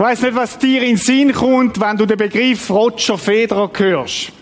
Ich 0.00 0.06
weiss 0.06 0.22
nicht, 0.22 0.34
was 0.34 0.56
dir 0.56 0.80
in 0.80 0.88
den 0.88 0.96
Sinn 0.96 1.30
kommt, 1.30 1.78
wenn 1.78 1.94
du 1.94 2.06
den 2.06 2.16
Begriff 2.16 2.70
Roger 2.70 3.18
Federer 3.18 3.70
hörst. 3.76 4.32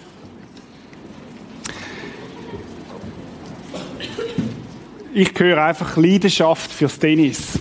Ich 5.12 5.32
höre 5.36 5.64
einfach 5.64 5.96
Leidenschaft 5.96 6.70
fürs 6.70 6.96
Tennis. 6.96 7.58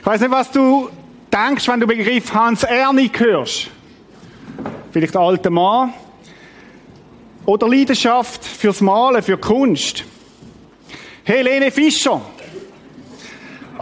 Ich 0.00 0.06
weiss 0.06 0.20
nicht, 0.20 0.30
was 0.30 0.50
du 0.50 0.90
denkst, 1.32 1.66
wenn 1.66 1.80
du 1.80 1.86
den 1.86 1.96
Begriff 1.96 2.30
Hans 2.34 2.62
Ernig 2.64 3.18
hörst. 3.18 3.68
Vielleicht 4.90 5.16
alter 5.16 5.48
Mann. 5.48 5.94
Oder 7.46 7.68
Leidenschaft 7.68 8.44
fürs 8.44 8.82
Malen, 8.82 9.22
für 9.22 9.38
Kunst. 9.38 10.04
Helene 11.24 11.70
Fischer. 11.70 12.20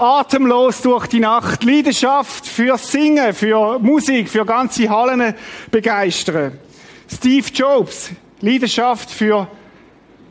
Atemlos 0.01 0.81
durch 0.81 1.07
die 1.09 1.21
Nacht. 1.21 1.63
Leidenschaft 1.63 2.47
fürs 2.47 2.91
Singen, 2.91 3.35
für 3.35 3.79
Musik, 3.79 4.31
für 4.31 4.47
ganze 4.47 4.89
Hallen 4.89 5.35
begeistern. 5.71 6.59
Steve 7.07 7.47
Jobs. 7.53 8.11
Leidenschaft 8.41 9.11
für 9.11 9.47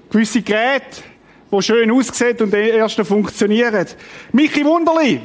gewisse 0.09 0.41
Geräte, 0.41 1.03
die 1.51 1.61
schön 1.61 1.91
aussehen 1.91 2.37
und 2.39 2.53
erst 2.53 2.99
funktionieren. 3.01 3.85
Michi 4.31 4.65
Wunderli. 4.65 5.21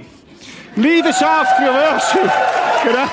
Leidenschaft 0.77 1.57
für 1.57 1.73
Worship. 1.73 2.33
Genau. 2.85 3.09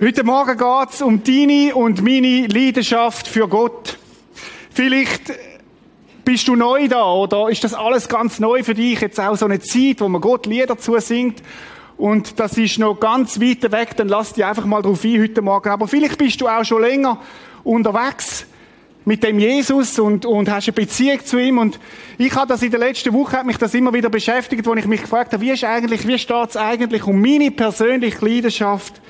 Heute 0.00 0.22
Morgen 0.22 0.56
geht 0.56 0.90
es 0.92 1.02
um 1.02 1.24
deine 1.24 1.74
und 1.74 2.02
meine 2.02 2.46
Leidenschaft 2.46 3.26
für 3.26 3.48
Gott. 3.48 3.98
Vielleicht 4.70 5.32
bist 6.26 6.48
du 6.48 6.56
neu 6.56 6.88
da 6.88 7.04
oder 7.12 7.48
ist 7.48 7.62
das 7.62 7.72
alles 7.72 8.08
ganz 8.08 8.40
neu 8.40 8.64
für 8.64 8.74
dich? 8.74 9.00
Jetzt 9.00 9.20
auch 9.20 9.36
so 9.36 9.44
eine 9.44 9.60
Zeit, 9.60 10.00
wo 10.00 10.08
man 10.08 10.20
Gott 10.20 10.46
Lieder 10.46 10.76
zusingt 10.76 11.40
und 11.96 12.40
das 12.40 12.58
ist 12.58 12.80
noch 12.80 12.98
ganz 12.98 13.40
weit 13.40 13.70
weg, 13.70 13.96
dann 13.96 14.08
lass 14.08 14.32
dich 14.32 14.44
einfach 14.44 14.64
mal 14.64 14.82
drauf 14.82 15.04
ein 15.04 15.22
heute 15.22 15.40
Morgen. 15.40 15.68
Aber 15.68 15.86
vielleicht 15.86 16.18
bist 16.18 16.40
du 16.40 16.48
auch 16.48 16.64
schon 16.64 16.82
länger 16.82 17.20
unterwegs 17.62 18.44
mit 19.04 19.22
dem 19.22 19.38
Jesus 19.38 20.00
und, 20.00 20.26
und 20.26 20.50
hast 20.50 20.66
eine 20.66 20.72
Beziehung 20.74 21.24
zu 21.24 21.38
ihm. 21.38 21.58
Und 21.58 21.78
ich 22.18 22.34
habe 22.34 22.48
das 22.48 22.60
in 22.60 22.72
der 22.72 22.80
letzten 22.80 23.12
Woche, 23.12 23.36
hat 23.36 23.46
mich 23.46 23.56
das 23.56 23.72
immer 23.72 23.94
wieder 23.94 24.10
beschäftigt, 24.10 24.66
wo 24.66 24.74
ich 24.74 24.86
mich 24.86 25.02
gefragt 25.02 25.32
habe, 25.32 25.42
wie 25.42 25.52
ist 25.52 25.62
eigentlich, 25.62 26.08
wie 26.08 26.18
steht 26.18 26.50
es 26.50 26.56
eigentlich 26.56 27.04
um 27.04 27.20
meine 27.20 27.52
persönliche 27.52 28.22
Leidenschaft 28.26 29.00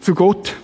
zu 0.00 0.16
Gott? 0.16 0.56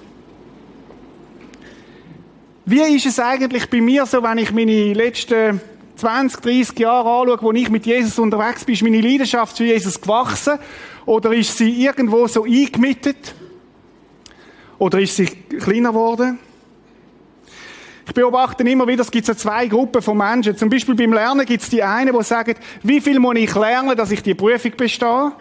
Wie 2.70 2.82
ist 2.82 3.06
es 3.06 3.18
eigentlich 3.18 3.70
bei 3.70 3.80
mir 3.80 4.04
so, 4.04 4.22
wenn 4.22 4.36
ich 4.36 4.52
meine 4.52 4.92
letzten 4.92 5.58
20, 5.96 6.42
30 6.42 6.78
Jahre 6.78 7.08
anschaue, 7.08 7.38
wo 7.40 7.52
ich 7.52 7.70
mit 7.70 7.86
Jesus 7.86 8.18
unterwegs 8.18 8.62
bin, 8.62 8.74
ist 8.74 8.82
meine 8.82 9.00
Leidenschaft 9.00 9.56
zu 9.56 9.64
Jesus 9.64 9.98
gewachsen? 9.98 10.58
Oder 11.06 11.32
ist 11.32 11.56
sie 11.56 11.82
irgendwo 11.82 12.26
so 12.26 12.44
eingemittet? 12.44 13.34
Oder 14.76 15.00
ist 15.00 15.16
sie 15.16 15.24
kleiner 15.24 15.92
geworden? 15.92 16.38
Ich 18.06 18.12
beobachte 18.12 18.64
immer 18.64 18.86
wieder, 18.86 19.00
es 19.00 19.10
gibt 19.10 19.24
so 19.24 19.32
zwei 19.32 19.66
Gruppen 19.66 20.02
von 20.02 20.18
Menschen. 20.18 20.54
Zum 20.54 20.68
Beispiel 20.68 20.94
beim 20.94 21.14
Lernen 21.14 21.46
gibt 21.46 21.62
es 21.62 21.70
die 21.70 21.82
einen, 21.82 22.14
die 22.14 22.22
sagen, 22.22 22.54
wie 22.82 23.00
viel 23.00 23.18
muss 23.18 23.36
ich 23.36 23.54
lernen, 23.54 23.96
dass 23.96 24.10
ich 24.10 24.22
die 24.22 24.34
Prüfung 24.34 24.72
bestehe? 24.76 25.32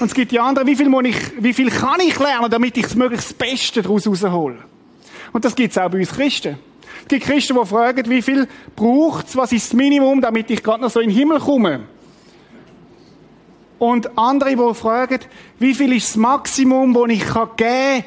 Und 0.00 0.06
es 0.06 0.14
gibt 0.14 0.32
die 0.32 0.40
anderen, 0.40 0.66
wie 0.66 0.74
viel, 0.74 0.88
muss 0.88 1.04
ich, 1.04 1.16
wie 1.38 1.52
viel 1.52 1.70
kann 1.70 2.00
ich 2.00 2.18
lernen, 2.18 2.50
damit 2.50 2.76
ich 2.76 2.82
das 2.82 2.96
möglichst 2.96 3.38
Beste 3.38 3.80
daraus 3.80 4.06
heraushole? 4.06 4.73
Und 5.34 5.44
das 5.44 5.56
gibt 5.56 5.72
es 5.72 5.78
auch 5.78 5.90
bei 5.90 5.98
uns 5.98 6.12
Christen. 6.12 6.56
Es 7.02 7.08
gibt 7.08 7.26
Christen, 7.26 7.58
die 7.60 7.66
fragen, 7.66 8.08
wie 8.08 8.22
viel 8.22 8.46
braucht 8.76 9.26
es, 9.26 9.36
was 9.36 9.50
ist 9.50 9.66
das 9.66 9.72
Minimum, 9.74 10.20
damit 10.20 10.48
ich 10.48 10.62
gerade 10.62 10.80
noch 10.80 10.90
so 10.90 11.00
in 11.00 11.10
den 11.10 11.18
Himmel 11.18 11.40
komme? 11.40 11.80
Und 13.80 14.16
andere, 14.16 14.50
die 14.50 14.74
fragen, 14.74 15.18
wie 15.58 15.74
viel 15.74 15.92
ist 15.92 16.10
das 16.10 16.16
Maximum, 16.16 16.94
das 16.94 17.08
ich 17.08 17.26
kann 17.26 17.48
geben 17.56 18.04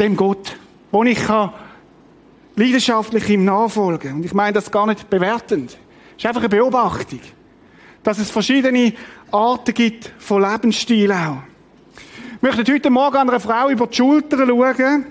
dem 0.00 0.16
Gott, 0.16 0.56
wo 0.90 1.04
ich 1.04 1.24
kann 1.24 1.52
leidenschaftlich 2.56 3.28
ihm 3.28 3.44
nachfolgen. 3.44 4.14
Und 4.14 4.24
ich 4.24 4.34
meine 4.34 4.54
das 4.54 4.72
gar 4.72 4.88
nicht 4.88 5.08
bewertend. 5.08 5.70
Es 5.70 6.24
ist 6.24 6.26
einfach 6.26 6.40
eine 6.40 6.48
Beobachtung, 6.48 7.20
dass 8.02 8.18
es 8.18 8.28
verschiedene 8.28 8.92
Arten 9.30 9.72
gibt 9.72 10.12
von 10.18 10.42
Lebensstil 10.42 11.12
auch. 11.12 11.38
Ich 12.34 12.42
möchte 12.42 12.72
heute 12.72 12.90
Morgen 12.90 13.18
einer 13.18 13.38
Frau 13.38 13.68
über 13.68 13.86
die 13.86 13.94
Schulter 13.94 14.44
schauen, 14.44 15.06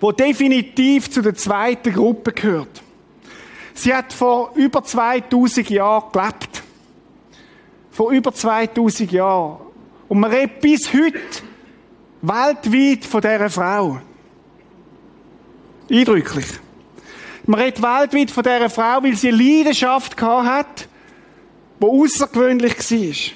die 0.00 0.16
definitiv 0.16 1.10
zu 1.10 1.22
der 1.22 1.34
zweiten 1.34 1.92
Gruppe 1.92 2.32
gehört. 2.32 2.82
Sie 3.74 3.94
hat 3.94 4.12
vor 4.12 4.52
über 4.54 4.82
2000 4.82 5.70
Jahren 5.70 6.10
gelebt. 6.12 6.62
Vor 7.90 8.10
über 8.10 8.32
2000 8.32 9.12
Jahren. 9.12 9.58
Und 10.08 10.20
man 10.20 10.30
redet 10.30 10.60
bis 10.60 10.92
heute 10.92 11.18
weltweit 12.22 13.04
von 13.04 13.20
dieser 13.20 13.50
Frau. 13.50 14.00
Eindrücklich. 15.90 16.46
Man 17.46 17.60
redet 17.60 17.82
weltweit 17.82 18.30
von 18.30 18.42
dieser 18.42 18.70
Frau, 18.70 19.02
weil 19.02 19.14
sie 19.14 19.28
eine 19.28 19.42
Leidenschaft 19.42 20.20
hat, 20.20 20.88
die 21.80 21.86
außergewöhnlich 21.86 22.76
war. 22.76 23.34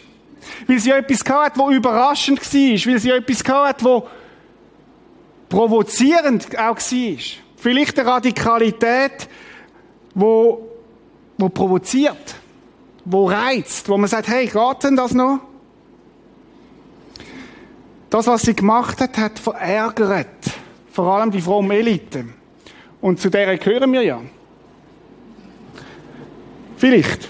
Weil 0.66 0.78
sie 0.78 0.90
etwas 0.90 1.24
gehabt 1.24 1.56
hat, 1.56 1.58
das 1.58 1.74
überraschend 1.74 2.40
war. 2.40 2.92
Weil 2.92 2.98
sie 2.98 3.10
etwas 3.10 3.44
gehabt 3.44 3.68
hat, 3.68 3.84
das 3.84 4.02
provozierend 5.52 6.58
auch 6.58 6.78
war. 6.78 7.18
Vielleicht 7.56 7.98
eine 7.98 8.08
Radikalität, 8.08 9.28
wo, 10.14 10.66
wo 11.36 11.48
provoziert, 11.50 12.36
wo 13.04 13.26
reizt, 13.26 13.86
wo 13.91 13.98
man 13.98 14.08
sagt, 14.08 14.28
hey, 14.28 14.46
geht 14.46 14.82
denn 14.82 14.96
das 14.96 15.12
noch? 15.12 15.41
Das, 18.08 18.26
was 18.26 18.42
sie 18.42 18.54
gemacht 18.54 18.98
hat, 19.00 19.18
hat 19.18 19.38
verärgert. 19.38 20.28
Vor 20.91 21.06
allem 21.06 21.30
die 21.30 21.41
fromme 21.42 21.76
Elite. 21.76 22.24
Und 23.02 23.20
zu 23.20 23.28
der 23.28 23.58
gehören 23.58 23.92
wir 23.92 24.02
ja. 24.02 24.22
Vielleicht. 26.78 27.28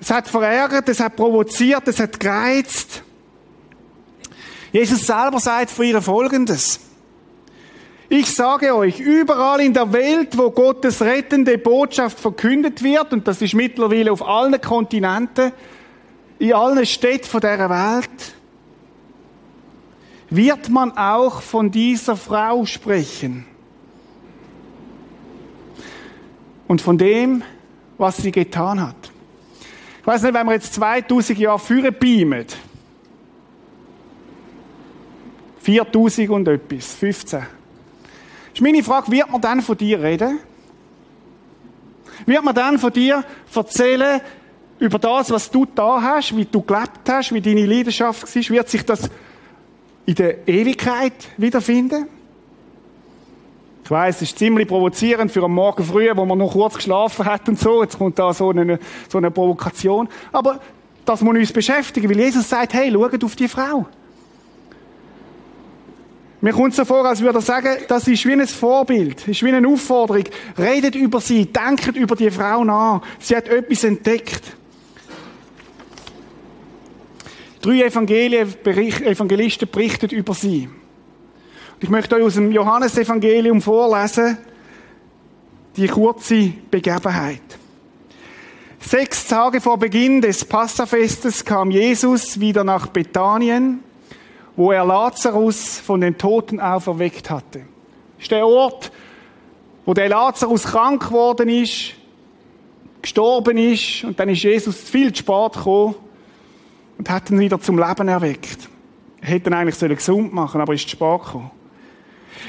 Es 0.00 0.10
hat 0.10 0.28
verärgert, 0.28 0.88
es 0.88 1.00
hat 1.00 1.16
provoziert, 1.16 1.88
es 1.88 1.98
hat 1.98 2.20
gereizt. 2.20 2.93
Jesus 4.74 5.06
selber 5.06 5.38
sagt 5.38 5.70
von 5.70 5.84
ihr 5.84 6.02
Folgendes. 6.02 6.80
Ich 8.08 8.34
sage 8.34 8.74
euch, 8.74 8.98
überall 8.98 9.60
in 9.60 9.72
der 9.72 9.92
Welt, 9.92 10.36
wo 10.36 10.50
Gottes 10.50 11.00
rettende 11.00 11.58
Botschaft 11.58 12.18
verkündet 12.18 12.82
wird, 12.82 13.12
und 13.12 13.28
das 13.28 13.40
ist 13.40 13.54
mittlerweile 13.54 14.10
auf 14.10 14.26
allen 14.26 14.60
Kontinenten, 14.60 15.52
in 16.40 16.54
allen 16.54 16.84
Städten 16.86 17.40
dieser 17.40 17.70
Welt, 17.70 18.34
wird 20.30 20.68
man 20.70 20.98
auch 20.98 21.40
von 21.40 21.70
dieser 21.70 22.16
Frau 22.16 22.66
sprechen. 22.66 23.46
Und 26.66 26.80
von 26.80 26.98
dem, 26.98 27.44
was 27.96 28.16
sie 28.16 28.32
getan 28.32 28.82
hat. 28.82 29.12
Ich 30.00 30.06
weiß 30.08 30.22
nicht, 30.22 30.34
wenn 30.34 30.46
wir 30.48 30.54
jetzt 30.54 30.74
2000 30.74 31.38
Jahre 31.38 31.60
führen 31.60 31.94
beamen, 31.96 32.46
4000 35.64 36.28
und 36.28 36.46
etwas, 36.46 36.92
15. 36.92 37.42
Ist 38.52 38.60
meine 38.60 38.82
Frage, 38.82 39.10
wird 39.10 39.30
man 39.30 39.40
dann 39.40 39.62
von 39.62 39.78
dir 39.78 40.02
reden? 40.02 40.38
Wird 42.26 42.44
man 42.44 42.54
dann 42.54 42.78
von 42.78 42.92
dir 42.92 43.24
erzählen 43.54 44.20
über 44.78 44.98
das, 44.98 45.30
was 45.30 45.50
du 45.50 45.64
da 45.64 46.02
hast, 46.02 46.36
wie 46.36 46.44
du 46.44 46.60
gelebt 46.60 47.08
hast, 47.08 47.32
wie 47.32 47.40
deine 47.40 47.64
Leidenschaft 47.64 48.22
war? 48.22 48.50
Wird 48.50 48.68
sich 48.68 48.84
das 48.84 49.08
in 50.04 50.14
der 50.16 50.46
Ewigkeit 50.46 51.14
wiederfinden? 51.38 52.08
Ich 53.84 53.90
weiß, 53.90 54.16
es 54.16 54.22
ist 54.22 54.38
ziemlich 54.38 54.68
provozierend 54.68 55.32
für 55.32 55.44
einen 55.44 55.54
Morgen 55.54 55.82
früh, 55.82 56.10
wo 56.14 56.26
man 56.26 56.38
noch 56.38 56.52
kurz 56.52 56.74
geschlafen 56.74 57.24
hat 57.24 57.48
und 57.48 57.58
so. 57.58 57.82
Jetzt 57.82 57.96
kommt 57.96 58.18
da 58.18 58.34
so 58.34 58.50
eine, 58.50 58.78
so 59.08 59.16
eine 59.16 59.30
Provokation. 59.30 60.08
Aber 60.30 60.60
das 61.06 61.22
muss 61.22 61.36
uns 61.36 61.52
beschäftigen, 61.52 62.10
weil 62.10 62.18
Jesus 62.18 62.48
sagt, 62.48 62.74
hey, 62.74 62.92
schaut 62.92 63.24
auf 63.24 63.36
die 63.36 63.48
Frau. 63.48 63.86
Mir 66.44 66.52
kommt 66.52 66.74
so 66.74 66.84
vor, 66.84 67.06
als 67.06 67.22
würde 67.22 67.38
er 67.38 67.40
sagen, 67.40 67.70
das 67.88 68.06
ist 68.06 68.26
wie 68.26 68.32
ein 68.32 68.46
Vorbild, 68.46 69.26
ist 69.26 69.42
wie 69.42 69.50
eine 69.50 69.66
Aufforderung. 69.66 70.24
Redet 70.58 70.94
über 70.94 71.18
sie, 71.18 71.46
denkt 71.46 71.96
über 71.96 72.14
die 72.14 72.30
Frau 72.30 72.62
nach. 72.64 73.00
Sie 73.18 73.34
hat 73.34 73.48
etwas 73.48 73.82
entdeckt. 73.84 74.54
Drei 77.62 77.80
Evangelisten 77.80 79.68
berichten 79.70 80.10
über 80.10 80.34
sie. 80.34 80.68
Ich 81.80 81.88
möchte 81.88 82.16
euch 82.16 82.24
aus 82.24 82.34
dem 82.34 82.52
Johannesevangelium 82.52 83.62
vorlesen, 83.62 84.36
die 85.78 85.86
kurze 85.86 86.52
Begebenheit. 86.70 87.40
Sechs 88.80 89.26
Tage 89.28 89.62
vor 89.62 89.78
Beginn 89.78 90.20
des 90.20 90.44
Passafestes 90.44 91.42
kam 91.42 91.70
Jesus 91.70 92.38
wieder 92.38 92.64
nach 92.64 92.88
Bethanien, 92.88 93.82
wo 94.56 94.72
er 94.72 94.84
Lazarus 94.84 95.78
von 95.78 96.00
den 96.00 96.16
Toten 96.16 96.60
auferweckt 96.60 97.30
hatte. 97.30 97.60
Das 98.16 98.22
ist 98.22 98.30
der 98.30 98.46
Ort, 98.46 98.92
wo 99.84 99.94
der 99.94 100.08
Lazarus 100.08 100.64
krank 100.64 101.08
geworden 101.08 101.48
ist, 101.48 101.92
gestorben 103.02 103.58
ist 103.58 104.04
und 104.04 104.18
dann 104.18 104.28
ist 104.28 104.42
Jesus 104.42 104.76
viel 104.76 105.12
zu 105.12 105.18
spät 105.18 105.52
gekommen 105.52 105.94
und 106.98 107.10
hat 107.10 107.30
ihn 107.30 107.38
wieder 107.38 107.60
zum 107.60 107.78
Leben 107.78 108.08
erweckt. 108.08 108.68
Er 109.20 109.28
hätte 109.28 109.50
ihn 109.50 109.54
eigentlich 109.54 109.78
gesund 109.78 110.32
machen 110.32 110.60
aber 110.60 110.74
ist 110.74 110.88
zu 110.88 110.90
spät 110.90 111.22
gekommen. 111.24 111.50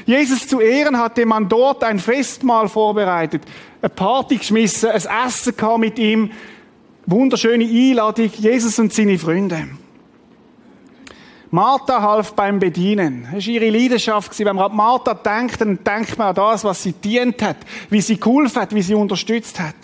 Jesus 0.04 0.46
zu 0.46 0.60
Ehren 0.60 0.98
hatte 0.98 1.24
man 1.26 1.48
dort 1.48 1.82
ein 1.84 1.98
Festmahl 1.98 2.68
vorbereitet, 2.68 3.42
eine 3.80 3.88
Party 3.88 4.36
geschmissen, 4.36 4.90
ein 4.90 5.26
Essen 5.26 5.54
mit 5.78 5.98
ihm, 5.98 6.30
wunderschöne 7.06 7.64
Einladung, 7.64 8.30
Jesus 8.36 8.78
und 8.78 8.92
seine 8.92 9.18
Freunde. 9.18 9.68
Martha 11.50 12.02
half 12.02 12.34
beim 12.34 12.58
Bedienen. 12.58 13.28
Das 13.32 13.46
war 13.46 13.52
ihre 13.52 13.70
Leidenschaft. 13.70 14.38
Wenn 14.38 14.56
man 14.56 14.70
an 14.70 14.76
Martha 14.76 15.14
denkt, 15.14 15.60
dann 15.60 15.82
denkt 15.82 16.18
man 16.18 16.28
an 16.28 16.34
das, 16.34 16.64
was 16.64 16.82
sie 16.82 16.92
dient 16.92 17.40
hat, 17.42 17.58
wie 17.90 18.00
sie 18.00 18.18
geholfen 18.18 18.62
hat, 18.62 18.74
wie 18.74 18.82
sie 18.82 18.94
unterstützt 18.94 19.60
hat. 19.60 19.74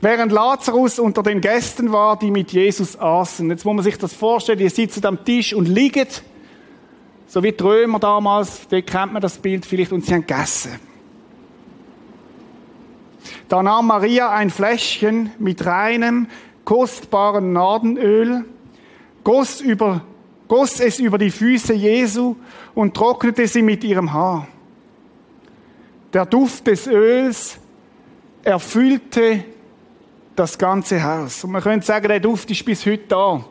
Während 0.00 0.32
Lazarus 0.32 0.98
unter 0.98 1.22
den 1.22 1.40
Gästen 1.40 1.92
war, 1.92 2.18
die 2.18 2.30
mit 2.30 2.52
Jesus 2.52 2.98
aßen. 2.98 3.48
Jetzt 3.50 3.64
muss 3.64 3.74
man 3.74 3.84
sich 3.84 3.96
das 3.96 4.12
vorstellen, 4.12 4.58
die 4.58 4.68
sitzen 4.68 5.06
am 5.06 5.24
Tisch 5.24 5.54
und 5.54 5.68
liegen, 5.68 6.08
so 7.28 7.42
wie 7.42 7.52
die 7.52 7.62
Römer 7.62 8.00
damals, 8.00 8.66
dort 8.68 8.86
kennt 8.88 9.12
man 9.12 9.22
das 9.22 9.38
Bild 9.38 9.64
vielleicht, 9.64 9.92
und 9.92 10.04
sie 10.04 10.12
haben 10.12 10.26
gegessen. 10.26 10.72
Da 13.48 13.62
nahm 13.62 13.86
Maria 13.86 14.30
ein 14.30 14.50
Fläschchen 14.50 15.30
mit 15.38 15.64
reinem, 15.64 16.26
kostbaren 16.64 17.52
Nadenöl, 17.52 18.44
goss, 19.24 19.60
über, 19.60 20.02
goss 20.48 20.80
es 20.80 20.98
über 20.98 21.18
die 21.18 21.30
Füße 21.30 21.72
Jesu 21.72 22.36
und 22.74 22.94
trocknete 22.94 23.46
sie 23.46 23.62
mit 23.62 23.84
ihrem 23.84 24.12
Haar. 24.12 24.46
Der 26.12 26.26
Duft 26.26 26.66
des 26.66 26.86
Öls 26.86 27.58
erfüllte 28.42 29.44
das 30.36 30.58
ganze 30.58 31.02
Haus. 31.02 31.44
Und 31.44 31.52
man 31.52 31.62
könnte 31.62 31.86
sagen, 31.86 32.08
der 32.08 32.20
Duft 32.20 32.50
ist 32.50 32.64
bis 32.64 32.84
heute 32.84 33.04
da. 33.08 33.44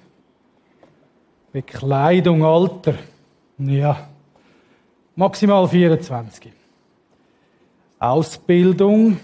Bekleidung, 1.52 2.42
Alter. 2.46 2.94
Ja. 3.58 4.08
Maximal 5.18 5.68
24. 5.68 6.54
Ausbildung. 8.00 9.20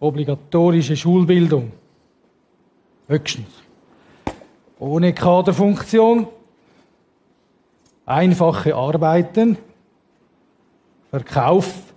Obligatorische 0.00 0.96
Schulbildung. 0.96 1.72
Höchstens. 3.06 3.50
Ohne 4.78 5.12
Kaderfunktion. 5.12 6.28
Einfache 8.06 8.74
Arbeiten. 8.74 9.58
Verkauf 11.10 11.92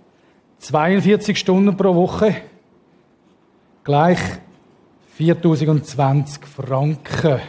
42 0.58 1.38
Stunden 1.38 1.74
pro 1.78 1.94
Woche. 1.94 2.42
Gleich 3.84 4.20
4020 5.16 6.44
Franken. 6.44 7.40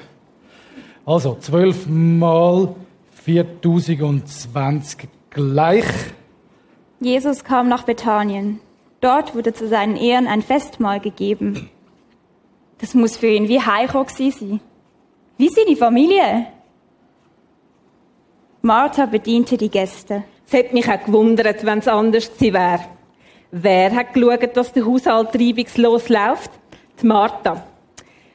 Also 1.05 1.35
12 1.35 1.87
mal 1.87 2.73
4020 3.11 5.09
gleich. 5.29 5.83
Jesus 7.01 7.43
kam 7.43 7.67
nach 7.67 7.83
Bethanien. 7.83 8.61
Dort 9.01 9.35
wurde 9.35 9.53
zu 9.53 9.67
seinen 9.67 9.97
Ehren 9.97 10.27
ein 10.27 10.41
Festmahl 10.41 11.01
gegeben. 11.01 11.69
Das 12.77 12.93
muss 12.93 13.17
für 13.17 13.27
ihn 13.27 13.49
wie 13.49 13.59
Heiko 13.59 14.05
sein. 14.07 14.61
Wie 15.37 15.49
seine 15.49 15.75
Familie. 15.75 16.47
Martha 18.61 19.07
bediente 19.07 19.57
die 19.57 19.69
Gäste. 19.69 20.23
Es 20.45 20.53
hätte 20.53 20.73
mich 20.73 20.89
auch 20.89 21.03
gewundert, 21.03 21.65
wenn 21.65 21.79
es 21.79 21.89
anders 21.89 22.31
gewesen 22.33 22.53
wäre. 22.53 22.79
Wer 23.51 23.93
hat 23.93 24.13
geschaut, 24.13 24.55
dass 24.55 24.71
der 24.71 24.85
Haushalt 24.85 25.35
reibungslos 25.35 26.07
läuft? 26.07 26.51
Die 27.01 27.05
Martha. 27.05 27.63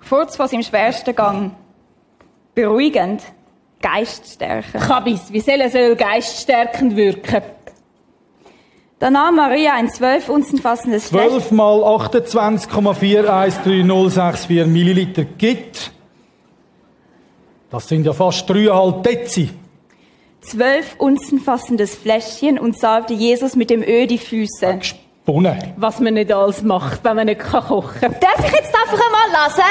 Kurz 0.07 0.37
vor 0.37 0.47
seinem 0.47 0.63
schwersten 0.63 1.17
Gang. 1.17 1.53
Beruhigend. 2.55 3.23
Geiststärkend. 3.81 4.83
Kabis, 4.83 5.33
wie 5.33 5.41
soll 5.41 5.63
es 5.63 5.73
geiststärkend 5.97 6.97
wirken? 6.97 7.41
Da 8.99 9.11
nahm 9.11 9.37
Maria 9.37 9.73
ein 9.73 9.89
zwölf 9.89 10.29
Unzen 10.29 10.59
fassendes 10.59 11.09
Fläschchen. 11.09 11.41
12 11.41 11.53
mal 11.53 11.83
28,413064 11.83 14.67
Milliliter 14.67 15.25
gibt. 15.25 15.93
Das 17.71 17.89
sind 17.89 18.05
ja 18.05 18.13
fast 18.13 18.51
3,5 18.51 19.01
Dezi. 19.01 19.49
Zwölf 20.40 20.97
Unzen 20.99 21.40
fassendes 21.40 21.95
Fläschchen 21.95 22.59
und 22.59 22.78
salbte 22.78 23.14
Jesus 23.14 23.57
mit 23.57 23.71
dem 23.71 23.83
Öl 23.83 24.07
die 24.07 24.19
Füße. 24.19 24.78
Gesponnen. 24.78 25.75
Was 25.76 26.00
man 26.00 26.14
nicht 26.14 26.33
alles 26.33 26.62
macht, 26.62 27.02
wenn 27.05 27.16
man 27.16 27.26
nicht 27.26 27.40
kann 27.40 27.64
kochen 27.64 28.00
kann. 28.00 28.16
Darf 28.21 28.38
ich 28.47 28.52
jetzt 28.52 28.75
einfach 28.75 29.05
einmal 29.05 29.43
lassen? 29.45 29.62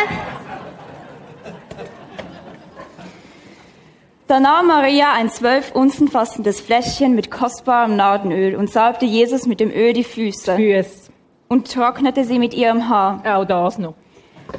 Da 4.27 4.39
nahm 4.39 4.67
Maria 4.67 5.13
ein 5.13 5.29
zwölf 5.29 5.71
Unzen 5.73 6.07
fassendes 6.07 6.59
Fläschchen 6.59 7.13
mit 7.13 7.29
kostbarem 7.29 7.95
Nardenöl 7.95 8.55
und 8.55 8.71
salbte 8.71 9.05
Jesus 9.05 9.45
mit 9.45 9.59
dem 9.59 9.69
Öl 9.69 9.93
die 9.93 10.03
Füße 10.03 10.55
Füße. 10.55 11.11
und 11.47 11.71
trocknete 11.71 12.23
sie 12.25 12.39
mit 12.39 12.55
ihrem 12.55 12.89
Haar. 12.89 13.21
Auch 13.23 13.45
das 13.45 13.77
noch. 13.77 13.93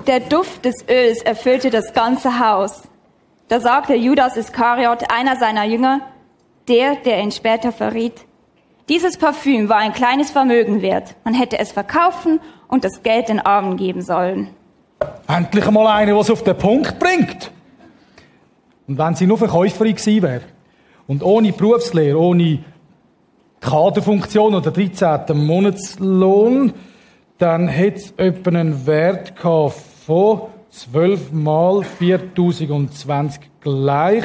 Der 0.06 0.20
Duft 0.20 0.64
des 0.64 0.84
Öls 0.88 1.20
erfüllte 1.22 1.70
das 1.70 1.92
ganze 1.92 2.38
Haus. 2.38 2.82
Da 3.48 3.60
sagte 3.60 3.94
Judas 3.94 4.36
Iskariot, 4.36 5.10
einer 5.10 5.36
seiner 5.36 5.64
Jünger, 5.64 6.00
der, 6.68 6.96
der 6.96 7.20
ihn 7.20 7.30
später 7.30 7.70
verriet, 7.70 8.24
dieses 8.88 9.16
Parfüm 9.16 9.68
war 9.68 9.78
ein 9.78 9.92
kleines 9.92 10.30
Vermögen 10.30 10.82
wert. 10.82 11.14
Man 11.24 11.34
hätte 11.34 11.58
es 11.58 11.72
verkaufen 11.72 12.40
und 12.68 12.84
das 12.84 13.02
Geld 13.02 13.28
den 13.28 13.40
Armen 13.40 13.76
geben 13.76 14.02
sollen. 14.02 14.48
Endlich 15.28 15.68
mal 15.70 15.86
eine, 15.86 16.16
was 16.16 16.30
auf 16.30 16.42
den 16.42 16.56
Punkt 16.56 16.98
bringt. 16.98 17.50
Und 18.86 18.98
wenn 18.98 19.14
sie 19.14 19.26
nur 19.26 19.38
Verkäuferin 19.38 19.96
gewesen 19.96 20.22
wäre 20.22 20.42
und 21.06 21.22
ohne 21.22 21.52
Berufslehre, 21.52 22.18
ohne 22.18 22.60
Kaderfunktion 23.60 24.54
oder 24.54 24.70
13. 24.70 25.36
Monatslohn, 25.36 26.72
dann 27.38 27.68
hätte 27.68 27.98
es 27.98 28.10
etwa 28.16 28.50
einen 28.50 28.86
Wert 28.86 29.36
gehabt 29.36 29.74
von 30.06 30.42
12 30.76 31.32
mal 31.32 31.82
4020 31.82 33.40
gleich 33.62 34.24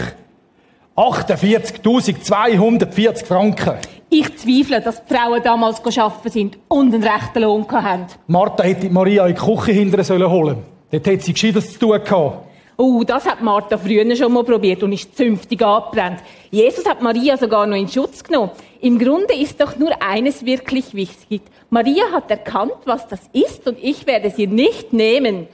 48.240 0.98 3.25
Franken. 3.25 3.75
Ich 4.10 4.36
zweifle, 4.36 4.81
dass 4.81 5.05
die 5.05 5.13
Frauen 5.13 5.41
damals 5.41 5.81
arbeiten 5.98 6.29
sind 6.29 6.58
und 6.67 6.93
einen 6.93 7.03
rechten 7.03 7.43
Lohn 7.43 7.65
hatten. 7.72 8.08
Martha 8.27 8.63
hätte 8.63 8.89
Maria 8.89 9.25
in 9.27 9.36
die 9.36 9.41
Küche 9.41 9.72
hinterher 9.72 10.03
sollen 10.03 10.29
holen. 10.29 10.58
Dort 10.91 11.08
hätte 11.08 11.24
sie 11.24 11.31
Gescheites 11.31 11.72
zu 11.72 11.79
tun 11.79 12.03
gehabt. 12.03 12.46
Oh, 12.75 13.01
das 13.05 13.25
hat 13.25 13.41
Martha 13.41 13.77
früher 13.77 14.13
schon 14.17 14.34
mal 14.34 14.43
probiert 14.43 14.84
und 14.84 14.91
ist 14.91 15.15
zünftig 15.15 15.63
angebrannt. 15.63 16.20
Jesus 16.50 16.86
hat 16.86 17.01
Maria 17.01 17.38
sogar 17.38 17.65
noch 17.65 17.77
in 17.77 17.88
Schutz 17.88 18.25
genommen. 18.25 18.51
Im 18.81 19.00
Grunde 19.00 19.36
ist 19.36 19.62
doch 19.62 19.77
nur 19.77 19.91
eines 20.03 20.46
wirklich 20.46 20.93
wichtig. 20.93 21.43
Maria 21.70 22.12
hat 22.12 22.29
erkannt, 22.29 22.75
was 22.84 23.08
das 23.08 23.22
ist 23.31 23.65
und 23.67 23.77
ich 23.81 24.05
werde 24.05 24.29
sie 24.31 24.48
nicht 24.48 24.91
nehmen. 24.91 25.48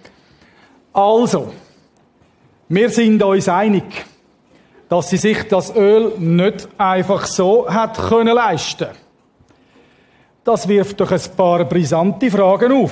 Also, 0.93 1.53
wir 2.69 2.89
sind 2.89 3.21
uns 3.23 3.47
einig, 3.47 3.83
dass 4.89 5.09
sie 5.09 5.17
sich 5.17 5.43
das 5.47 5.75
Öl 5.75 6.13
nicht 6.17 6.67
einfach 6.77 7.25
so 7.27 7.69
hat 7.69 7.97
können 7.97 8.35
leisten. 8.35 8.87
Das 10.43 10.67
wirft 10.67 10.99
doch 10.99 11.11
ein 11.11 11.21
paar 11.35 11.65
brisante 11.65 12.31
Fragen 12.31 12.71
auf. 12.71 12.91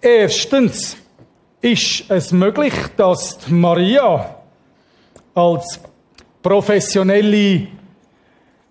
Erstens, 0.00 0.96
ist 1.60 2.04
es 2.08 2.32
möglich, 2.32 2.72
dass 2.96 3.38
Maria 3.48 4.34
als 5.34 5.78
professionelle 6.42 7.66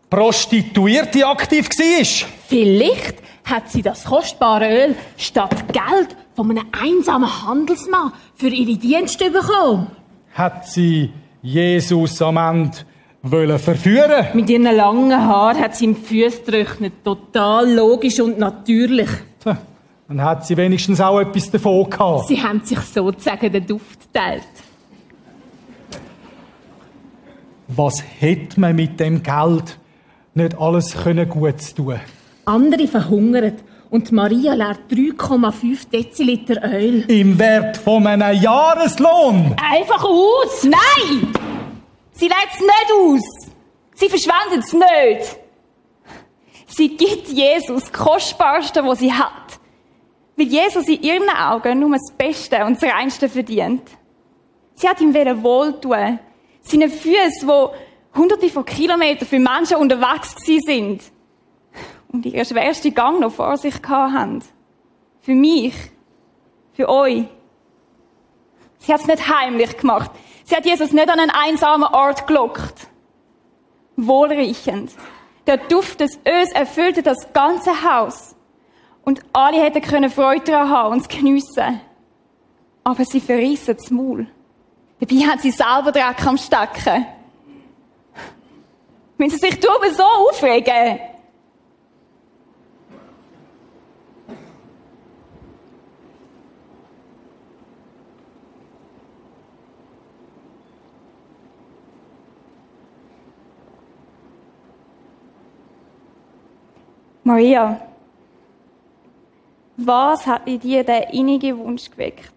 Prostituierte 0.09 1.27
aktiv 1.27 1.69
war? 1.69 2.29
Vielleicht 2.47 3.17
hat 3.45 3.69
sie 3.69 3.81
das 3.81 4.03
kostbare 4.05 4.85
Öl 4.85 4.95
statt 5.17 5.71
Geld 5.71 6.15
von 6.39 6.51
einem 6.51 6.67
einsamen 6.71 7.45
Handelsmann 7.45 8.13
für 8.33 8.47
ihre 8.47 8.77
Dienste 8.77 9.29
bekommen. 9.29 9.87
Hat 10.33 10.65
sie 10.69 11.11
Jesus 11.41 12.21
am 12.21 12.37
Ende 12.37 12.77
wollen 13.23 13.59
verführen? 13.59 14.27
Mit 14.33 14.49
ihren 14.49 14.63
langen 14.63 15.11
Haaren 15.11 15.59
hat 15.59 15.75
sie 15.75 15.83
ihm 15.83 15.95
die 15.95 16.01
Füße 16.01 16.43
getrocknet. 16.43 16.93
Total 17.03 17.69
logisch 17.69 18.21
und 18.21 18.39
natürlich. 18.39 19.09
Tja, 19.43 19.57
Dann 20.07 20.21
hat 20.23 20.47
sie 20.47 20.55
wenigstens 20.55 21.01
auch 21.01 21.19
etwas 21.19 21.51
davon 21.51 21.89
gehabt. 21.89 22.29
Sie 22.29 22.41
haben 22.41 22.61
sich 22.63 22.79
sozusagen 22.79 23.51
den 23.51 23.67
Duft 23.67 23.99
geteilt. 24.13 24.43
Was 27.67 28.01
hätte 28.19 28.61
man 28.61 28.77
mit 28.77 28.97
dem 28.97 29.21
Geld 29.21 29.77
nicht 30.35 30.57
alles 30.57 30.95
können 31.03 31.27
Gutes 31.27 31.75
tun? 31.75 31.99
Andere 32.45 32.87
verhungern 32.87 33.55
und 33.89 34.11
Maria 34.11 34.53
leert 34.53 34.81
3,5 34.91 35.89
Deziliter 35.89 36.63
Öl. 36.63 37.05
Im 37.09 37.39
Wert 37.39 37.77
von 37.77 38.05
einem 38.05 38.39
Jahreslohn. 38.39 39.55
Einfach 39.57 40.03
aus! 40.03 40.63
Nein! 40.63 41.33
Sie 42.11 42.27
lädt 42.27 42.49
es 42.53 42.59
nicht 42.59 42.91
aus. 42.93 43.51
Sie 43.95 44.09
verschwendet 44.09 44.65
es 44.65 44.73
nicht. 44.73 45.39
Sie 46.67 46.95
gibt 46.95 47.29
Jesus 47.29 47.85
das 47.85 47.93
Kostbarste, 47.93 48.85
was 48.85 48.99
sie 48.99 49.11
hat. 49.11 49.59
Weil 50.35 50.47
Jesus 50.47 50.87
in 50.87 51.01
ihren 51.01 51.29
Augen 51.29 51.79
nur 51.79 51.91
das 51.91 52.11
Beste 52.15 52.63
und 52.63 52.81
das 52.81 52.89
Reinste 52.89 53.27
verdient. 53.27 53.81
Sie 54.75 54.87
hat 54.87 55.01
ihm 55.01 55.13
wohltun. 55.13 56.19
Seine 56.61 56.89
Füße, 56.89 57.45
wo 57.45 57.71
hunderte 58.15 58.49
von 58.49 58.65
Kilometern 58.65 59.27
für 59.27 59.39
Menschen 59.39 59.77
unterwegs 59.77 60.35
sind 60.45 61.01
und 62.11 62.25
ihren 62.25 62.45
schwersten 62.45 62.93
Gang 62.93 63.19
noch 63.19 63.31
vor 63.31 63.57
sich 63.57 63.75
haben. 63.87 64.43
Für 65.21 65.35
mich. 65.35 65.75
Für 66.73 66.89
euch. 66.89 67.25
Sie 68.79 68.93
hat 68.93 69.01
es 69.01 69.07
nicht 69.07 69.27
heimlich 69.27 69.77
gemacht. 69.77 70.11
Sie 70.45 70.55
hat 70.55 70.65
Jesus 70.65 70.91
nicht 70.91 71.09
an 71.09 71.19
einen 71.19 71.31
einsamen 71.31 71.87
Ort 71.87 72.25
gelockt. 72.25 72.87
Wohlriechend. 73.97 74.91
Der 75.45 75.57
Duft 75.57 75.99
des 75.99 76.17
Öls 76.27 76.51
erfüllte 76.51 77.03
das 77.03 77.33
ganze 77.33 77.83
Haus. 77.83 78.35
Und 79.03 79.21
alle 79.33 79.61
hätten 79.61 79.81
können 79.81 80.09
Freude 80.09 80.45
daran 80.45 80.69
haben 80.69 80.93
und 80.93 81.01
es 81.01 81.07
geniessen. 81.07 81.81
Aber 82.83 83.05
sie 83.05 83.19
verrissen 83.19 83.75
das 83.75 83.91
Maul. 83.91 84.27
Dabei 84.99 85.15
hat 85.27 85.41
sie 85.41 85.51
selber 85.51 85.91
Dreck 85.91 86.25
am 86.25 86.37
Stecken. 86.37 87.05
Wenn 89.17 89.29
sie 89.29 89.37
sich 89.37 89.59
darüber 89.59 89.91
so 89.91 90.03
aufregen. 90.03 90.99
Maria, 107.29 107.79
was 109.77 110.25
hat 110.25 110.47
in 110.47 110.59
dir 110.59 110.83
der 110.83 111.13
innige 111.13 111.55
Wunsch 111.55 111.91
geweckt? 111.91 112.33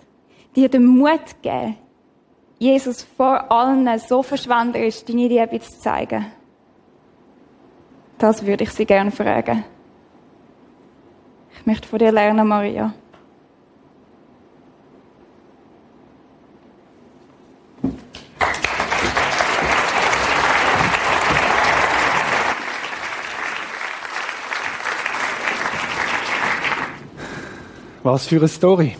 Dir 0.54 0.68
den 0.68 0.84
Mut 0.84 1.28
gegeben, 1.42 1.78
Jesus 2.58 3.02
vor 3.16 3.50
allen 3.50 3.98
so 3.98 4.22
verschwenderisch 4.22 5.02
deine 5.06 5.28
Liebe 5.28 5.60
zu 5.60 5.80
zeigen? 5.80 6.26
Das 8.18 8.44
würde 8.44 8.64
ich 8.64 8.70
Sie 8.70 8.84
gerne 8.84 9.10
fragen. 9.10 9.64
Ich 11.54 11.64
möchte 11.64 11.88
von 11.88 11.98
dir 11.98 12.12
lernen, 12.12 12.46
Maria. 12.46 12.92
Was 28.02 28.26
für 28.26 28.36
eine 28.36 28.48
Story. 28.48 28.96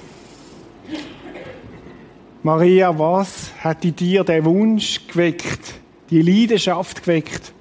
Maria, 2.45 2.97
was 2.97 3.51
hat 3.59 3.85
in 3.85 3.97
dir 3.97 4.23
den 4.23 4.45
Wunsch 4.45 5.09
geweckt, 5.09 5.75
die 6.11 6.23
Leidenschaft 6.23 7.03
geweckt, 7.03 7.53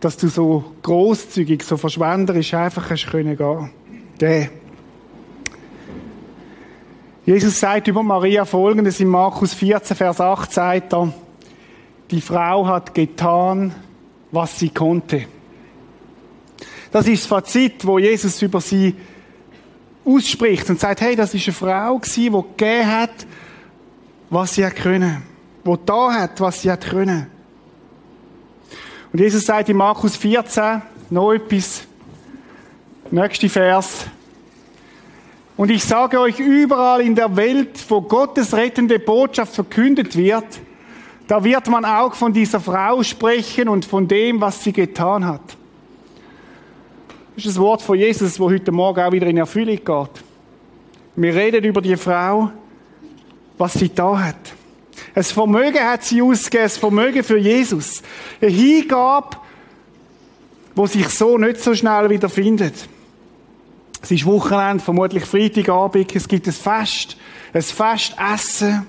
dass 0.00 0.18
du 0.18 0.28
so 0.28 0.64
großzügig, 0.82 1.62
so 1.62 1.78
verschwenderisch 1.78 2.52
einfach 2.52 2.90
hast 2.90 3.10
gehen? 3.10 3.38
Gehen. 4.18 4.50
Jesus 7.24 7.58
sagt 7.58 7.88
über 7.88 8.02
Maria 8.02 8.44
folgendes 8.44 9.00
in 9.00 9.08
Markus 9.08 9.54
14, 9.54 9.96
Vers 9.96 10.20
8 10.20 10.52
sagt 10.52 10.92
er, 10.92 11.12
die 12.10 12.20
Frau 12.20 12.66
hat 12.66 12.94
getan, 12.94 13.74
was 14.30 14.58
sie 14.58 14.68
konnte. 14.68 15.24
Das 16.92 17.08
ist 17.08 17.22
das 17.22 17.26
Fazit, 17.26 17.86
wo 17.86 17.98
Jesus 17.98 18.40
über 18.42 18.60
sie 18.60 18.94
ausspricht 20.06 20.70
und 20.70 20.80
sagt, 20.80 21.00
hey, 21.00 21.16
das 21.16 21.34
ist 21.34 21.46
eine 21.46 21.54
Frau 21.54 21.98
die 21.98 22.30
gegeben 22.30 22.86
hat, 22.86 23.26
was 24.30 24.54
sie 24.54 24.64
hat 24.64 24.76
können. 24.76 25.22
Die 25.64 25.74
da 25.84 26.12
hat, 26.12 26.40
was 26.40 26.62
sie 26.62 26.70
hat 26.70 26.86
können. 26.86 27.26
Und 29.12 29.20
Jesus 29.20 29.44
sagt 29.44 29.68
in 29.68 29.76
Markus 29.76 30.16
14, 30.16 30.82
noch 31.10 31.32
etwas. 31.32 31.82
Nächster 33.10 33.48
Vers. 33.48 34.06
Und 35.56 35.70
ich 35.70 35.84
sage 35.84 36.20
euch, 36.20 36.38
überall 36.38 37.00
in 37.00 37.14
der 37.14 37.34
Welt, 37.36 37.84
wo 37.88 38.02
Gottes 38.02 38.52
rettende 38.52 38.98
Botschaft 38.98 39.54
verkündet 39.54 40.16
wird, 40.16 40.44
da 41.28 41.42
wird 41.42 41.68
man 41.68 41.84
auch 41.84 42.14
von 42.14 42.32
dieser 42.32 42.60
Frau 42.60 43.02
sprechen 43.02 43.68
und 43.68 43.84
von 43.84 44.06
dem, 44.06 44.40
was 44.40 44.62
sie 44.62 44.72
getan 44.72 45.24
hat. 45.24 45.56
Das 47.36 47.44
ist 47.44 47.54
das 47.54 47.60
Wort 47.60 47.82
von 47.82 47.98
Jesus, 47.98 48.32
das 48.32 48.40
heute 48.40 48.72
Morgen 48.72 48.98
auch 48.98 49.12
wieder 49.12 49.26
in 49.26 49.36
Erfüllung 49.36 49.76
geht. 49.76 50.24
Wir 51.16 51.34
reden 51.34 51.64
über 51.64 51.82
die 51.82 51.96
Frau, 51.98 52.50
was 53.58 53.74
sie 53.74 53.90
da 53.94 54.18
hat. 54.18 54.54
Ein 55.14 55.22
Vermögen 55.22 55.80
hat 55.80 56.02
sie 56.02 56.22
ausgegeben, 56.22 56.64
ein 56.64 56.70
Vermögen 56.70 57.22
für 57.22 57.36
Jesus. 57.36 58.02
Eine 58.40 58.50
Hingabe, 58.50 59.36
wo 60.74 60.86
sich 60.86 61.10
so 61.10 61.36
nicht 61.36 61.60
so 61.60 61.74
schnell 61.74 62.08
wieder 62.08 62.30
findet. 62.30 62.88
Es 64.00 64.10
ist 64.10 64.24
Wochenende, 64.24 64.82
vermutlich 64.82 65.26
Freitagabend, 65.26 66.16
es 66.16 66.28
gibt 66.28 66.46
ein 66.46 66.54
Fest, 66.54 67.18
ein 67.52 67.60
Festessen. 67.60 68.86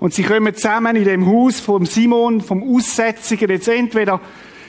Und 0.00 0.14
sie 0.14 0.22
kommen 0.22 0.54
zusammen 0.54 0.96
in 0.96 1.04
dem 1.04 1.26
Haus 1.26 1.60
vom 1.60 1.84
Simon, 1.84 2.40
vom 2.40 2.62
Aussätzigen. 2.74 3.50
Jetzt 3.50 3.68
entweder 3.68 4.22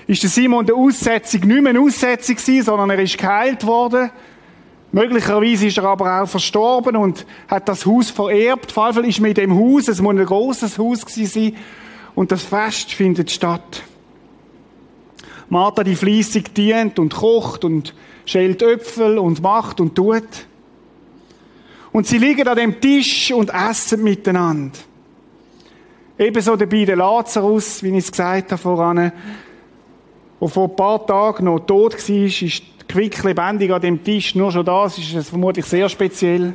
ist 0.08 0.24
der 0.24 0.30
Simon 0.30 0.66
der 0.66 0.76
Aussätzig 0.76 1.44
nicht 1.46 1.62
mehr 1.62 1.74
ein 1.74 1.78
Aussätzig 1.78 2.38
gewesen, 2.38 2.66
sondern 2.66 2.90
er 2.90 3.00
ist 3.00 3.18
geheilt 3.18 3.66
worden. 3.66 4.10
Möglicherweise 4.94 5.68
ist 5.68 5.78
er 5.78 5.84
aber 5.84 6.22
auch 6.22 6.30
verstorben 6.30 6.96
und 6.96 7.26
hat 7.50 7.68
das 7.68 7.86
Haus 7.86 8.10
vererbt. 8.10 8.72
Jeden 8.72 8.74
Fall 8.74 9.06
ist 9.06 9.20
man 9.20 9.30
in 9.30 9.36
dem 9.36 9.56
Haus, 9.56 9.90
es 9.90 10.02
muss 10.02 10.16
ein 10.16 10.26
grosses 10.26 10.78
Haus 10.78 11.06
gewesen 11.06 11.26
sein, 11.28 11.56
und 12.16 12.32
das 12.32 12.44
Fest 12.44 12.94
findet 12.94 13.30
statt. 13.30 13.84
Martha, 15.50 15.84
die 15.84 15.96
fleissig 15.96 16.54
dient 16.56 16.98
und 17.00 17.14
kocht 17.14 17.64
und 17.64 17.94
schält 18.26 18.62
Äpfel 18.62 19.20
und 19.20 19.42
macht 19.42 19.80
und 19.80 19.94
tut. 19.94 20.24
Und 21.92 22.08
sie 22.08 22.18
liegen 22.18 22.48
an 22.48 22.58
dem 22.58 22.82
Tisch 22.82 23.32
und 23.32 23.52
essen 23.54 24.04
miteinander. 24.04 24.78
Ebenso 26.18 26.56
der 26.56 26.96
Lazarus, 26.96 27.84
wie 27.84 27.90
ich 27.90 28.06
es 28.06 28.12
gesagt 28.12 28.52
habe 28.52 28.62
voran, 28.62 29.12
der 30.40 30.48
vor 30.48 30.70
ein 30.70 30.76
paar 30.76 31.06
Tagen 31.06 31.46
noch 31.46 31.60
tot 31.60 31.94
war, 31.94 32.16
ist 32.26 32.62
quick 32.88 33.24
lebendig 33.24 33.72
an 33.72 33.82
dem 33.82 34.04
Tisch. 34.04 34.36
Nur 34.36 34.52
schon 34.52 34.66
das 34.66 34.98
ist 34.98 35.14
es 35.14 35.30
vermutlich 35.30 35.66
sehr 35.66 35.90
speziell. 35.90 36.54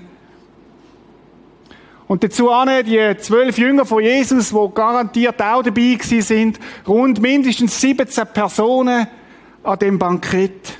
Und 2.07 2.23
dazu 2.23 2.51
die 2.87 3.17
zwölf 3.19 3.57
Jünger 3.59 3.87
von 3.87 4.03
Jesus, 4.03 4.51
die 4.51 4.75
garantiert 4.75 5.41
auch 5.41 5.63
dabei 5.63 5.97
sind, 6.01 6.61
rund 6.87 7.21
mindestens 7.23 7.81
17 7.81 8.27
Personen 8.35 9.07
an 9.63 9.79
dem 9.79 9.99
Bankett. 9.99 10.79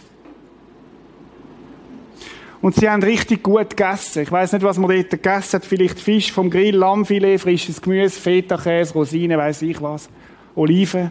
Und 2.61 2.77
sie 2.77 2.89
haben 2.89 3.03
richtig 3.03 3.43
gut 3.43 3.71
gegessen. 3.71 4.23
Ich 4.23 4.31
weiß 4.31 4.53
nicht, 4.53 4.63
was 4.63 4.79
man 4.79 4.91
dort 4.91 5.11
gegessen 5.11 5.55
hat. 5.55 5.65
Vielleicht 5.65 5.99
Fisch 5.99 6.31
vom 6.31 6.49
Grill, 6.49 6.77
Lammfilet, 6.77 7.39
frisches 7.39 7.83
Gemüse, 7.83 8.21
Feta-Käse, 8.21 8.93
Rosinen, 8.93 9.37
weiß 9.37 9.63
ich 9.63 9.83
was. 9.83 10.09
Oliven. 10.55 11.11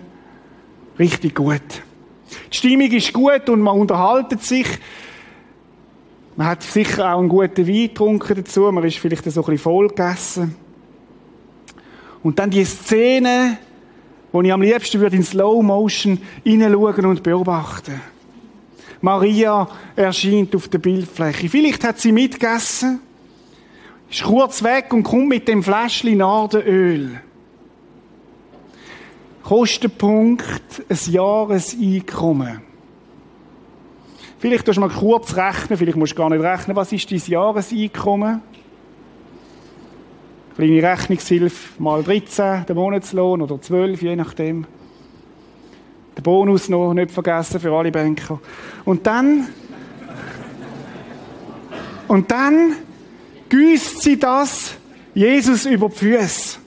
Richtig 1.00 1.36
gut. 1.36 1.62
Die 2.51 2.57
Stimmung 2.57 2.91
ist 2.91 3.13
gut 3.13 3.50
und 3.50 3.62
man 3.62 3.79
unterhaltet 3.79 4.43
sich. 4.43 4.67
Man 6.36 6.48
hat 6.48 6.63
sicher 6.63 7.13
auch 7.13 7.19
einen 7.19 7.29
guten 7.29 7.67
Wein 7.67 7.88
getrunken 7.88 8.36
dazu. 8.36 8.71
Man 8.71 8.83
ist 8.83 8.98
vielleicht 8.98 9.24
so 9.25 9.29
ein 9.29 9.33
bisschen 9.33 9.57
voll 9.57 9.88
gegessen. 9.89 10.55
Und 12.24 12.39
dann 12.39 12.50
die 12.50 12.65
Szene, 12.65 13.57
wo 14.31 14.42
ich 14.42 14.53
am 14.53 14.61
liebsten 14.61 15.01
würde 15.01 15.16
in 15.16 15.24
Slow 15.24 15.61
Motion 15.63 16.20
hineinschauen 16.44 17.05
und 17.05 17.24
beobachten. 17.24 18.00
Maria 19.01 19.68
erscheint 19.96 20.55
auf 20.55 20.68
der 20.68 20.77
Bildfläche. 20.77 21.50
Vielleicht 21.50 21.83
hat 21.83 22.00
sie 22.00 22.11
mitgegessen, 22.11 23.00
ist 24.09 24.24
kurz 24.24 24.61
weg 24.63 24.94
und 24.94 25.03
kommt 25.03 25.27
mit 25.27 25.48
dem 25.48 25.63
Fläschchen 25.63 26.20
Nardenöl. 26.20 27.20
Kostenpunkt 29.44 30.84
ein 30.90 31.12
Jahreseinkommen. 31.12 32.62
Vielleicht 34.40 34.66
musst 34.66 34.77
du 34.77 34.82
mal 34.82 34.90
kurz 34.90 35.36
rechnen, 35.36 35.77
vielleicht 35.77 35.98
musst 35.98 36.14
du 36.14 36.18
gar 36.18 36.30
nicht 36.30 36.42
rechnen, 36.42 36.75
was 36.75 36.92
ist 36.92 37.12
dein 37.12 37.22
Jahreseinkommen? 37.25 38.42
Kleine 40.56 40.84
Rechnungshilfe 40.84 41.82
mal 41.82 42.04
13, 42.04 42.66
der 42.66 42.75
Monatslohn 42.75 43.42
oder 43.42 43.62
12, 43.62 44.01
je 44.01 44.16
nachdem. 44.16 44.66
Der 46.18 46.22
Bonus 46.22 46.70
noch 46.70 46.94
nicht 46.94 47.12
vergessen 47.12 47.60
für 47.60 47.72
alle 47.72 47.92
Banker. 47.92 48.40
Und 48.84 49.08
dann, 49.08 49.48
und 52.08 52.30
dann 52.32 52.75
güsst 53.48 54.01
sie 54.01 54.20
das 54.20 54.75
Jesus 55.14 55.66
über 55.66 55.90
die 55.90 55.96
Füße. 55.96 56.58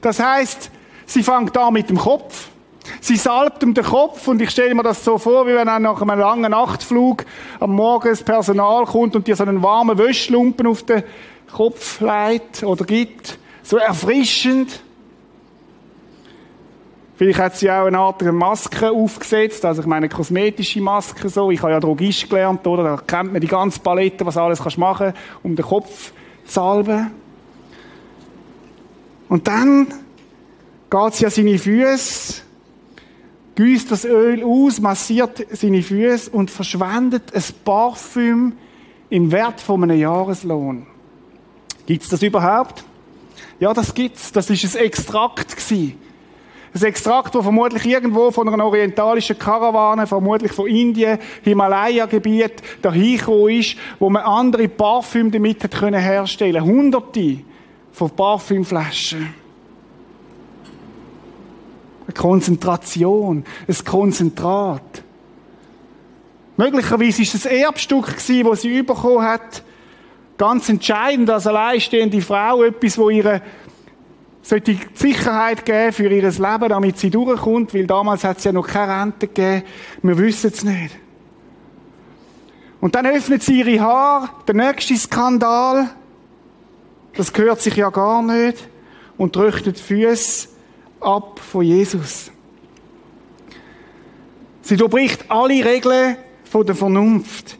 Das 0.00 0.18
heißt, 0.18 0.70
Sie 1.10 1.24
fängt 1.24 1.58
an 1.58 1.72
mit 1.72 1.90
dem 1.90 1.98
Kopf. 1.98 2.50
Sie 3.00 3.16
salbt 3.16 3.64
um 3.64 3.74
den 3.74 3.82
Kopf 3.82 4.28
und 4.28 4.40
ich 4.40 4.50
stelle 4.50 4.76
mir 4.76 4.84
das 4.84 5.04
so 5.04 5.18
vor, 5.18 5.44
wie 5.44 5.54
wenn 5.56 5.66
nach 5.66 6.00
einem 6.00 6.20
langen 6.20 6.52
Nachtflug 6.52 7.24
am 7.58 7.74
Morgen 7.74 8.10
das 8.10 8.22
Personal 8.22 8.84
kommt 8.84 9.16
und 9.16 9.26
dir 9.26 9.34
so 9.34 9.42
einen 9.42 9.60
warmen 9.60 9.98
Wäschlumpen 9.98 10.68
auf 10.68 10.84
den 10.84 11.02
Kopf 11.52 12.00
leitet 12.00 12.62
oder 12.62 12.84
gibt. 12.84 13.40
So 13.64 13.78
erfrischend. 13.78 14.84
Vielleicht 17.16 17.40
hat 17.40 17.56
sie 17.56 17.68
auch 17.68 17.86
eine 17.86 17.98
Art 17.98 18.22
Maske 18.22 18.92
aufgesetzt, 18.92 19.64
also 19.64 19.80
ich 19.80 19.88
meine 19.88 20.08
kosmetische 20.08 20.80
Maske 20.80 21.28
so. 21.28 21.50
Ich 21.50 21.60
habe 21.60 21.72
ja 21.72 21.80
Drogist 21.80 22.30
gelernt, 22.30 22.64
oder? 22.68 22.84
Da 22.84 22.96
kennt 22.98 23.32
man 23.32 23.40
die 23.40 23.48
ganze 23.48 23.80
Palette, 23.80 24.24
was 24.24 24.36
alles 24.36 24.62
kannst 24.62 24.78
machen, 24.78 25.12
um 25.42 25.56
den 25.56 25.66
Kopf 25.66 26.12
zu 26.44 26.52
salben. 26.52 27.10
Und 29.28 29.48
dann 29.48 29.88
geht 30.90 31.24
an 31.24 31.30
seine 31.30 31.58
Füße, 31.58 32.42
gießt 33.54 33.90
das 33.90 34.04
Öl 34.04 34.42
aus, 34.42 34.80
massiert 34.80 35.46
seine 35.52 35.82
Füße 35.82 36.30
und 36.30 36.50
verschwendet 36.50 37.34
ein 37.34 37.42
Parfüm 37.64 38.52
im 39.08 39.30
Wert 39.30 39.60
von 39.60 39.82
einem 39.84 39.98
Jahreslohn. 39.98 40.86
Gibt's 41.86 42.08
das 42.08 42.22
überhaupt? 42.22 42.84
Ja, 43.58 43.74
das 43.74 43.94
gibt's. 43.94 44.32
Das 44.32 44.48
ist 44.48 44.76
ein 44.76 44.84
Extrakt 44.84 45.56
gewesen. 45.56 45.98
Ein 46.72 46.82
Extrakt, 46.84 47.34
das 47.34 47.42
vermutlich 47.42 47.84
irgendwo 47.84 48.30
von 48.30 48.48
einer 48.48 48.64
orientalischen 48.64 49.36
Karawane, 49.38 50.06
vermutlich 50.06 50.52
von 50.52 50.68
Indien, 50.68 51.18
Himalaya-Gebiet, 51.42 52.62
dahin 52.80 53.18
ist, 53.48 53.76
wo 53.98 54.08
man 54.08 54.22
andere 54.22 54.68
Parfüm 54.68 55.30
damit 55.32 55.64
herstellen. 55.80 56.64
Hunderte 56.64 57.40
von 57.90 58.10
Parfümflaschen. 58.10 59.39
Eine 62.10 62.14
Konzentration, 62.14 63.44
ein 63.68 63.84
Konzentrat. 63.84 65.02
Möglicherweise 66.56 67.22
ist 67.22 67.46
ein 67.46 67.56
Erbstück 67.56 68.06
gewesen, 68.06 68.48
das 68.48 68.62
sie 68.62 68.82
bekommen 68.82 69.22
hat. 69.22 69.62
Ganz 70.36 70.68
entscheidend 70.68 71.30
als 71.30 71.46
alleinstehende 71.46 72.20
Frau, 72.20 72.64
etwas, 72.64 72.98
wo 72.98 73.10
ihre 73.10 73.40
sollte 74.42 74.76
Sicherheit 74.94 75.64
geben 75.64 75.92
für 75.92 76.08
ihr 76.08 76.22
Leben, 76.22 76.68
damit 76.68 76.98
sie 76.98 77.10
durchkommt, 77.10 77.74
weil 77.74 77.86
damals 77.86 78.24
hat 78.24 78.38
es 78.38 78.44
ja 78.44 78.50
noch 78.50 78.66
keine 78.66 79.02
Rente 79.02 79.28
gegeben. 79.28 79.62
Wir 80.02 80.18
wissen 80.18 80.50
es 80.52 80.64
nicht. 80.64 80.96
Und 82.80 82.96
dann 82.96 83.06
öffnet 83.06 83.44
sie 83.44 83.60
ihre 83.60 83.80
Haare, 83.80 84.30
der 84.48 84.56
nächste 84.56 84.96
Skandal. 84.96 85.90
Das 87.14 87.32
gehört 87.32 87.60
sich 87.60 87.76
ja 87.76 87.90
gar 87.90 88.20
nicht. 88.22 88.66
Und 89.16 89.34
tröchtet 89.34 89.78
Füße 89.78 90.49
ab 91.00 91.40
von 91.40 91.62
Jesus. 91.62 92.30
Sie 94.62 94.76
durchbricht 94.76 95.30
alle 95.30 95.64
Regeln 95.64 96.16
von 96.44 96.64
der 96.64 96.74
Vernunft. 96.74 97.56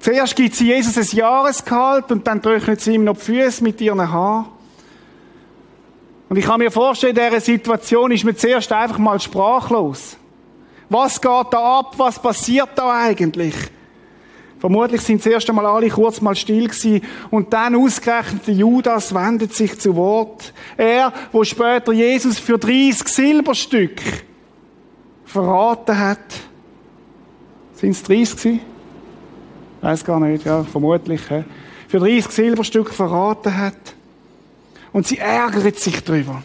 Zuerst 0.00 0.36
gibt 0.36 0.54
sie 0.54 0.66
Jesus 0.66 0.98
ein 0.98 1.16
Jahresgehalt 1.16 2.10
und 2.10 2.26
dann 2.26 2.42
trocknet 2.42 2.80
sie 2.80 2.94
ihm 2.94 3.04
noch 3.04 3.16
die 3.16 3.22
Füße 3.22 3.62
mit 3.62 3.80
ihren 3.80 4.10
Haaren. 4.10 4.46
Und 6.28 6.36
ich 6.36 6.44
kann 6.44 6.58
mir 6.58 6.70
vorstellen, 6.70 7.16
in 7.16 7.24
dieser 7.24 7.40
Situation 7.40 8.10
ist 8.10 8.24
man 8.24 8.36
zuerst 8.36 8.72
einfach 8.72 8.98
mal 8.98 9.20
sprachlos. 9.20 10.16
Was 10.88 11.20
geht 11.20 11.46
da 11.50 11.78
ab? 11.78 11.94
Was 11.96 12.20
passiert 12.20 12.70
da 12.74 12.92
eigentlich? 12.92 13.54
Vermutlich 14.64 15.02
sind 15.02 15.22
zuerst 15.22 15.46
einmal 15.50 15.66
alle 15.66 15.90
kurz 15.90 16.22
mal 16.22 16.34
still 16.34 16.66
gewesen 16.66 17.02
und 17.30 17.52
dann 17.52 17.76
ausgerechnet 17.76 18.48
Judas 18.48 19.14
wendet 19.14 19.52
sich 19.52 19.78
zu 19.78 19.94
Wort. 19.94 20.54
Er, 20.78 21.12
wo 21.32 21.44
später 21.44 21.92
Jesus 21.92 22.38
für 22.38 22.56
30 22.56 23.06
Silberstück 23.06 24.00
verraten 25.26 25.98
hat. 25.98 26.18
Sind 27.74 27.90
es 27.90 28.02
30 28.04 28.36
gewesen? 28.38 28.60
Weiß 29.82 30.02
gar 30.02 30.18
nicht, 30.18 30.46
ja, 30.46 30.64
vermutlich. 30.64 31.20
He? 31.28 31.44
Für 31.86 31.98
30 31.98 32.30
Silberstück 32.30 32.88
verraten 32.88 33.54
hat. 33.54 33.94
Und 34.94 35.06
sie 35.06 35.18
ärgert 35.18 35.78
sich 35.78 36.02
drüber. 36.02 36.42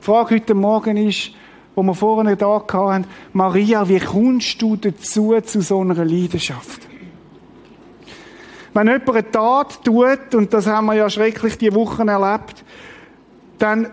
Frage 0.00 0.36
heute 0.36 0.54
Morgen 0.54 0.96
ist, 0.96 1.32
wo 1.80 1.82
wir 1.82 1.94
vorhin 1.94 2.36
da 2.36 2.62
hatten, 2.70 3.06
Maria, 3.32 3.88
wie 3.88 4.00
kommst 4.00 4.60
du 4.60 4.76
dazu, 4.76 5.34
zu 5.40 5.62
so 5.62 5.80
einer 5.80 6.04
Leidenschaft? 6.04 6.82
Wenn 8.74 8.86
jemand 8.86 9.08
eine 9.08 9.30
Tat 9.30 9.82
tut, 9.82 10.34
und 10.34 10.52
das 10.52 10.66
haben 10.66 10.86
wir 10.86 10.94
ja 10.94 11.08
schrecklich 11.08 11.56
die 11.56 11.74
Wochen 11.74 12.08
erlebt, 12.08 12.64
dann, 13.58 13.88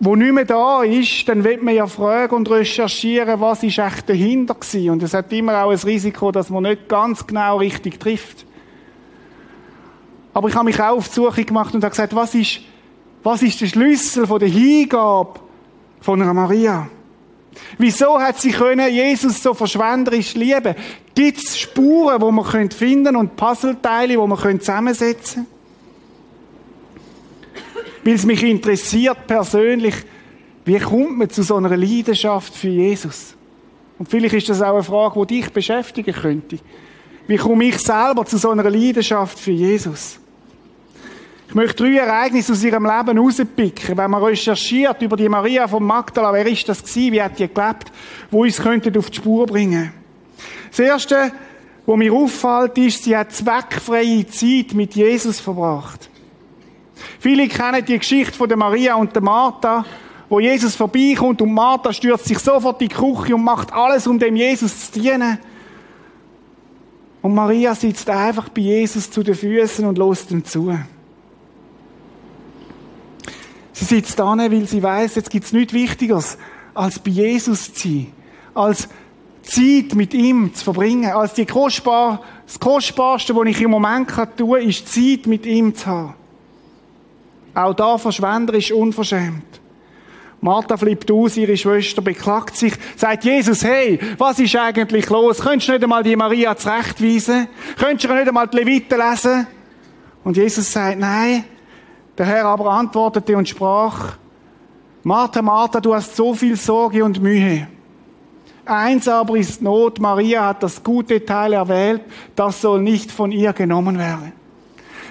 wo 0.00 0.16
nicht 0.16 0.32
mehr 0.32 0.46
da 0.46 0.82
ist, 0.82 1.28
dann 1.28 1.44
wird 1.44 1.62
man 1.62 1.74
ja 1.74 1.86
fragen 1.86 2.34
und 2.34 2.50
recherchieren, 2.50 3.42
was 3.42 3.62
ist 3.62 3.78
echt 3.78 4.08
dahinter 4.08 4.54
gewesen. 4.54 4.90
Und 4.90 5.02
es 5.02 5.12
hat 5.12 5.30
immer 5.30 5.62
auch 5.62 5.70
ein 5.70 5.76
Risiko, 5.76 6.32
dass 6.32 6.48
man 6.48 6.62
nicht 6.62 6.88
ganz 6.88 7.26
genau 7.26 7.58
richtig 7.58 8.00
trifft. 8.00 8.46
Aber 10.32 10.48
ich 10.48 10.54
habe 10.54 10.64
mich 10.64 10.80
auch 10.80 10.96
auf 10.96 11.08
die 11.08 11.14
Suche 11.14 11.44
gemacht 11.44 11.74
und 11.74 11.84
habe 11.84 11.90
gesagt, 11.90 12.14
was 12.14 12.34
ist, 12.34 12.60
was 13.22 13.42
ist 13.42 13.60
der 13.60 13.66
Schlüssel 13.66 14.26
von 14.26 14.38
der 14.38 14.48
Hingabe 14.48 15.40
von 16.00 16.22
einer 16.22 16.32
Maria? 16.32 16.88
Wieso 17.78 18.20
hat 18.20 18.40
sie 18.40 18.50
können 18.50 18.92
Jesus 18.92 19.42
so 19.42 19.54
verschwenderisch 19.54 20.34
lieben? 20.34 20.74
Gibt 21.14 21.38
es 21.38 21.58
Spuren, 21.58 22.20
wo 22.20 22.30
man 22.30 22.44
finden 22.44 23.04
können 23.04 23.16
und 23.16 23.36
Puzzleteile, 23.36 24.18
wo 24.18 24.26
man 24.26 24.60
zusammensetzen 24.60 25.46
können? 25.46 25.58
Weil 28.04 28.14
es 28.14 28.24
mich 28.24 28.42
interessiert 28.42 29.26
persönlich, 29.26 29.94
wie 30.64 30.78
kommt 30.78 31.18
man 31.18 31.30
zu 31.30 31.42
so 31.42 31.56
einer 31.56 31.76
Leidenschaft 31.76 32.54
für 32.54 32.68
Jesus? 32.68 33.34
Und 33.98 34.08
vielleicht 34.08 34.34
ist 34.34 34.48
das 34.48 34.62
auch 34.62 34.74
eine 34.74 34.82
Frage, 34.82 35.26
die 35.26 35.40
dich 35.40 35.52
beschäftigen 35.52 36.14
könnte. 36.14 36.58
Wie 37.26 37.36
komme 37.36 37.64
ich 37.64 37.78
selber 37.78 38.24
zu 38.24 38.38
so 38.38 38.50
einer 38.50 38.68
Leidenschaft 38.70 39.38
für 39.38 39.50
Jesus? 39.50 40.20
Ich 41.48 41.54
möchte 41.54 41.82
drei 41.82 41.96
Ereignisse 41.96 42.52
aus 42.52 42.62
ihrem 42.62 42.84
Leben 42.84 43.16
herauspicken. 43.16 43.96
Wenn 43.96 44.10
man 44.10 44.22
recherchiert 44.22 45.00
über 45.00 45.16
die 45.16 45.30
Maria 45.30 45.66
von 45.66 45.82
Magdala, 45.82 46.30
wer 46.34 46.46
ist 46.46 46.68
das 46.68 46.82
gewesen, 46.82 47.12
wie 47.12 47.22
hat 47.22 47.38
die 47.38 47.48
gelebt, 47.48 47.90
wo 48.30 48.42
uns 48.42 48.58
könnten 48.58 48.96
auf 48.98 49.08
die 49.08 49.16
Spur 49.16 49.46
bringen. 49.46 49.90
Das 50.68 50.78
erste, 50.78 51.32
was 51.86 51.96
mir 51.96 52.12
auffällt, 52.12 52.76
ist, 52.76 53.04
sie 53.04 53.16
hat 53.16 53.32
zweckfreie 53.32 54.26
Zeit 54.26 54.74
mit 54.74 54.94
Jesus 54.94 55.40
verbracht. 55.40 56.10
Viele 57.18 57.48
kennen 57.48 57.82
die 57.82 57.98
Geschichte 57.98 58.36
von 58.36 58.46
der 58.46 58.58
Maria 58.58 58.96
und 58.96 59.14
der 59.14 59.22
Martha, 59.22 59.86
wo 60.28 60.40
Jesus 60.40 60.76
vorbeikommt 60.76 61.40
und 61.40 61.54
Martha 61.54 61.94
stürzt 61.94 62.26
sich 62.26 62.38
sofort 62.40 62.82
in 62.82 62.88
die 62.88 62.94
Küche 62.94 63.34
und 63.34 63.42
macht 63.42 63.72
alles, 63.72 64.06
um 64.06 64.18
dem 64.18 64.36
Jesus 64.36 64.90
zu 64.90 65.00
dienen. 65.00 65.38
Und 67.22 67.34
Maria 67.34 67.74
sitzt 67.74 68.10
einfach 68.10 68.50
bei 68.50 68.60
Jesus 68.60 69.10
zu 69.10 69.22
den 69.22 69.34
Füßen 69.34 69.86
und 69.86 69.96
lässt 69.96 70.30
ihm 70.30 70.44
zu. 70.44 70.78
Sie 73.78 73.84
sitzt 73.84 74.18
da, 74.18 74.36
weil 74.36 74.66
sie 74.66 74.82
weiß, 74.82 75.14
jetzt 75.14 75.30
gibt's 75.30 75.52
nichts 75.52 75.72
Wichtigeres, 75.72 76.36
als 76.74 76.98
bei 76.98 77.12
Jesus 77.12 77.72
zu 77.72 77.88
sein, 77.88 78.12
als 78.52 78.88
Zeit 79.42 79.94
mit 79.94 80.14
ihm 80.14 80.52
zu 80.52 80.64
verbringen, 80.64 81.12
als 81.12 81.34
die 81.34 81.46
kostbar, 81.46 82.20
das 82.44 82.58
Kostbarste, 82.58 83.36
was 83.36 83.46
ich 83.46 83.62
im 83.62 83.70
Moment 83.70 84.10
tun 84.10 84.26
kann, 84.36 84.62
ist 84.62 84.92
Zeit 84.92 85.28
mit 85.28 85.46
ihm 85.46 85.76
zu 85.76 85.86
haben. 85.86 86.14
Auch 87.54 87.72
da 87.72 87.98
verschwenderisch 87.98 88.72
unverschämt. 88.72 89.44
Martha 90.40 90.76
flippt 90.76 91.12
aus, 91.12 91.36
ihre 91.36 91.56
Schwester 91.56 92.02
beklagt 92.02 92.56
sich, 92.56 92.74
sagt 92.96 93.24
Jesus, 93.24 93.62
hey, 93.62 94.00
was 94.18 94.40
ist 94.40 94.56
eigentlich 94.56 95.08
los? 95.08 95.38
Könntest 95.38 95.68
du 95.68 95.72
nicht 95.72 95.84
einmal 95.84 96.02
die 96.02 96.16
Maria 96.16 96.56
zurechtweisen? 96.56 97.46
Könntest 97.78 98.10
du 98.10 98.14
nicht 98.14 98.26
einmal 98.26 98.48
die 98.48 98.56
Leviten 98.56 98.98
lesen? 98.98 99.46
Und 100.24 100.36
Jesus 100.36 100.72
sagt, 100.72 100.98
nein, 100.98 101.44
der 102.18 102.26
Herr 102.26 102.46
aber 102.46 102.70
antwortete 102.70 103.36
und 103.36 103.48
sprach, 103.48 104.16
Martha, 105.04 105.40
Martha, 105.40 105.80
du 105.80 105.94
hast 105.94 106.16
so 106.16 106.34
viel 106.34 106.56
Sorge 106.56 107.04
und 107.04 107.22
Mühe. 107.22 107.68
Eins 108.66 109.08
aber 109.08 109.36
ist 109.36 109.62
Not, 109.62 110.00
Maria 110.00 110.46
hat 110.46 110.62
das 110.62 110.82
gute 110.82 111.24
Teil 111.24 111.54
erwählt, 111.54 112.02
das 112.36 112.60
soll 112.60 112.82
nicht 112.82 113.10
von 113.10 113.32
ihr 113.32 113.52
genommen 113.52 113.98
werden. 113.98 114.32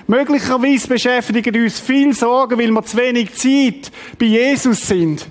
Möglicherweise 0.06 0.88
beschäftigen 0.88 1.64
uns 1.64 1.80
viel 1.80 2.14
Sorgen, 2.14 2.60
weil 2.60 2.72
wir 2.72 2.84
zu 2.84 2.98
wenig 2.98 3.34
Zeit 3.36 3.92
bei 4.20 4.26
Jesus 4.26 4.88
sind. 4.88 5.28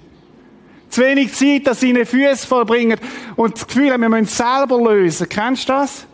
Zu 0.89 1.03
wenig 1.03 1.35
Zeit, 1.35 1.67
dass 1.67 1.81
sie 1.81 1.91
ihnen 1.91 2.05
Füße 2.05 2.47
vollbringen 2.47 2.99
und 3.37 3.55
das 3.55 3.67
Gefühl 3.67 3.93
haben, 3.93 4.03
wir 4.03 4.09
müssen 4.09 4.25
es 4.25 4.37
selber 4.37 4.79
lösen. 4.81 5.29
Kennst 5.29 5.69
du 5.69 5.73
das? 5.73 6.07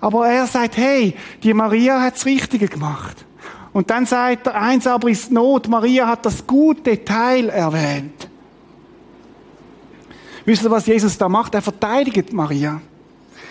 Aber 0.00 0.26
er 0.26 0.46
sagt, 0.46 0.76
hey, 0.76 1.14
die 1.42 1.54
Maria 1.54 2.00
hat 2.00 2.14
das 2.14 2.26
Richtige 2.26 2.66
gemacht. 2.66 3.24
Und 3.72 3.88
dann 3.90 4.04
sagt 4.04 4.46
er, 4.46 4.54
eins 4.54 4.86
aber 4.86 5.08
ist 5.08 5.30
Not, 5.30 5.68
Maria 5.68 6.06
hat 6.06 6.26
das 6.26 6.46
gute 6.46 7.04
Teil 7.04 7.48
erwähnt. 7.48 8.28
Wisst 10.44 10.64
ihr, 10.64 10.70
was 10.70 10.86
Jesus 10.86 11.16
da 11.16 11.28
macht? 11.28 11.54
Er 11.54 11.62
verteidigt 11.62 12.32
Maria. 12.32 12.80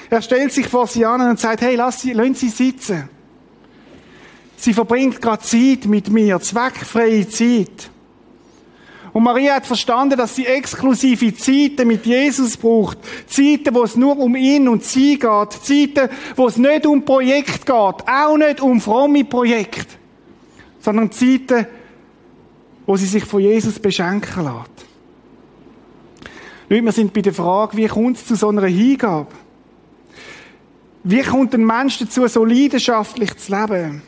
Er 0.09 0.21
stellt 0.21 0.51
sich 0.51 0.67
vor 0.67 0.87
sie 0.87 1.05
an 1.05 1.21
und 1.21 1.39
sagt, 1.39 1.61
hey, 1.61 1.75
lass 1.75 2.01
sie, 2.01 2.13
lass 2.13 2.39
sie 2.39 2.49
sitzen. 2.49 3.09
Sie 4.57 4.73
verbringt 4.73 5.21
gerade 5.21 5.41
Zeit 5.41 5.85
mit 5.85 6.09
mir, 6.09 6.39
zweckfreie 6.39 7.27
Zeit. 7.27 7.89
Und 9.13 9.23
Maria 9.23 9.55
hat 9.55 9.65
verstanden, 9.65 10.17
dass 10.17 10.35
sie 10.35 10.45
exklusive 10.45 11.33
Zeiten 11.35 11.87
mit 11.87 12.05
Jesus 12.05 12.55
braucht. 12.55 12.99
Zeiten, 13.27 13.73
wo 13.73 13.83
es 13.83 13.95
nur 13.95 14.17
um 14.19 14.35
ihn 14.35 14.67
und 14.67 14.83
sie 14.83 15.17
geht. 15.17 15.51
Zeiten, 15.63 16.09
wo 16.35 16.47
es 16.47 16.57
nicht 16.57 16.85
um 16.85 17.03
Projekt 17.03 17.65
geht. 17.65 17.75
Auch 17.75 18.37
nicht 18.37 18.61
um 18.61 18.79
fromme 18.79 19.25
Projekte 19.25 20.00
sondern 20.81 21.11
Zeiten, 21.11 21.65
wo 22.85 22.97
sie 22.97 23.05
sich 23.05 23.23
von 23.23 23.41
Jesus 23.41 23.79
beschenken 23.79 24.43
lässt. 24.43 24.81
Leute, 26.67 26.85
wir 26.85 26.91
sind 26.91 27.13
bei 27.13 27.21
der 27.21 27.33
Frage, 27.33 27.77
wie 27.77 27.87
kommt 27.87 28.17
es 28.17 28.25
zu 28.25 28.35
so 28.35 28.49
einer 28.49 28.65
Hingabe? 28.65 29.27
Wie 31.03 31.21
kommt 31.21 31.53
ein 31.53 31.65
Mensch 31.65 31.99
dazu, 31.99 32.27
so 32.27 32.45
leidenschaftlich 32.45 33.35
zu 33.37 33.51
leben? 33.51 34.01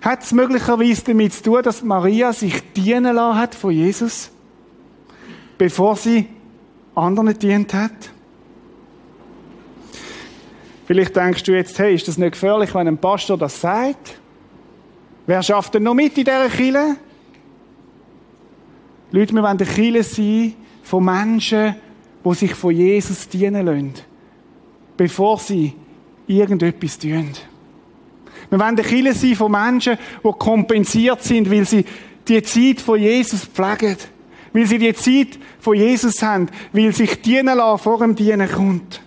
Hat 0.00 0.22
es 0.22 0.32
möglicherweise 0.32 1.02
damit 1.04 1.32
zu 1.32 1.42
tun, 1.42 1.62
dass 1.62 1.82
Maria 1.82 2.32
sich 2.32 2.62
dienen 2.74 3.14
lassen 3.14 3.38
hat 3.38 3.54
von 3.54 3.72
Jesus, 3.72 4.30
bevor 5.58 5.96
sie 5.96 6.28
anderen 6.94 7.38
dient 7.38 7.74
hat? 7.74 8.10
Vielleicht 10.86 11.16
denkst 11.16 11.42
du 11.42 11.52
jetzt, 11.52 11.78
hey, 11.78 11.94
ist 11.94 12.06
das 12.06 12.18
nicht 12.18 12.32
gefährlich, 12.32 12.72
wenn 12.74 12.86
ein 12.86 12.98
Pastor 12.98 13.36
das 13.36 13.60
sagt? 13.60 14.20
Wer 15.26 15.42
schafft 15.42 15.74
denn 15.74 15.82
noch 15.82 15.94
mit 15.94 16.16
in 16.16 16.24
dieser 16.24 16.48
Kille? 16.48 16.96
Leute, 19.10 19.34
wir 19.34 19.42
wollen 19.42 19.58
eine 19.58 19.66
Kille 19.66 20.02
sein 20.02 20.54
von 20.82 21.04
Menschen, 21.04 21.74
die 22.24 22.34
sich 22.34 22.54
von 22.54 22.74
Jesus 22.74 23.28
dienen 23.28 23.66
lassen, 23.66 23.94
bevor 24.96 25.38
sie 25.38 25.74
irgendetwas 26.26 26.98
tun. 26.98 27.32
Wir 28.50 28.58
wollen 28.58 28.62
eine 28.62 28.82
Kille 28.82 29.14
sein 29.14 29.34
von 29.34 29.50
Menschen, 29.50 29.98
die 30.22 30.32
kompensiert 30.38 31.22
sind, 31.22 31.50
weil 31.50 31.64
sie 31.64 31.84
die 32.26 32.42
Zeit 32.42 32.80
von 32.80 32.98
Jesus 32.98 33.44
pflegen. 33.44 33.96
Weil 34.52 34.66
sie 34.66 34.78
die 34.78 34.94
Zeit 34.94 35.38
von 35.58 35.76
Jesus 35.76 36.22
haben, 36.22 36.48
weil 36.72 36.92
sich 36.92 37.20
dienen 37.20 37.56
lassen 37.56 37.82
vor 37.82 37.98
dem 37.98 38.14
Dienen 38.14 38.50
kommt. 38.50 39.00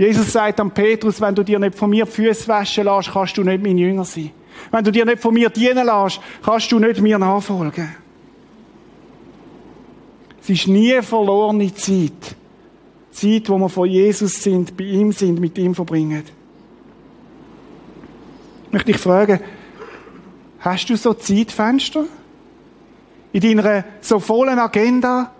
Jesus 0.00 0.32
sagt 0.32 0.58
an 0.58 0.70
Petrus, 0.70 1.20
wenn 1.20 1.34
du 1.34 1.42
dir 1.42 1.58
nicht 1.58 1.74
von 1.74 1.90
mir 1.90 2.06
Füße 2.06 2.48
waschen 2.48 2.84
lässt, 2.84 3.12
kannst 3.12 3.36
du 3.36 3.44
nicht 3.44 3.62
mein 3.62 3.76
Jünger 3.76 4.06
sein. 4.06 4.30
Wenn 4.70 4.82
du 4.82 4.90
dir 4.90 5.04
nicht 5.04 5.20
von 5.20 5.34
mir 5.34 5.50
dienen 5.50 5.84
lässt, 5.84 6.22
kannst 6.42 6.72
du 6.72 6.78
nicht 6.78 7.02
mir 7.02 7.18
nachfolgen. 7.18 7.94
Es 10.40 10.48
ist 10.48 10.68
nie 10.68 11.02
verlorene 11.02 11.74
Zeit. 11.74 12.34
Zeit, 13.10 13.50
wo 13.50 13.58
wir 13.58 13.68
von 13.68 13.90
Jesus 13.90 14.42
sind, 14.42 14.74
bei 14.74 14.84
ihm 14.84 15.12
sind, 15.12 15.38
mit 15.38 15.58
ihm 15.58 15.74
verbringen. 15.74 16.22
Ich 18.68 18.72
möchte 18.72 18.92
dich 18.92 19.02
fragen, 19.02 19.40
hast 20.60 20.88
du 20.88 20.96
so 20.96 21.12
Zeitfenster? 21.12 22.06
In 23.34 23.42
deiner 23.42 23.84
so 24.00 24.18
vollen 24.18 24.58
Agenda? 24.58 25.30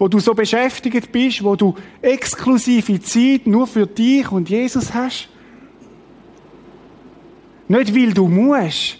Wo 0.00 0.08
du 0.08 0.18
so 0.18 0.32
beschäftigt 0.32 1.12
bist, 1.12 1.44
wo 1.44 1.56
du 1.56 1.74
exklusive 2.00 3.02
Zeit 3.02 3.46
nur 3.46 3.66
für 3.66 3.86
dich 3.86 4.32
und 4.32 4.48
Jesus 4.48 4.94
hast? 4.94 5.28
Nicht 7.68 7.94
weil 7.94 8.14
du 8.14 8.26
musst, 8.26 8.96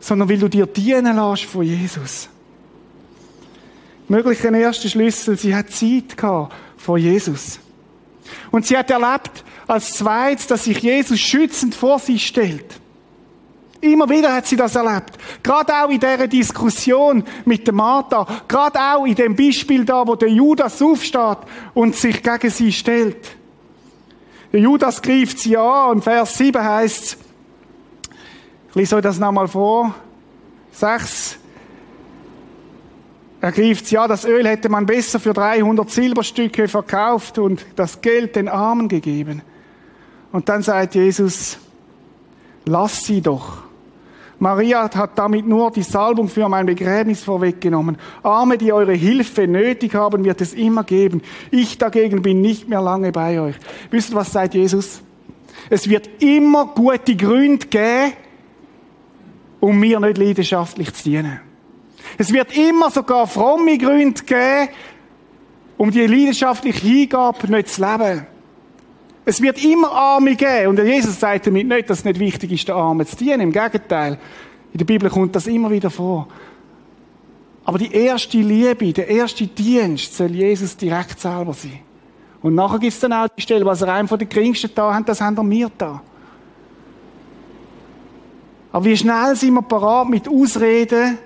sondern 0.00 0.30
weil 0.30 0.38
du 0.38 0.48
dir 0.48 0.64
dienen 0.64 1.16
lässt 1.16 1.44
von 1.44 1.64
Jesus. 1.64 2.30
Möglich 4.08 4.44
ein 4.46 4.54
erster 4.54 4.88
Schlüssel, 4.88 5.36
sie 5.36 5.54
hat 5.54 5.70
Zeit 5.70 6.16
gehabt 6.16 6.54
von 6.78 6.98
Jesus. 6.98 7.60
Und 8.50 8.64
sie 8.64 8.78
hat 8.78 8.90
erlebt, 8.90 9.44
als 9.66 9.92
zweites, 9.92 10.46
dass 10.46 10.64
sich 10.64 10.78
Jesus 10.78 11.20
schützend 11.20 11.74
vor 11.74 11.98
sie 11.98 12.18
stellt. 12.18 12.80
Immer 13.80 14.08
wieder 14.08 14.32
hat 14.32 14.46
sie 14.46 14.56
das 14.56 14.74
erlebt. 14.74 15.18
Gerade 15.42 15.72
auch 15.74 15.90
in 15.90 16.00
dieser 16.00 16.26
Diskussion 16.26 17.22
mit 17.44 17.66
der 17.66 17.74
Martha. 17.74 18.26
Gerade 18.48 18.78
auch 18.78 19.04
in 19.04 19.14
dem 19.14 19.36
Beispiel 19.36 19.84
da, 19.84 20.06
wo 20.06 20.14
der 20.14 20.30
Judas 20.30 20.80
aufsteht 20.80 21.38
und 21.74 21.94
sich 21.94 22.22
gegen 22.22 22.50
sie 22.50 22.72
stellt. 22.72 23.36
Der 24.52 24.60
Judas 24.60 25.02
greift 25.02 25.38
sie 25.38 25.56
an 25.56 25.90
und 25.90 26.02
Vers 26.04 26.38
7 26.38 26.62
heißt 26.62 27.18
ich 28.76 28.80
lese 28.80 28.96
euch 28.96 29.02
das 29.02 29.18
nochmal 29.18 29.48
vor. 29.48 29.94
6. 30.72 31.38
ergreift 33.40 33.90
ja, 33.90 34.06
das 34.06 34.26
Öl 34.26 34.46
hätte 34.46 34.68
man 34.68 34.84
besser 34.84 35.18
für 35.18 35.32
300 35.32 35.90
Silberstücke 35.90 36.68
verkauft 36.68 37.38
und 37.38 37.64
das 37.74 38.02
Geld 38.02 38.36
den 38.36 38.50
Armen 38.50 38.88
gegeben. 38.88 39.40
Und 40.30 40.50
dann 40.50 40.60
sagt 40.60 40.94
Jesus, 40.94 41.56
lass 42.66 43.04
sie 43.04 43.22
doch. 43.22 43.65
Maria 44.38 44.90
hat 44.94 45.18
damit 45.18 45.46
nur 45.46 45.70
die 45.70 45.82
Salbung 45.82 46.28
für 46.28 46.48
mein 46.48 46.66
Begräbnis 46.66 47.22
vorweggenommen. 47.22 47.96
Arme, 48.22 48.58
die 48.58 48.72
eure 48.72 48.92
Hilfe 48.92 49.46
nötig 49.46 49.94
haben, 49.94 50.24
wird 50.24 50.40
es 50.42 50.52
immer 50.52 50.84
geben. 50.84 51.22
Ich 51.50 51.78
dagegen 51.78 52.20
bin 52.20 52.42
nicht 52.42 52.68
mehr 52.68 52.82
lange 52.82 53.12
bei 53.12 53.40
euch. 53.40 53.56
Wisst 53.90 54.10
ihr, 54.10 54.16
was 54.16 54.32
sagt 54.32 54.54
Jesus? 54.54 55.00
Es 55.70 55.88
wird 55.88 56.22
immer 56.22 56.66
gute 56.66 57.16
Gründe 57.16 57.66
geben, 57.66 58.12
um 59.60 59.80
mir 59.80 60.00
nicht 60.00 60.18
leidenschaftlich 60.18 60.92
zu 60.92 61.04
dienen. 61.04 61.40
Es 62.18 62.32
wird 62.32 62.56
immer 62.56 62.90
sogar 62.90 63.26
fromme 63.26 63.78
Gründe 63.78 64.22
geben, 64.22 64.68
um 65.78 65.90
die 65.90 66.06
leidenschaftliche 66.06 66.86
Hingabe 66.86 67.50
nicht 67.50 67.68
zu 67.68 67.80
leben. 67.80 68.26
Es 69.28 69.42
wird 69.42 69.62
immer 69.62 69.90
Arme 69.90 70.36
geben. 70.36 70.68
Und 70.68 70.78
Jesus 70.78 71.18
sagt 71.18 71.48
damit 71.48 71.66
nicht, 71.66 71.90
dass 71.90 71.98
es 71.98 72.04
nicht 72.04 72.20
wichtig 72.20 72.52
ist, 72.52 72.68
den 72.68 72.76
Armen 72.76 73.04
zu 73.04 73.16
dienen. 73.16 73.40
Im 73.40 73.52
Gegenteil. 73.52 74.18
In 74.72 74.78
der 74.78 74.84
Bibel 74.84 75.10
kommt 75.10 75.34
das 75.34 75.48
immer 75.48 75.68
wieder 75.68 75.90
vor. 75.90 76.28
Aber 77.64 77.76
die 77.76 77.92
erste 77.92 78.38
Liebe, 78.38 78.92
der 78.92 79.08
erste 79.08 79.48
Dienst 79.48 80.16
soll 80.16 80.30
Jesus 80.30 80.76
direkt 80.76 81.18
selber 81.18 81.52
sein. 81.52 81.80
Und 82.40 82.54
nachher 82.54 82.78
gibt 82.78 82.92
es 82.92 83.00
dann 83.00 83.12
auch 83.12 83.26
die 83.26 83.42
Stelle, 83.42 83.66
was 83.66 83.82
er 83.82 83.92
einem 83.92 84.06
von 84.06 84.18
den 84.20 84.28
Geringsten 84.28 84.70
da 84.72 84.94
hat, 84.94 85.08
das 85.08 85.20
haben 85.20 85.50
wir 85.50 85.70
da. 85.76 86.00
Aber 88.70 88.84
wie 88.84 88.96
schnell 88.96 89.34
sind 89.34 89.54
wir 89.54 89.62
parat 89.62 90.08
mit 90.08 90.28
Ausreden, 90.28 91.18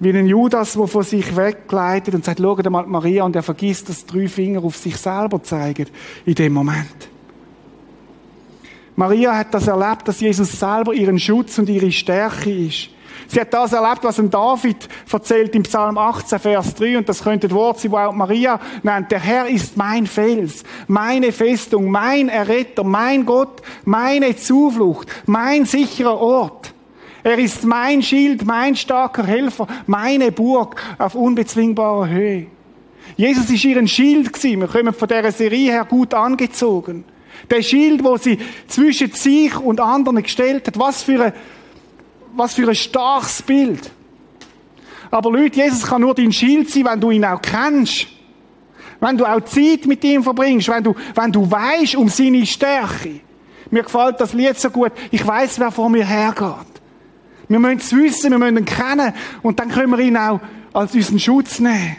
wie 0.00 0.10
ein 0.10 0.26
Judas, 0.26 0.74
der 0.74 0.86
von 0.86 1.02
sich 1.02 1.36
wegleitet 1.36 2.14
und 2.14 2.24
sagt, 2.24 2.40
schau 2.40 2.56
mal 2.70 2.86
Maria 2.86 3.24
und 3.24 3.36
er 3.36 3.42
vergisst, 3.42 3.88
dass 3.88 4.04
drei 4.06 4.28
Finger 4.28 4.64
auf 4.64 4.76
sich 4.76 4.96
selber 4.96 5.42
zeigen 5.42 5.86
in 6.24 6.34
dem 6.34 6.52
Moment. 6.52 7.08
Maria 8.96 9.36
hat 9.36 9.52
das 9.54 9.66
erlebt, 9.66 10.06
dass 10.06 10.20
Jesus 10.20 10.58
selber 10.58 10.94
ihren 10.94 11.18
Schutz 11.18 11.58
und 11.58 11.68
ihre 11.68 11.90
Stärke 11.90 12.50
ist. 12.50 12.90
Sie 13.26 13.40
hat 13.40 13.52
das 13.54 13.72
erlebt, 13.72 14.04
was 14.04 14.18
ein 14.18 14.30
David 14.30 14.88
erzählt 15.10 15.54
im 15.54 15.62
Psalm 15.62 15.96
18, 15.96 16.38
Vers 16.38 16.74
3, 16.74 16.98
und 16.98 17.08
das 17.08 17.22
könnte 17.22 17.48
das 17.48 17.56
Wort 17.56 17.80
sein, 17.80 17.90
wo 17.90 17.96
auch 17.96 18.12
Maria 18.12 18.60
nennt. 18.82 19.10
Der 19.10 19.20
Herr 19.20 19.48
ist 19.48 19.76
mein 19.76 20.06
Fels, 20.06 20.62
meine 20.86 21.32
Festung, 21.32 21.90
mein 21.90 22.28
Erretter, 22.28 22.84
mein 22.84 23.24
Gott, 23.24 23.62
meine 23.84 24.36
Zuflucht, 24.36 25.08
mein 25.26 25.64
sicherer 25.64 26.18
Ort. 26.18 26.73
Er 27.24 27.38
ist 27.38 27.64
mein 27.64 28.02
Schild, 28.02 28.44
mein 28.44 28.76
starker 28.76 29.24
Helfer, 29.26 29.66
meine 29.86 30.30
Burg 30.30 30.80
auf 30.98 31.14
unbezwingbarer 31.14 32.06
Höhe. 32.10 32.48
Jesus 33.16 33.48
ist 33.48 33.64
ihren 33.64 33.88
Schild 33.88 34.30
gewesen. 34.30 34.60
Wir 34.60 34.68
kommen 34.68 34.92
von 34.92 35.08
dieser 35.08 35.32
Serie 35.32 35.72
her 35.72 35.86
gut 35.86 36.12
angezogen. 36.12 37.04
Der 37.50 37.62
Schild, 37.62 38.04
wo 38.04 38.18
sie 38.18 38.38
zwischen 38.68 39.10
sich 39.12 39.56
und 39.56 39.80
anderen 39.80 40.22
gestellt 40.22 40.66
hat. 40.66 40.78
Was 40.78 41.02
für 41.02 41.24
ein, 41.24 41.32
was 42.34 42.54
für 42.54 42.68
ein 42.68 42.74
starkes 42.74 43.40
Bild. 43.40 43.90
Aber 45.10 45.30
Leute, 45.30 45.60
Jesus 45.60 45.86
kann 45.86 46.02
nur 46.02 46.14
dein 46.14 46.32
Schild 46.32 46.68
sein, 46.68 46.84
wenn 46.84 47.00
du 47.00 47.10
ihn 47.10 47.24
auch 47.24 47.40
kennst. 47.40 48.06
Wenn 49.00 49.16
du 49.16 49.24
auch 49.24 49.40
Zeit 49.42 49.86
mit 49.86 50.04
ihm 50.04 50.22
verbringst, 50.22 50.68
wenn 50.68 50.84
du, 50.84 50.94
wenn 51.14 51.32
du 51.32 51.50
weißt 51.50 51.96
um 51.96 52.08
seine 52.08 52.44
Stärke. 52.44 53.20
Mir 53.70 53.82
gefällt 53.82 54.20
das 54.20 54.34
Lied 54.34 54.58
so 54.58 54.68
gut. 54.68 54.92
Ich 55.10 55.26
weiß, 55.26 55.58
wer 55.58 55.70
vor 55.70 55.88
mir 55.88 56.04
hergeht. 56.04 56.73
Wir 57.54 57.60
müssen 57.60 57.78
es 57.78 57.92
wissen, 57.92 58.32
wir 58.32 58.38
müssen 58.40 58.56
ihn 58.56 58.64
kennen 58.64 59.12
und 59.44 59.60
dann 59.60 59.68
können 59.68 59.92
wir 59.92 60.00
ihn 60.00 60.16
auch 60.16 60.40
als 60.72 60.92
unseren 60.92 61.20
Schutz 61.20 61.60
nehmen. 61.60 61.94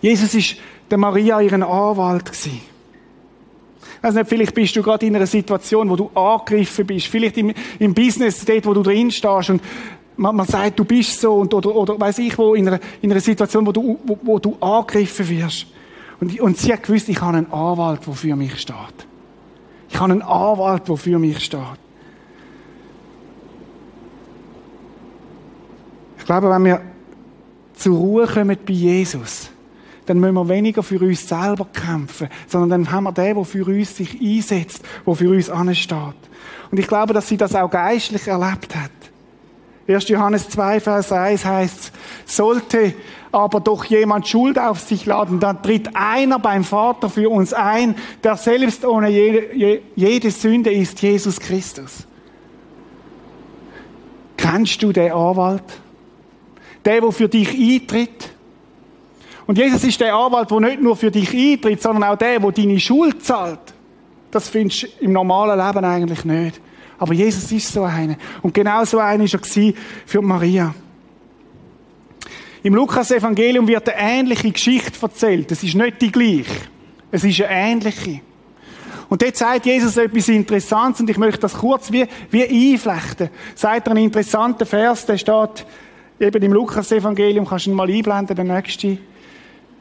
Jesus 0.00 0.34
ist 0.34 0.56
der 0.90 0.98
Maria 0.98 1.40
ihren 1.40 1.62
Anwalt 1.62 2.24
gewesen. 2.24 2.60
Weiß 4.00 4.14
nicht, 4.14 4.28
vielleicht 4.28 4.54
bist 4.56 4.74
du 4.74 4.82
gerade 4.82 5.06
in 5.06 5.14
einer 5.14 5.28
Situation, 5.28 5.88
wo 5.88 5.94
du 5.94 6.10
angegriffen 6.12 6.84
bist. 6.88 7.06
Vielleicht 7.06 7.36
im, 7.36 7.54
im 7.78 7.94
Business, 7.94 8.44
dort, 8.44 8.66
wo 8.66 8.74
du 8.74 8.82
drin 8.82 9.12
stehst 9.12 9.50
und 9.50 9.62
man, 10.16 10.34
man 10.34 10.46
sagt, 10.48 10.80
du 10.80 10.84
bist 10.84 11.20
so 11.20 11.34
und, 11.34 11.54
oder, 11.54 11.72
oder 11.72 12.00
weiß 12.00 12.18
ich 12.18 12.36
wo, 12.36 12.56
in 12.56 12.66
einer, 12.66 12.80
in 13.00 13.12
einer 13.12 13.20
Situation, 13.20 13.64
wo 13.64 13.70
du, 13.70 13.96
wo, 14.02 14.18
wo 14.22 14.38
du 14.40 14.56
angegriffen 14.60 15.28
wirst. 15.28 15.66
Und, 16.18 16.40
und 16.40 16.58
sie 16.58 16.72
hat 16.72 16.82
gewusst, 16.82 17.08
ich 17.08 17.20
habe 17.20 17.36
einen 17.36 17.52
Anwalt, 17.52 18.04
der 18.08 18.14
für 18.14 18.34
mich 18.34 18.60
steht. 18.60 18.74
Ich 19.88 20.00
habe 20.00 20.14
einen 20.14 20.22
Anwalt, 20.22 20.88
der 20.88 20.96
für 20.96 21.20
mich 21.20 21.44
steht. 21.44 21.81
Ich 26.22 26.26
glaube, 26.26 26.48
wenn 26.50 26.64
wir 26.64 26.80
zur 27.74 27.96
Ruhe 27.96 28.28
kommen 28.28 28.56
bei 28.64 28.72
Jesus, 28.72 29.50
dann 30.06 30.20
müssen 30.20 30.34
wir 30.34 30.48
weniger 30.48 30.84
für 30.84 31.00
uns 31.00 31.28
selber 31.28 31.66
kämpfen, 31.72 32.28
sondern 32.46 32.84
dann 32.84 32.92
haben 32.92 33.04
wir 33.04 33.12
den, 33.12 33.34
der 33.34 33.44
für 33.44 33.66
uns 33.66 33.96
sich 33.96 34.20
einsetzt, 34.20 34.84
der 35.04 35.14
für 35.16 35.28
uns 35.28 35.50
ansteht. 35.50 36.14
Und 36.70 36.78
ich 36.78 36.86
glaube, 36.86 37.12
dass 37.12 37.26
sie 37.26 37.36
das 37.36 37.56
auch 37.56 37.68
geistlich 37.68 38.28
erlebt 38.28 38.76
hat. 38.76 38.92
1. 39.88 40.08
Johannes 40.10 40.48
2, 40.48 40.78
Vers 40.78 41.10
1 41.10 41.44
heißt, 41.44 41.92
sollte 42.24 42.94
aber 43.32 43.58
doch 43.58 43.84
jemand 43.86 44.28
Schuld 44.28 44.60
auf 44.60 44.78
sich 44.78 45.04
laden, 45.06 45.40
dann 45.40 45.60
tritt 45.60 45.90
einer 45.92 46.38
beim 46.38 46.62
Vater 46.62 47.10
für 47.10 47.30
uns 47.30 47.52
ein, 47.52 47.96
der 48.22 48.36
selbst 48.36 48.84
ohne 48.84 49.08
jede, 49.08 49.80
jede 49.96 50.30
Sünde 50.30 50.70
ist, 50.72 51.02
Jesus 51.02 51.40
Christus. 51.40 52.06
Kennst 54.36 54.80
du 54.84 54.92
den 54.92 55.10
Anwalt? 55.10 55.64
Der, 56.84 57.00
der 57.00 57.12
für 57.12 57.28
dich 57.28 57.48
eintritt. 57.50 58.30
Und 59.46 59.58
Jesus 59.58 59.84
ist 59.84 60.00
der 60.00 60.14
Anwalt, 60.14 60.50
der 60.50 60.60
nicht 60.60 60.80
nur 60.80 60.96
für 60.96 61.10
dich 61.10 61.32
eintritt, 61.34 61.82
sondern 61.82 62.04
auch 62.04 62.16
der, 62.16 62.38
der 62.38 62.52
deine 62.52 62.80
Schuld 62.80 63.24
zahlt. 63.24 63.74
Das 64.30 64.48
findest 64.48 64.84
du 64.84 65.04
im 65.04 65.12
normalen 65.12 65.64
Leben 65.64 65.84
eigentlich 65.84 66.24
nicht. 66.24 66.60
Aber 66.98 67.14
Jesus 67.14 67.50
ist 67.50 67.72
so 67.72 67.82
einer. 67.82 68.16
Und 68.42 68.54
genau 68.54 68.84
so 68.84 68.98
einer 68.98 69.24
war 69.24 69.40
er 69.56 69.72
für 70.06 70.22
Maria. 70.22 70.74
Im 72.62 72.74
Lukas-Evangelium 72.74 73.66
wird 73.66 73.88
eine 73.88 74.20
ähnliche 74.20 74.50
Geschichte 74.50 74.92
erzählt. 75.02 75.50
Es 75.50 75.62
ist 75.62 75.74
nicht 75.74 76.00
die 76.00 76.12
gleiche. 76.12 76.68
Es 77.10 77.24
ist 77.24 77.40
eine 77.42 77.50
ähnliche. 77.50 78.20
Und 79.08 79.20
dort 79.20 79.36
sagt 79.36 79.66
Jesus 79.66 79.96
etwas 79.96 80.28
Interessantes 80.28 81.00
und 81.00 81.10
ich 81.10 81.18
möchte 81.18 81.40
das 81.40 81.54
kurz 81.54 81.92
wie, 81.92 82.06
wie 82.30 82.72
einflechten. 82.72 83.28
Sagt 83.54 83.86
er 83.86 83.90
einen 83.90 84.04
interessanten 84.04 84.64
Vers, 84.64 85.04
der 85.04 85.18
steht 85.18 85.66
eben 86.22 86.42
im 86.42 86.52
Lukas-Evangelium, 86.52 87.46
kannst 87.46 87.66
du 87.66 87.70
ihn 87.70 87.76
mal 87.76 87.90
einblenden, 87.90 88.36
der 88.36 88.44
nächste. 88.44 88.98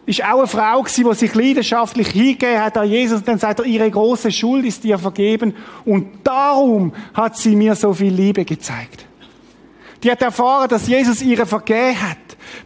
Ist 0.06 0.24
auch 0.24 0.40
eine 0.40 0.48
Frau 0.48 0.82
gewesen, 0.82 1.08
die 1.08 1.16
sich 1.16 1.36
leidenschaftlich 1.36 2.08
hingegeben 2.10 2.60
hat 2.60 2.76
an 2.76 2.90
Jesus. 2.90 3.20
Und 3.20 3.28
dann 3.28 3.38
sagt 3.38 3.60
er, 3.60 3.66
ihre 3.66 3.90
große 3.90 4.32
Schuld 4.32 4.66
ist 4.66 4.84
dir 4.84 4.98
vergeben. 4.98 5.54
Und 5.86 6.08
darum 6.24 6.94
hat 7.14 7.38
sie 7.38 7.56
mir 7.56 7.76
so 7.76 7.94
viel 7.94 8.14
Liebe 8.14 8.44
gezeigt. 8.44 9.06
Die 10.04 10.12
hat 10.12 10.22
erfahren, 10.22 10.68
dass 10.68 10.88
Jesus 10.88 11.22
ihre 11.22 11.46
vergeben 11.46 12.02
hat. 12.02 12.18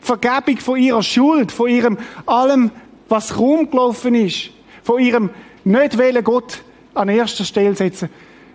Die 0.02 0.06
Vergebung 0.06 0.58
von 0.58 0.80
ihrer 0.80 1.04
Schuld, 1.04 1.52
von 1.52 1.70
ihrem 1.70 1.98
allem, 2.26 2.72
was 3.10 3.38
rumgelaufen 3.38 4.16
ist. 4.16 4.52
Von 4.84 5.02
ihrem 5.02 5.30
nicht 5.66 5.98
wollen 5.98 6.24
Gott 6.24 6.60
an 6.94 7.10
erster 7.10 7.44
Stelle 7.44 7.76
setzen. 7.76 8.10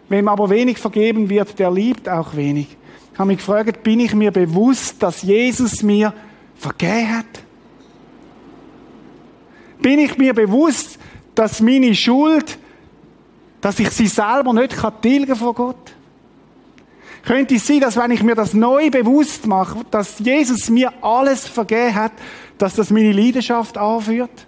Wem 0.09 0.27
aber 0.27 0.49
wenig 0.49 0.79
vergeben 0.79 1.29
wird, 1.29 1.59
der 1.59 1.71
liebt 1.71 2.09
auch 2.09 2.35
wenig. 2.35 2.77
Habe 3.21 3.33
mich 3.33 3.39
gefragt, 3.41 3.83
bin 3.83 4.01
ich 4.01 4.15
mir 4.15 4.31
bewusst, 4.31 5.03
dass 5.03 5.21
Jesus 5.21 5.83
mir 5.83 6.15
vergeben 6.57 7.19
hat? 7.19 7.27
Bin 9.79 9.99
ich 9.99 10.17
mir 10.17 10.33
bewusst, 10.33 10.99
dass 11.35 11.61
meine 11.61 11.95
Schuld, 11.95 12.57
dass 13.61 13.79
ich 13.79 13.91
sie 13.91 14.07
selber 14.07 14.55
nicht 14.55 14.75
tilgen 15.03 15.27
kann 15.27 15.37
vor 15.37 15.53
Gott? 15.53 15.95
Könnte 17.23 17.57
es 17.57 17.67
sein, 17.67 17.81
dass 17.81 17.99
wenn 17.99 18.11
ich 18.11 18.23
mir 18.23 18.35
das 18.35 18.55
neu 18.55 18.89
bewusst 18.89 19.47
mache, 19.47 19.85
dass 19.91 20.19
Jesus 20.21 20.71
mir 20.71 20.91
alles 21.05 21.47
vergeben 21.47 21.95
hat, 21.97 22.13
dass 22.57 22.77
das 22.77 22.89
meine 22.89 23.13
Leidenschaft 23.13 23.77
anführt? 23.77 24.47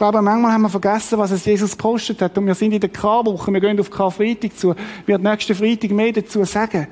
Ich 0.00 0.02
glaube, 0.02 0.22
manchmal 0.22 0.52
haben 0.52 0.62
wir 0.62 0.70
vergessen, 0.70 1.18
was 1.18 1.30
es 1.30 1.44
Jesus 1.44 1.76
gekostet 1.76 2.22
hat. 2.22 2.38
Und 2.38 2.46
wir 2.46 2.54
sind 2.54 2.72
in 2.72 2.80
der 2.80 2.88
Karwoche, 2.88 3.52
wir 3.52 3.60
gehen 3.60 3.78
auf 3.78 3.90
Karfreitag 3.90 4.56
zu. 4.56 4.74
Wird 5.04 5.22
nächsten 5.22 5.54
Freitag 5.54 5.90
mehr 5.90 6.10
dazu 6.10 6.42
sagen. 6.44 6.88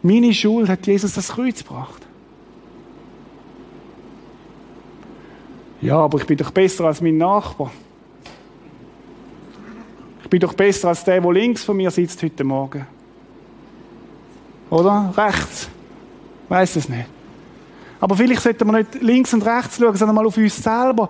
Meine 0.00 0.32
Schuld 0.32 0.68
hat 0.68 0.86
Jesus 0.86 1.14
das 1.14 1.30
Kreuz 1.30 1.58
gebracht. 1.58 2.06
Ja, 5.80 5.96
aber 5.96 6.18
ich 6.18 6.26
bin 6.28 6.36
doch 6.36 6.52
besser 6.52 6.84
als 6.84 7.00
mein 7.00 7.16
Nachbar. 7.16 7.72
Ich 10.22 10.30
bin 10.30 10.38
doch 10.38 10.54
besser 10.54 10.86
als 10.86 11.02
der, 11.02 11.20
der 11.20 11.32
links 11.32 11.64
von 11.64 11.76
mir 11.76 11.90
sitzt 11.90 12.22
heute 12.22 12.44
Morgen. 12.44 12.86
Oder? 14.70 15.12
Rechts. 15.16 15.68
Weiß 16.48 16.76
es 16.76 16.88
nicht. 16.88 17.17
Aber 18.00 18.16
vielleicht 18.16 18.42
sollten 18.42 18.66
wir 18.66 18.78
nicht 18.78 19.02
links 19.02 19.34
und 19.34 19.44
rechts 19.44 19.78
schauen, 19.78 19.96
sondern 19.96 20.14
mal 20.14 20.26
auf 20.26 20.36
uns 20.36 20.56
selber. 20.56 21.08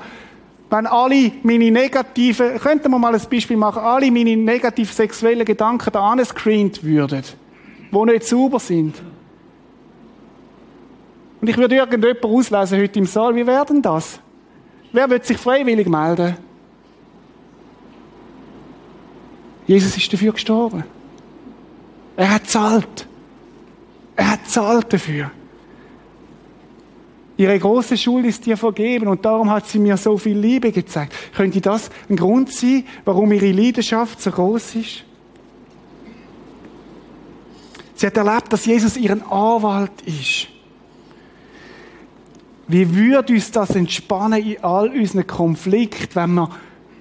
Wenn 0.70 0.86
alle 0.86 1.32
meine 1.42 1.70
negativen, 1.70 2.58
könnten 2.58 2.90
wir 2.90 2.98
mal 2.98 3.14
ein 3.14 3.20
Beispiel 3.30 3.56
machen, 3.56 3.82
alle 3.82 4.10
meine 4.10 4.36
negativen 4.36 4.92
sexuellen 4.92 5.44
Gedanken 5.44 5.90
da 5.92 6.10
angescreent 6.10 6.82
würden. 6.84 7.22
die 7.90 8.04
nicht 8.04 8.24
sauber 8.24 8.58
sind. 8.58 8.94
Und 11.40 11.48
ich 11.48 11.56
würde 11.56 11.76
irgendjemand 11.76 12.24
auslesen 12.24 12.80
heute 12.80 12.98
im 12.98 13.06
Saal, 13.06 13.34
wie 13.34 13.46
wäre 13.46 13.64
denn 13.64 13.80
das? 13.80 14.20
Wer 14.92 15.08
wird 15.08 15.24
sich 15.24 15.38
freiwillig 15.38 15.86
melden? 15.86 16.36
Jesus 19.66 19.96
ist 19.96 20.12
dafür 20.12 20.32
gestorben. 20.32 20.84
Er 22.16 22.34
hat 22.34 22.46
zahlt. 22.46 23.06
Er 24.16 24.32
hat 24.32 24.48
zahlt 24.48 24.92
dafür. 24.92 25.30
Ihre 27.38 27.56
große 27.56 27.96
Schuld 27.96 28.26
ist 28.26 28.44
dir 28.46 28.56
vergeben 28.56 29.06
und 29.06 29.24
darum 29.24 29.48
hat 29.48 29.64
sie 29.68 29.78
mir 29.78 29.96
so 29.96 30.18
viel 30.18 30.36
Liebe 30.36 30.72
gezeigt. 30.72 31.14
Könnte 31.36 31.60
das 31.60 31.88
ein 32.10 32.16
Grund 32.16 32.52
sein, 32.52 32.84
warum 33.04 33.30
ihre 33.30 33.52
Leidenschaft 33.52 34.20
so 34.20 34.32
groß 34.32 34.74
ist? 34.74 35.04
Sie 37.94 38.06
hat 38.06 38.16
erlebt, 38.16 38.52
dass 38.52 38.66
Jesus 38.66 38.96
ihren 38.96 39.22
Anwalt 39.22 40.02
ist. 40.04 40.48
Wie 42.66 42.92
würde 42.92 43.32
uns 43.32 43.52
das 43.52 43.70
entspannen 43.70 44.44
in 44.44 44.62
all 44.64 44.88
unseren 44.88 45.26
Konflikten, 45.26 46.16
wenn 46.16 46.34
wir 46.34 46.50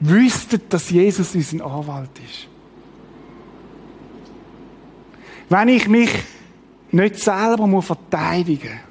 wüssten, 0.01 0.61
dass 0.69 0.91
Jesus 0.91 1.33
unser 1.33 1.65
Anwalt 1.65 2.11
ist? 2.23 2.47
Wenn 5.49 5.69
ich 5.69 5.87
mich 5.87 6.11
nicht 6.91 7.17
selber 7.17 7.65
muss 7.65 7.87
verteidigen 7.87 8.86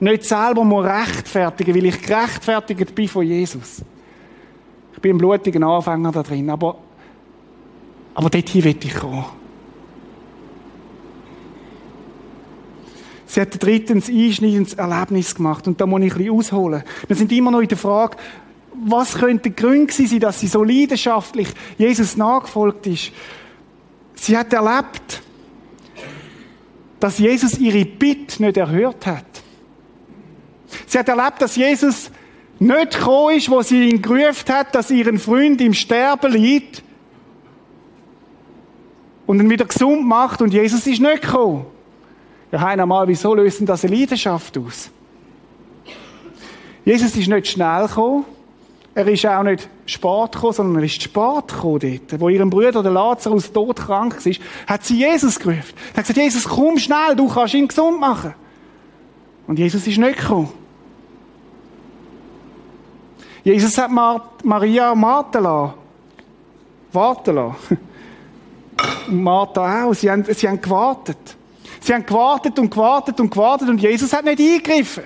nicht 0.00 0.24
selber 0.24 0.64
muss 0.64 0.84
rechtfertigen, 0.84 1.74
weil 1.74 1.86
ich 1.86 2.02
gerechtfertigt 2.02 2.94
bin 2.94 3.08
von 3.08 3.26
Jesus. 3.26 3.82
Ich 4.94 5.00
bin 5.00 5.16
ein 5.16 5.18
blutiger 5.18 5.64
Anfänger 5.66 6.12
da 6.12 6.22
drin, 6.22 6.50
aber, 6.50 6.76
aber 8.14 8.30
dorthin 8.30 8.64
will 8.64 8.76
ich 8.82 8.94
kommen. 8.94 9.24
Sie 13.26 13.42
hat 13.42 13.62
drittens 13.62 14.08
einschneidendes 14.08 14.74
Erlebnis 14.74 15.34
gemacht. 15.34 15.68
Und 15.68 15.80
da 15.80 15.86
muss 15.86 16.00
ich 16.00 16.12
ein 16.12 16.18
bisschen 16.18 16.34
ausholen. 16.34 16.82
Wir 17.06 17.14
sind 17.14 17.30
immer 17.30 17.50
noch 17.50 17.60
in 17.60 17.68
der 17.68 17.76
Frage, 17.76 18.16
was 18.86 19.14
könnte 19.14 19.50
der 19.50 19.52
Grund 19.52 19.92
sein, 19.92 20.18
dass 20.20 20.40
sie 20.40 20.46
so 20.46 20.64
leidenschaftlich 20.64 21.48
Jesus 21.76 22.16
nachgefolgt 22.16 22.86
ist. 22.86 23.12
Sie 24.14 24.36
hat 24.36 24.52
erlebt, 24.52 25.22
dass 26.98 27.18
Jesus 27.18 27.58
ihre 27.58 27.84
Bitte 27.84 28.42
nicht 28.42 28.56
erhört 28.56 29.06
hat. 29.06 29.24
Sie 30.86 30.98
hat 30.98 31.08
erlebt, 31.08 31.40
dass 31.40 31.56
Jesus 31.56 32.10
nicht 32.58 32.92
gekommen 32.92 33.36
ist, 33.36 33.50
wo 33.50 33.62
sie 33.62 33.88
ihn 33.88 34.02
gerufen 34.02 34.48
hat, 34.48 34.74
dass 34.74 34.90
ihren 34.90 35.18
Freund 35.18 35.60
im 35.60 35.74
Sterben 35.74 36.32
liegt 36.32 36.82
und 39.26 39.40
ihn 39.40 39.50
wieder 39.50 39.64
gesund 39.64 40.06
macht 40.06 40.42
und 40.42 40.52
Jesus 40.52 40.86
ist 40.86 41.00
nicht 41.00 41.22
gekommen. 41.22 41.66
Ja, 42.50 42.64
einmal, 42.66 43.06
wieso 43.06 43.34
lösen 43.34 43.66
das 43.66 43.84
eine 43.84 43.94
Leidenschaft 43.94 44.56
aus? 44.58 44.90
Jesus 46.84 47.14
ist 47.14 47.28
nicht 47.28 47.48
schnell 47.48 47.86
gekommen. 47.86 48.24
Er 48.94 49.06
ist 49.06 49.24
auch 49.26 49.42
nicht 49.42 49.68
spät 49.86 50.32
gekommen, 50.32 50.52
sondern 50.54 50.76
er 50.76 50.84
ist 50.84 51.02
spät 51.02 51.48
gekommen 51.48 52.00
dort. 52.08 52.20
Wo 52.20 52.30
ihrem 52.30 52.50
Bruder, 52.50 52.82
der 52.82 52.90
Lazarus, 52.90 53.52
todkrank 53.52 54.24
war, 54.24 54.32
hat 54.66 54.84
sie 54.84 54.98
Jesus 54.98 55.38
gerufen. 55.38 55.74
Er 55.92 55.98
hat 55.98 56.06
gesagt, 56.08 56.16
Jesus, 56.16 56.48
komm 56.48 56.78
schnell, 56.78 57.14
du 57.14 57.28
kannst 57.28 57.54
ihn 57.54 57.68
gesund 57.68 58.00
machen. 58.00 58.34
Und 59.46 59.58
Jesus 59.58 59.86
ist 59.86 59.98
nicht 59.98 60.18
gekommen. 60.18 60.48
Jesus 63.48 63.78
hat 63.78 63.90
Maria 64.44 64.92
warten 65.00 65.42
lassen. 65.42 65.72
Warten 66.92 67.34
lassen. 67.34 67.78
Und 69.06 69.22
Martha 69.22 69.84
auch. 69.84 69.94
Sie 69.94 70.10
haben, 70.10 70.22
sie 70.22 70.46
haben 70.46 70.60
gewartet. 70.60 71.16
Sie 71.80 71.94
haben 71.94 72.04
gewartet 72.04 72.58
und 72.58 72.70
gewartet 72.70 73.18
und 73.18 73.30
gewartet 73.30 73.70
und 73.70 73.80
Jesus 73.80 74.12
hat 74.12 74.26
nicht 74.26 74.38
eingegriffen. 74.38 75.04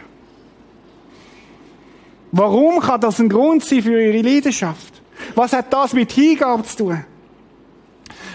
Warum 2.33 2.81
kann 2.81 3.00
das 3.00 3.20
ein 3.20 3.28
Grund 3.28 3.64
sein 3.64 3.81
für 3.81 4.02
ihre 4.02 4.28
Leidenschaft? 4.28 5.00
Was 5.37 5.52
hat 5.52 5.72
das 5.72 5.92
mit 5.92 6.11
Hingabe 6.11 6.64
zu 6.64 6.78
tun? 6.78 7.05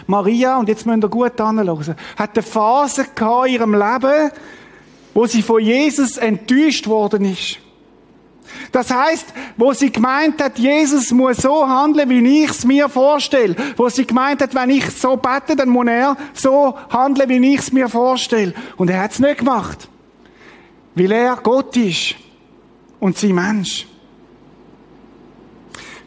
Maria, 0.06 0.58
und 0.58 0.70
jetzt 0.70 0.86
müsst 0.86 1.04
ihr 1.04 1.10
gut 1.10 1.42
anhören, 1.42 1.96
hat 2.16 2.38
eine 2.38 2.44
Phase 2.44 3.08
in 3.20 3.52
ihrem 3.52 3.74
Leben, 3.74 4.32
wo 5.14 5.26
sie 5.26 5.42
von 5.42 5.62
Jesus 5.62 6.16
enttäuscht 6.16 6.88
worden 6.88 7.26
ist. 7.26 7.60
Das 8.72 8.92
heißt, 8.92 9.34
wo 9.56 9.74
sie 9.74 9.92
gemeint 9.92 10.42
hat, 10.42 10.60
Jesus 10.60 11.12
muss 11.12 11.38
so 11.38 11.68
handeln, 11.68 12.10
wie 12.10 12.44
ich 12.44 12.50
es 12.50 12.66
mir 12.66 12.90
vorstelle. 12.90 13.56
Wo 13.76 13.90
sie 13.90 14.06
gemeint 14.06 14.42
hat, 14.42 14.54
wenn 14.56 14.70
ich 14.70 14.90
so 14.92 15.18
bete, 15.18 15.56
dann 15.56 15.70
muss 15.70 15.88
er 15.88 16.18
so 16.34 16.76
handeln, 16.90 17.30
wie 17.30 17.54
ich 17.54 17.60
es 17.60 17.72
mir 17.72 17.90
vorstelle. 17.90 18.54
Und 18.78 18.90
er 18.90 19.02
hat 19.02 19.12
es 19.12 19.20
nicht 19.20 19.40
gemacht. 19.40 19.88
Weil 20.96 21.12
er 21.12 21.36
Gott 21.38 21.76
ist 21.78 22.16
und 23.00 23.18
sie 23.18 23.34
Mensch. 23.34 23.88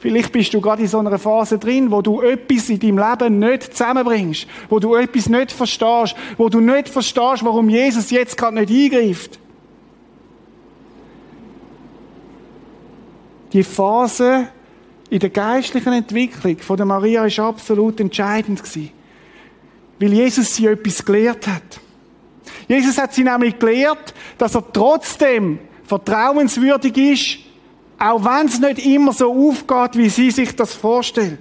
Vielleicht 0.01 0.33
bist 0.33 0.55
du 0.55 0.63
gerade 0.63 0.83
in 0.83 0.89
so 0.89 0.99
einer 0.99 1.19
Phase 1.19 1.59
drin, 1.59 1.91
wo 1.91 2.01
du 2.01 2.23
etwas 2.23 2.71
in 2.71 2.81
deinem 2.81 2.99
Leben 2.99 3.39
nicht 3.39 3.77
zusammenbringst, 3.77 4.47
wo 4.71 4.79
du 4.79 4.95
etwas 4.95 5.29
nicht 5.29 5.53
verstehst, 5.53 6.17
wo 6.39 6.49
du 6.49 6.61
nicht 6.61 6.89
verstehst, 6.89 7.45
warum 7.45 7.69
Jesus 7.69 8.11
jetzt 8.11 8.39
gerade 8.39 8.65
nicht 8.65 8.71
eingreift. 8.71 9.39
Die 13.53 13.65
Phase 13.65 14.49
in 15.11 15.19
der 15.19 15.31
geistlichen 15.31 15.93
Entwicklung 15.93 16.59
von 16.59 16.77
der 16.77 16.87
Maria 16.87 17.25
ist 17.25 17.39
absolut 17.41 17.99
entscheidend 17.99 18.63
gewesen. 18.63 18.91
Weil 19.99 20.13
Jesus 20.13 20.55
sie 20.55 20.67
etwas 20.67 21.05
gelehrt 21.05 21.47
hat. 21.47 21.81
Jesus 22.69 22.97
hat 22.97 23.13
sie 23.13 23.25
nämlich 23.25 23.59
gelehrt, 23.59 24.15
dass 24.39 24.55
er 24.55 24.73
trotzdem 24.73 25.59
vertrauenswürdig 25.85 26.97
ist, 26.97 27.39
auch 27.99 28.25
wenn 28.25 28.47
es 28.47 28.61
nicht 28.61 28.87
immer 28.87 29.13
so 29.13 29.33
aufgeht, 29.33 29.99
wie 29.99 30.09
sie 30.09 30.31
sich 30.31 30.55
das 30.55 30.73
vorstellt. 30.73 31.41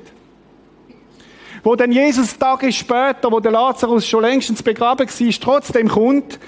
Wo 1.63 1.75
dann 1.75 1.91
Jesus 1.91 2.37
Tage 2.37 2.71
später, 2.71 3.31
wo 3.31 3.39
der 3.39 3.51
Lazarus 3.51 4.07
schon 4.07 4.23
längstens 4.23 4.63
begraben 4.63 5.07
war, 5.07 5.33
trotzdem 5.39 5.87
kommt, 5.87 6.39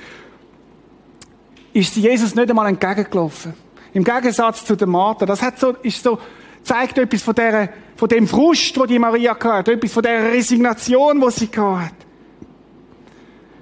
ist 1.74 1.96
Jesus 1.96 2.34
nicht 2.36 2.50
einmal 2.50 2.68
entgegengelaufen. 2.68 3.54
Im 3.94 4.04
Gegensatz 4.04 4.66
zu 4.66 4.76
der 4.76 4.88
Martha. 4.88 5.26
Das 5.26 5.42
hat 5.42 5.60
so, 5.60 5.72
ist 5.82 6.02
so, 6.02 6.18
zeigt 6.64 6.98
etwas 6.98 7.22
von 7.22 7.36
der, 7.36 7.70
von 7.96 8.08
dem 8.08 8.28
Frust, 8.28 8.78
wo 8.80 8.86
die 8.86 9.00
Maria 9.00 9.38
hatte, 9.38 9.74
etwas 9.74 9.92
von 9.92 10.04
der 10.04 10.32
Resignation, 10.32 11.22
wo 11.22 11.30
sie 11.30 11.50
hatte. 11.56 11.96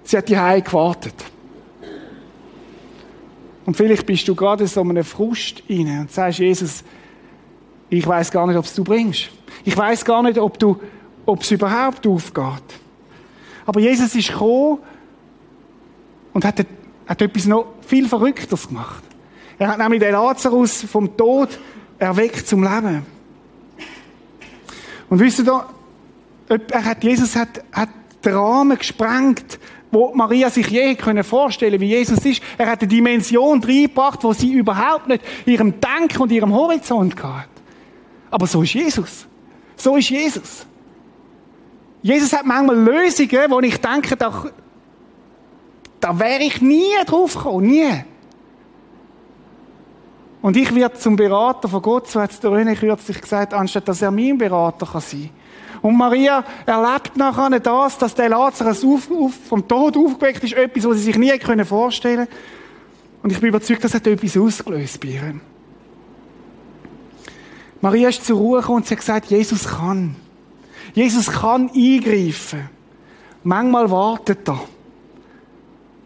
Sie 0.03 0.17
hat 0.17 0.29
die 0.29 0.37
Hause 0.37 0.61
gewartet. 0.61 1.15
Und 3.65 3.77
vielleicht 3.77 4.05
bist 4.05 4.27
du 4.27 4.33
gerade 4.33 4.65
so 4.65 4.81
einem 4.81 5.03
Frust 5.03 5.61
inne 5.67 6.01
und 6.01 6.11
sagst, 6.11 6.39
Jesus, 6.39 6.83
ich 7.89 8.05
weiß 8.05 8.31
gar 8.31 8.47
nicht, 8.47 8.57
ob 8.57 8.65
es 8.65 8.73
du 8.73 8.83
bringst. 8.83 9.29
Ich 9.63 9.77
weiß 9.77 10.05
gar 10.05 10.23
nicht, 10.23 10.37
ob 10.37 10.57
du, 10.57 10.79
ob 11.25 11.41
es 11.41 11.51
überhaupt 11.51 12.05
aufgeht. 12.07 12.63
Aber 13.65 13.79
Jesus 13.79 14.15
ist 14.15 14.29
gekommen 14.29 14.79
und 16.33 16.45
hat, 16.45 16.65
hat 17.07 17.21
etwas 17.21 17.45
noch 17.45 17.67
viel 17.81 18.07
Verrückteres 18.07 18.67
gemacht. 18.67 19.03
Er 19.59 19.67
hat 19.67 19.77
nämlich 19.77 19.99
den 19.99 20.13
Lazarus 20.13 20.83
vom 20.83 21.15
Tod 21.15 21.49
erweckt 21.99 22.47
zum 22.47 22.63
Leben. 22.63 23.05
Und 25.09 25.19
wisst 25.19 25.39
ihr, 25.39 25.65
er 26.71 26.85
hat, 26.85 27.03
Jesus 27.03 27.35
hat, 27.35 27.61
hat 27.73 27.89
den 28.23 28.33
Rahmen 28.33 28.77
gesprengt, 28.77 29.59
wo 29.91 30.13
Maria 30.13 30.49
sich 30.49 30.67
je 30.67 30.95
können 30.95 31.23
vorstellen, 31.23 31.79
wie 31.79 31.87
Jesus 31.87 32.23
ist. 32.25 32.41
Er 32.57 32.67
hat 32.67 32.81
eine 32.81 32.87
Dimension 32.87 33.61
reingebracht, 33.61 34.23
wo 34.23 34.33
sie 34.33 34.53
überhaupt 34.53 35.07
nicht 35.07 35.23
ihrem 35.45 35.73
Denken 35.81 36.21
und 36.21 36.31
ihrem 36.31 36.53
Horizont 36.53 37.21
hat. 37.21 37.49
Aber 38.31 38.47
so 38.47 38.61
ist 38.61 38.73
Jesus. 38.73 39.27
So 39.75 39.97
ist 39.97 40.09
Jesus. 40.09 40.65
Jesus 42.01 42.31
hat 42.31 42.45
manchmal 42.45 42.77
Lösungen, 42.77 43.49
wo 43.49 43.59
ich 43.59 43.77
denke, 43.81 44.15
da, 44.15 44.45
da 45.99 46.19
wäre 46.19 46.43
ich 46.43 46.61
nie 46.61 46.93
drauf 47.05 47.35
gekommen, 47.35 47.67
nie. 47.67 48.05
Und 50.41 50.55
ich 50.55 50.73
werde 50.73 50.97
zum 50.97 51.15
Berater 51.15 51.67
von 51.67 51.81
Gott, 51.81 52.07
so 52.07 52.21
hat 52.21 52.31
es 52.31 52.39
der 52.39 52.51
René 52.51 52.75
kürzlich 52.75 53.19
gesagt, 53.19 53.53
anstatt 53.53 53.87
dass 53.87 54.01
er 54.01 54.11
mein 54.11 54.37
Berater 54.37 54.85
kann 54.85 55.01
sein. 55.01 55.29
Und 55.81 55.97
Maria 55.97 56.43
erlebt 56.65 57.15
nachher 57.15 57.59
das, 57.59 57.97
dass 57.97 58.15
der 58.15 58.29
Lazarus 58.29 58.83
auf, 58.83 59.09
auf, 59.11 59.33
vom 59.47 59.67
Tod 59.67 59.97
aufgeweckt 59.97 60.43
ist, 60.43 60.53
etwas, 60.53 60.85
was 60.85 60.97
sie 60.97 61.03
sich 61.03 61.17
nie 61.17 61.37
können 61.37 61.65
vorstellen 61.65 62.27
Und 63.21 63.31
ich 63.31 63.39
bin 63.39 63.49
überzeugt, 63.49 63.83
das 63.83 63.93
hat 63.93 64.07
etwas 64.07 64.37
ausgelöst 64.37 64.99
bei 64.99 65.09
ihr. 65.09 65.35
Maria 67.81 68.09
ist 68.09 68.25
zur 68.25 68.37
Ruhe 68.37 68.59
gekommen 68.59 68.77
und 68.77 68.87
sie 68.87 68.95
hat 68.95 68.99
gesagt, 68.99 69.31
Jesus 69.31 69.67
kann. 69.67 70.15
Jesus 70.93 71.31
kann 71.31 71.69
eingreifen. 71.69 72.69
Manchmal 73.43 73.89
wartet 73.89 74.47
er. 74.47 74.59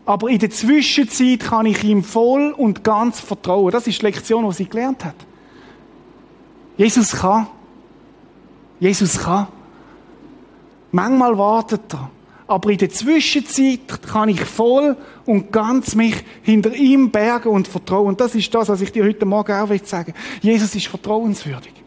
Aber 0.06 0.30
in 0.30 0.40
der 0.40 0.50
Zwischenzeit 0.50 1.40
kann 1.40 1.66
ich 1.66 1.84
ihm 1.84 2.04
voll 2.04 2.54
und 2.58 2.84
ganz 2.84 3.20
vertrauen. 3.20 3.72
Das 3.72 3.88
ist 3.88 4.02
die 4.02 4.06
Lektion, 4.06 4.48
die 4.50 4.56
sie 4.56 4.66
gelernt 4.66 5.06
hat. 5.06 5.16
Jesus 6.78 7.12
kann. 7.12 7.48
Jesus 8.80 9.20
kann. 9.20 9.48
Manchmal 10.92 11.38
wartet 11.38 11.94
er. 11.94 12.10
aber 12.48 12.70
in 12.70 12.78
der 12.78 12.90
Zwischenzeit 12.90 14.02
kann 14.04 14.30
ich 14.30 14.42
voll 14.42 14.98
und 15.26 15.52
ganz 15.52 15.96
mich 15.96 16.24
hinter 16.42 16.74
ihm 16.74 17.10
bergen 17.10 17.50
und 17.50 17.68
vertrauen. 17.68 18.08
Und 18.08 18.22
das 18.22 18.36
ist 18.36 18.54
das, 18.54 18.70
was 18.70 18.82
ich 18.82 18.92
dir 18.92 19.06
heute 19.06 19.26
Morgen 19.26 19.54
auch 19.54 19.70
sagen 19.86 20.14
will. 20.42 20.52
Jesus 20.52 20.76
ist 20.76 20.88
vertrauenswürdig. 20.88 21.83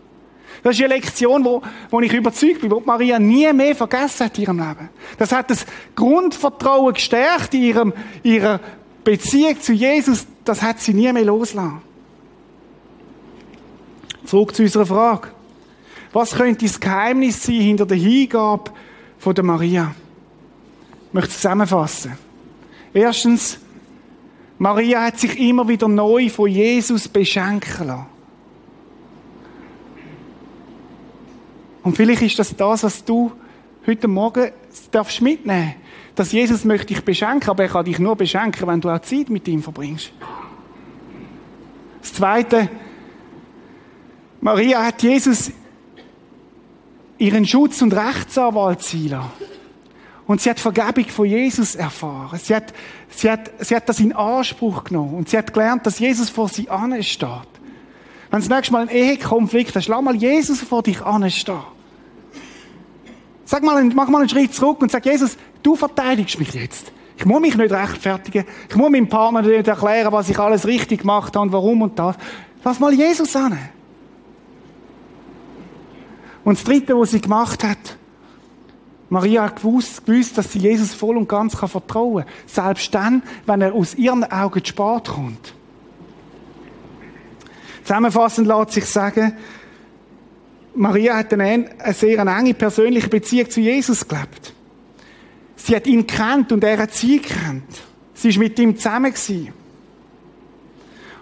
Das 0.66 0.74
ist 0.74 0.84
eine 0.84 0.94
Lektion, 0.94 1.44
wo, 1.44 1.62
wo 1.90 2.00
ich 2.00 2.12
überzeugt 2.12 2.60
bin, 2.60 2.72
wo 2.72 2.82
Maria 2.84 3.20
nie 3.20 3.52
mehr 3.52 3.76
vergessen 3.76 4.24
hat 4.24 4.36
in 4.36 4.42
ihrem 4.42 4.58
Leben. 4.58 4.88
Das 5.16 5.30
hat 5.30 5.48
das 5.48 5.64
Grundvertrauen 5.94 6.92
gestärkt 6.92 7.54
in 7.54 7.62
ihrem, 7.62 7.92
ihrer 8.24 8.58
Beziehung 9.04 9.60
zu 9.60 9.72
Jesus. 9.72 10.26
Das 10.44 10.62
hat 10.62 10.80
sie 10.80 10.92
nie 10.92 11.12
mehr 11.12 11.24
losgelassen. 11.24 11.82
Zurück 14.24 14.56
zu 14.56 14.64
unserer 14.64 14.86
Frage. 14.86 15.28
Was 16.12 16.34
könnte 16.34 16.64
das 16.64 16.80
Geheimnis 16.80 17.44
sein 17.44 17.60
hinter 17.60 17.86
der 17.86 17.98
Hingabe 17.98 18.72
von 19.18 19.36
der 19.36 19.44
Maria? 19.44 19.94
Ich 21.06 21.14
möchte 21.14 21.30
zusammenfassen. 21.30 22.18
Erstens, 22.92 23.60
Maria 24.58 25.04
hat 25.04 25.20
sich 25.20 25.38
immer 25.38 25.68
wieder 25.68 25.86
neu 25.86 26.28
von 26.28 26.50
Jesus 26.50 27.06
beschenken 27.06 27.86
lassen. 27.86 28.15
Und 31.87 31.97
vielleicht 31.97 32.22
ist 32.22 32.37
das 32.37 32.57
das, 32.57 32.82
was 32.82 33.05
du 33.05 33.30
heute 33.87 34.09
Morgen 34.09 34.51
darfst 34.91 35.22
mitnehmen. 35.22 35.76
Dass 36.16 36.32
Jesus 36.32 36.64
möchte 36.64 36.87
dich 36.87 37.05
beschenken, 37.05 37.49
aber 37.49 37.62
er 37.62 37.68
kann 37.68 37.84
dich 37.84 38.01
nur 38.01 38.16
beschenken, 38.16 38.66
wenn 38.66 38.80
du 38.80 38.91
auch 38.91 39.01
Zeit 39.03 39.30
mit 39.30 39.47
ihm 39.47 39.62
verbringst. 39.62 40.11
Das 42.01 42.12
Zweite, 42.12 42.68
Maria 44.41 44.84
hat 44.84 45.01
Jesus 45.01 45.53
ihren 47.18 47.47
Schutz- 47.47 47.80
und 47.80 47.95
Rechtsanwalt 47.95 48.80
lassen. 48.93 49.30
Und 50.26 50.41
sie 50.41 50.51
hat 50.51 50.59
Vergebung 50.59 51.05
von 51.05 51.26
Jesus 51.26 51.76
erfahren. 51.76 52.37
Sie 52.43 52.57
hat, 52.57 52.74
sie 53.11 53.30
hat, 53.30 53.53
sie 53.61 53.76
hat 53.76 53.89
das 53.89 54.01
in 54.01 54.12
Anspruch 54.12 54.82
genommen. 54.82 55.14
Und 55.14 55.28
sie 55.28 55.39
hat 55.39 55.53
gelernt, 55.55 55.87
dass 55.87 56.01
Jesus 56.01 56.30
vor 56.30 56.49
sie 56.49 56.68
ansteht. 56.68 57.28
Wenn 58.32 58.41
das 58.41 58.49
nächste 58.49 58.72
Mal 58.72 58.82
ein 58.82 58.89
Ehekonflikt 58.89 59.76
hast, 59.76 59.87
lass 59.87 60.03
mal 60.03 60.16
Jesus 60.16 60.61
vor 60.62 60.82
dich 60.82 61.01
anstehen. 61.01 61.75
Sag 63.47 63.62
mal, 63.62 63.82
mach 63.84 64.09
mal 64.09 64.18
einen 64.18 64.28
Schritt 64.28 64.53
zurück 64.53 64.82
und 64.82 64.90
sag, 64.90 65.07
Jesus, 65.07 65.38
du 65.62 65.76
verteidigst 65.76 66.38
mich 66.38 66.53
jetzt. 66.53 66.92
Ich 67.16 67.24
muss 67.24 67.40
mich 67.40 67.57
nicht 67.57 67.72
rechtfertigen. 67.72 68.44
Ich 68.68 68.76
muss 68.76 68.90
meinem 68.90 69.09
Partner 69.09 69.40
nicht 69.40 69.68
erklären, 69.68 70.12
was 70.12 70.28
ich 70.28 70.38
alles 70.38 70.66
richtig 70.66 71.01
gemacht 71.01 71.34
habe 71.34 71.47
und 71.47 71.53
warum 71.53 71.80
und 71.82 71.99
das. 71.99 72.16
Lass 72.62 72.80
mal 72.80 72.92
Jesus 72.92 73.34
an. 73.36 73.59
Und 76.44 76.59
das 76.59 76.64
Dritte, 76.64 76.99
was 76.99 77.12
sie 77.12 77.20
gemacht 77.20 77.64
hat, 77.64 77.97
Maria 79.09 79.44
hat 79.44 79.57
gewusst, 79.57 80.05
gewusst, 80.05 80.36
dass 80.36 80.53
sie 80.53 80.59
Jesus 80.59 80.92
voll 80.92 81.16
und 81.16 81.28
ganz 81.28 81.55
vertrauen 81.57 82.24
kann. 82.24 82.32
Selbst 82.47 82.92
dann, 82.92 83.22
wenn 83.47 83.61
er 83.62 83.72
aus 83.72 83.94
ihren 83.94 84.24
Augen 84.24 84.64
spät 84.64 85.05
kommt. 85.05 85.55
Zusammenfassend 87.84 88.49
lässt 88.49 88.72
sich 88.72 88.86
sagen, 88.86 89.36
Maria 90.76 91.16
hat 91.16 91.32
eine, 91.32 91.70
eine 91.78 91.94
sehr 91.94 92.18
enge 92.18 92.54
persönliche 92.54 93.08
Beziehung 93.08 93.50
zu 93.50 93.60
Jesus 93.60 94.06
gelebt. 94.06 94.52
Sie 95.56 95.74
hat 95.74 95.86
ihn 95.86 96.06
kennt 96.06 96.52
und 96.52 96.62
er 96.62 96.78
hat 96.78 96.94
sie 96.94 97.18
kennt. 97.18 97.64
Sie 98.14 98.28
ist 98.28 98.38
mit 98.38 98.58
ihm 98.58 98.76
zusammen 98.76 99.12
gewesen. 99.12 99.52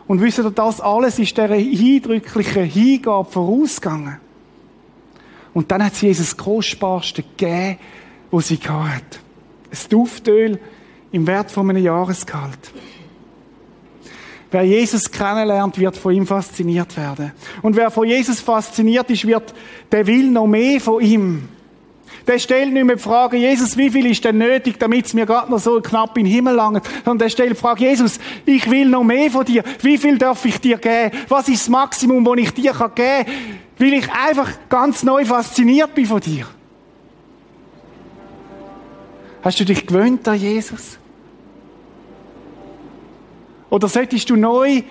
Und 0.07 0.20
wisst 0.20 0.38
ihr, 0.38 0.50
das 0.50 0.80
alles 0.80 1.18
ist 1.18 1.36
der 1.38 1.50
eindrücklichen 1.50 2.64
Hingabe 2.64 3.30
vorausgegangen. 3.30 4.18
Und 5.55 5.70
dann 5.70 5.84
hat 5.84 5.94
sie 5.94 6.09
Jesus 6.09 6.30
das 6.30 6.36
Kostbarste 6.36 7.22
gegeben, 7.22 7.78
was 8.30 8.48
sie 8.48 8.57
hat. 8.57 9.20
Ein 9.70 9.88
Duftöl 9.88 10.59
im 11.12 11.26
Wert 11.26 11.50
von 11.50 11.70
einem 11.70 11.82
Jahresgehalt. 11.82 12.72
Wer 14.55 14.62
Jesus 14.62 15.11
kennenlernt, 15.11 15.80
wird 15.80 15.96
von 15.96 16.14
ihm 16.14 16.28
fasziniert 16.28 16.96
werden. 16.96 17.32
Und 17.61 17.74
wer 17.74 17.90
von 17.90 18.07
Jesus 18.07 18.38
fasziniert 18.38 19.11
ist, 19.11 19.26
wird, 19.26 19.52
der 19.90 20.07
will 20.07 20.30
noch 20.30 20.46
mehr 20.46 20.80
von 20.80 21.02
ihm. 21.02 21.48
Der 22.24 22.38
stellt 22.38 22.72
nicht 22.72 22.84
mehr 22.84 22.94
die 22.94 23.02
Frage, 23.02 23.36
Jesus, 23.36 23.76
wie 23.76 23.90
viel 23.90 24.07
ist 24.07 24.24
denn 24.24 24.38
nötig, 24.38 24.78
damit 24.78 25.07
es 25.07 25.12
mir 25.12 25.26
gerade 25.26 25.50
noch 25.50 25.59
so 25.59 25.80
knapp 25.80 26.16
in 26.18 26.26
den 26.26 26.32
Himmel 26.32 26.55
langt, 26.55 26.84
sondern 27.05 27.18
der 27.18 27.30
stellt 27.30 27.50
die 27.50 27.57
Frage, 27.57 27.82
Jesus, 27.82 28.20
ich 28.46 28.70
will 28.70 28.88
noch 28.88 29.02
mehr 29.02 29.28
von 29.28 29.44
dir. 29.44 29.64
Wie 29.82 29.98
viel 29.98 30.18
darf 30.18 30.44
ich 30.44 30.61
dir 30.61 30.78
geben? 30.78 31.11
Was 31.28 31.48
ist 31.48 31.62
das 31.62 31.68
Maximum, 31.68 32.24
das 32.24 32.36
ich 32.36 32.55
dir 32.55 32.70
geben 32.74 32.94
kann? 32.94 33.26
Weil 33.76 33.92
ich 33.92 34.09
einfach 34.12 34.52
ganz 34.68 35.02
neu 35.02 35.24
fasziniert 35.24 35.96
bin 35.96 36.07
von 36.07 36.20
dir. 36.20 36.46
Hast 39.42 39.59
du 39.59 39.64
dich 39.64 39.84
gewöhnt 39.84 40.28
an 40.28 40.38
Jesus? 40.38 41.00
Oder 43.71 43.89
solltest 43.89 44.31
du 44.31 44.37
neu 44.37 44.83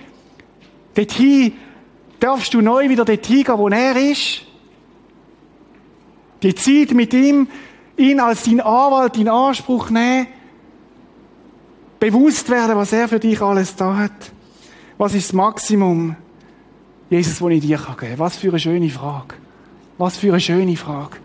dorthin, 0.94 1.52
darfst 2.20 2.54
du 2.54 2.60
neu 2.60 2.88
wieder 2.88 3.04
dorthin 3.04 3.44
gehen, 3.44 3.58
wo 3.58 3.68
er 3.68 3.96
ist? 3.96 4.42
Die 6.42 6.54
Zeit 6.54 6.90
mit 6.92 7.14
ihm, 7.14 7.48
ihn 7.96 8.20
als 8.20 8.44
dein 8.44 8.60
Anwalt 8.60 9.16
in 9.16 9.28
Anspruch 9.28 9.90
nehmen, 9.90 10.26
bewusst 11.98 12.50
werden, 12.50 12.76
was 12.76 12.92
er 12.92 13.08
für 13.08 13.18
dich 13.18 13.40
alles 13.40 13.76
da 13.76 13.96
hat. 13.96 14.32
Was 14.98 15.14
ist 15.14 15.28
das 15.28 15.32
Maximum, 15.32 16.16
Jesus, 17.08 17.38
das 17.38 17.50
ich 17.50 17.60
dir 17.60 17.78
geben 17.78 17.96
kann? 17.96 18.18
Was 18.18 18.36
für 18.36 18.48
eine 18.48 18.58
schöne 18.58 18.90
Frage. 18.90 19.36
Was 19.96 20.18
für 20.18 20.28
eine 20.28 20.40
schöne 20.40 20.76
Frage. 20.76 21.16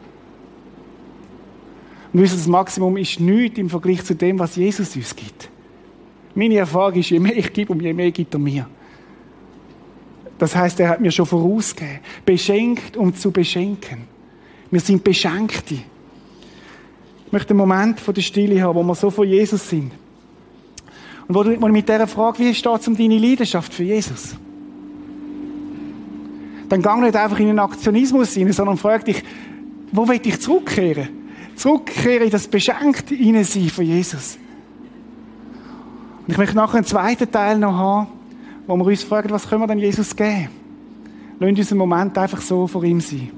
Und 2.14 2.22
das 2.24 2.48
Maximum 2.48 2.98
ist 2.98 3.20
nichts 3.20 3.60
im 3.60 3.70
Vergleich 3.70 4.04
zu 4.04 4.16
dem, 4.16 4.40
was 4.40 4.56
Jesus 4.56 4.96
uns 4.96 5.16
gibt. 5.16 5.50
Meine 6.40 6.56
Erfahrung 6.56 6.94
ist, 6.94 7.10
je 7.10 7.20
mehr 7.20 7.36
ich 7.36 7.52
gebe, 7.52 7.74
um 7.74 7.82
je 7.82 7.92
mehr 7.92 8.12
gibt 8.12 8.34
er 8.34 8.40
mir. 8.40 8.66
Das 10.38 10.56
heißt, 10.56 10.80
er 10.80 10.88
hat 10.88 11.02
mir 11.02 11.12
schon 11.12 11.26
vorausgegeben. 11.26 12.00
Beschenkt, 12.26 12.96
um 12.96 13.14
zu 13.14 13.30
beschenken. 13.30 14.08
Wir 14.72 14.80
sind 14.80 15.04
Beschenkte. 15.04 15.76
Ich 17.26 17.32
möchte 17.34 17.50
einen 17.50 17.58
Moment 17.58 18.00
von 18.00 18.14
der 18.14 18.22
Stille 18.22 18.62
haben, 18.62 18.74
wo 18.76 18.84
wir 18.84 18.96
so 18.96 19.10
von 19.10 19.28
Jesus 19.28 19.70
sind. 19.70 19.92
Und 21.28 21.36
wo 21.36 21.44
du 21.44 21.58
mit 21.58 21.90
dieser 21.90 22.08
Frage, 22.08 22.40
wie 22.40 22.56
steht 22.56 22.80
es 22.80 22.88
um 22.88 22.96
deine 22.96 23.18
Leidenschaft 23.18 23.74
für 23.74 23.84
Jesus? 23.84 24.38
Dann 26.70 26.82
gang 26.82 27.04
nicht 27.04 27.18
einfach 27.18 27.40
in 27.40 27.50
einen 27.50 27.60
Aktionismus 27.60 28.38
rein, 28.38 28.54
sondern 28.54 28.78
frag 28.78 29.04
dich, 29.04 29.22
wo 29.92 30.08
will 30.08 30.22
ich 30.24 30.40
zurückkehren? 30.40 31.10
Zurückkehren 31.58 32.24
in 32.24 32.32
das 32.32 32.48
Beschenkte 32.48 33.14
sein 33.44 33.70
von 33.70 33.84
Jesus. 33.84 34.38
Und 36.30 36.34
ich 36.34 36.38
möchte 36.38 36.56
nachher 36.58 36.76
einen 36.76 36.86
zweiten 36.86 37.32
Teil 37.32 37.58
noch 37.58 37.74
haben, 37.74 38.08
wo 38.68 38.78
wir 38.78 38.86
uns 38.86 39.02
fragen, 39.02 39.32
was 39.32 39.50
können 39.50 39.64
wir 39.64 39.68
denn 39.68 39.80
Jesus 39.80 40.16
geben? 40.16 40.50
Lass 41.40 41.50
uns 41.50 41.72
einen 41.72 41.80
Moment 41.80 42.16
einfach 42.20 42.40
so 42.40 42.68
vor 42.68 42.84
ihm 42.84 43.02
sein. 43.02 43.32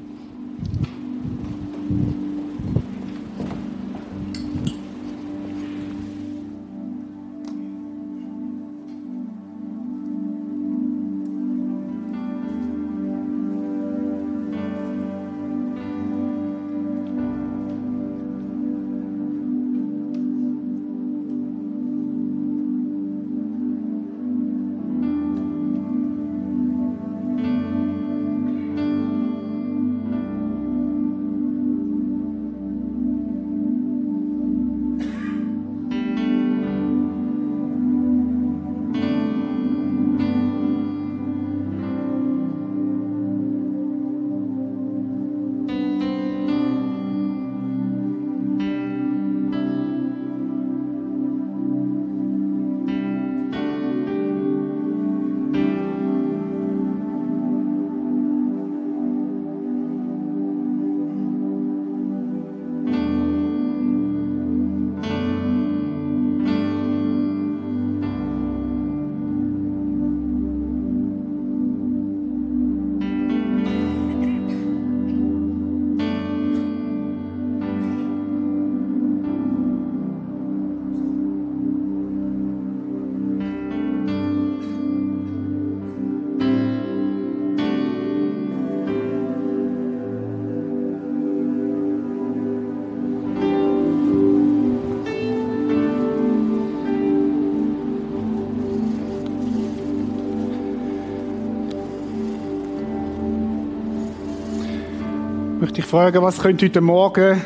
Möchte 105.62 105.82
ich 105.82 105.86
fragen, 105.86 106.24
was 106.24 106.39
könnte 106.39 106.66
heute 106.66 106.82
Morgen, 106.82 107.39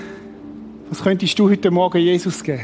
was 0.89 1.03
könntest 1.03 1.37
du 1.37 1.49
heute 1.49 1.69
Morgen 1.69 1.97
Jesus 1.97 2.41
geben? 2.41 2.63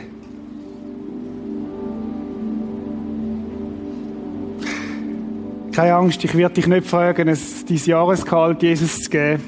Keine 5.74 5.96
Angst, 5.96 6.24
ich 6.24 6.34
werde 6.36 6.56
dich 6.56 6.68
nicht 6.68 6.88
fragen, 6.88 7.28
es 7.28 7.66
dein 7.66 7.78
Jahresgehalt 7.78 8.64
Jesus 8.64 9.02
zu 9.02 9.10
geben. 9.10 9.44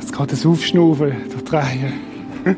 Jetzt 0.00 0.16
geht 0.16 0.32
es 0.32 0.46
aufschnaufen, 0.46 1.12
der 1.34 1.44
Träger. 1.44 1.92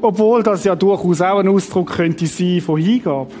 Obwohl 0.00 0.42
das 0.42 0.64
ja 0.64 0.74
durchaus 0.74 1.20
auch 1.20 1.40
ein 1.40 1.48
Ausdruck 1.48 1.90
könnte 1.90 2.26
sein 2.26 2.62
von 2.62 2.80
Hingabe. 2.80 3.32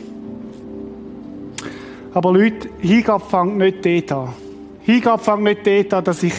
Aber 2.12 2.32
Leute, 2.32 2.68
Hingabe 2.82 3.24
fängt 3.24 3.58
nicht 3.58 3.84
dort 3.84 4.12
an. 4.12 4.34
Hingabe 4.82 5.22
fängt 5.22 5.42
nicht 5.42 5.66
dort 5.66 5.94
an, 5.94 6.04
dass 6.04 6.22
ich, 6.22 6.34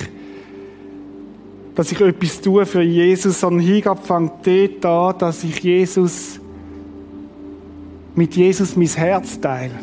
dass 1.75 1.91
ich 1.91 2.01
etwas 2.01 2.41
tue 2.41 2.65
für 2.65 2.81
Jesus, 2.81 3.39
sondern 3.39 3.65
Hingabe 3.65 4.01
fängt 4.01 4.31
dort 4.45 4.85
an, 4.85 5.19
dass 5.19 5.43
ich 5.43 5.59
Jesus, 5.59 6.39
mit 8.15 8.35
Jesus 8.35 8.75
mein 8.75 8.87
Herz 8.87 9.39
teile. 9.39 9.79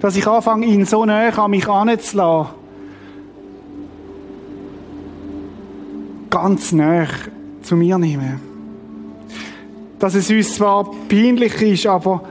Dass 0.00 0.16
ich 0.16 0.26
anfange, 0.26 0.66
ihn 0.66 0.84
so 0.84 1.04
näher 1.04 1.36
an 1.38 1.50
mich 1.50 1.68
anzulassen. 1.68 2.54
Ganz 6.30 6.72
näher 6.72 7.08
zu 7.62 7.74
mir 7.74 7.98
nehmen. 7.98 8.40
Dass 9.98 10.14
es 10.14 10.30
uns 10.30 10.54
zwar 10.54 10.88
peinlich 11.08 11.60
ist, 11.62 11.86
aber 11.86 12.22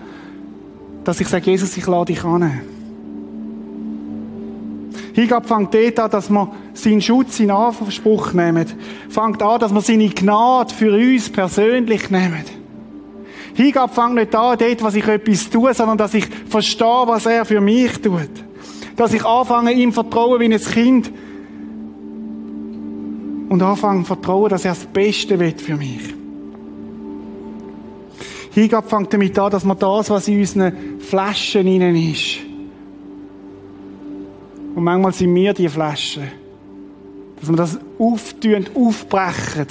dass 1.07 1.21
ich 1.21 1.29
sage, 1.29 1.49
Jesus, 1.49 1.77
ich 1.77 1.87
lade 1.87 2.13
dich 2.13 2.21
an. 2.25 2.59
Hingabe 5.13 5.47
fängt 5.47 5.73
dort 5.73 5.99
an, 5.99 6.11
dass 6.11 6.29
wir 6.29 6.51
seinen 6.73 7.01
Schutz 7.01 7.39
in 7.39 7.49
Anspruch 7.49 8.33
nehmen. 8.33 8.65
Fängt 9.07 9.41
an, 9.41 9.59
dass 9.61 9.73
wir 9.73 9.79
seine 9.79 10.09
Gnade 10.09 10.73
für 10.73 10.93
uns 10.93 11.29
persönlich 11.29 12.09
nehmen. 12.09 12.43
Hingabe 13.53 13.93
fängt 13.93 14.15
nicht 14.15 14.35
an, 14.35 14.57
dort, 14.57 14.83
was 14.83 14.95
ich 14.95 15.07
etwas 15.07 15.49
tue, 15.49 15.73
sondern 15.73 15.97
dass 15.97 16.13
ich 16.13 16.25
verstehe, 16.25 17.03
was 17.05 17.25
er 17.25 17.45
für 17.45 17.61
mich 17.61 18.01
tut. 18.01 18.29
Dass 18.97 19.13
ich 19.13 19.25
anfange, 19.25 19.71
ihm 19.71 19.93
vertrauen 19.93 20.41
wie 20.41 20.53
ein 20.53 20.59
Kind. 20.59 21.09
Und 23.47 23.63
anfange 23.63 24.03
vertrauen, 24.03 24.49
dass 24.49 24.65
er 24.65 24.71
das 24.71 24.85
Beste 24.85 25.39
will 25.39 25.55
für 25.57 25.77
mich. 25.77 26.17
Hingabe 28.61 28.87
fängt 28.87 29.13
damit 29.13 29.37
an, 29.37 29.51
dass 29.51 29.65
wir 29.65 29.75
das, 29.75 30.09
was 30.09 30.27
in 30.27 30.39
unseren 30.39 30.99
Flaschen 30.99 31.67
innen 31.67 31.95
ist, 31.95 32.39
und 34.73 34.83
manchmal 34.83 35.11
sind 35.11 35.33
wir 35.33 35.53
die 35.53 35.69
Flaschen, 35.69 36.27
dass 37.39 37.49
wir 37.49 37.55
das 37.55 37.79
auftun, 37.97 38.67
aufbrechen, 38.75 39.67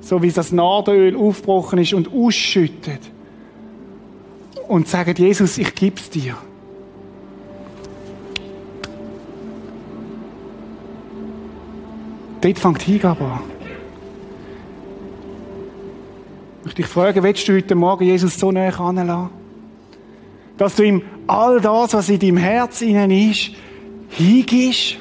so 0.00 0.22
wie 0.22 0.30
das 0.30 0.52
Nadelöl 0.52 1.16
aufgebrochen 1.16 1.78
ist 1.78 1.94
und 1.94 2.12
ausschüttet 2.12 3.00
und 4.68 4.88
sagen, 4.88 5.14
Jesus, 5.16 5.56
ich 5.56 5.74
gib's 5.74 6.10
dir. 6.10 6.36
Dort 12.42 12.58
fängt 12.58 12.82
Hingabe 12.82 13.24
an. 13.24 13.61
Ich 16.62 16.66
möchte 16.66 16.82
dich 16.82 16.90
fragen, 16.92 17.24
willst 17.24 17.48
du 17.48 17.56
heute 17.56 17.74
Morgen 17.74 18.04
Jesus 18.04 18.38
so 18.38 18.52
näher 18.52 18.78
anlassen? 18.78 19.30
Dass 20.56 20.76
du 20.76 20.84
ihm 20.84 21.02
all 21.26 21.60
das, 21.60 21.92
was 21.92 22.08
in 22.08 22.20
deinem 22.20 22.36
Herz 22.36 22.80
innen 22.82 23.10
ist, 23.10 23.50
hingibst? 24.10 24.96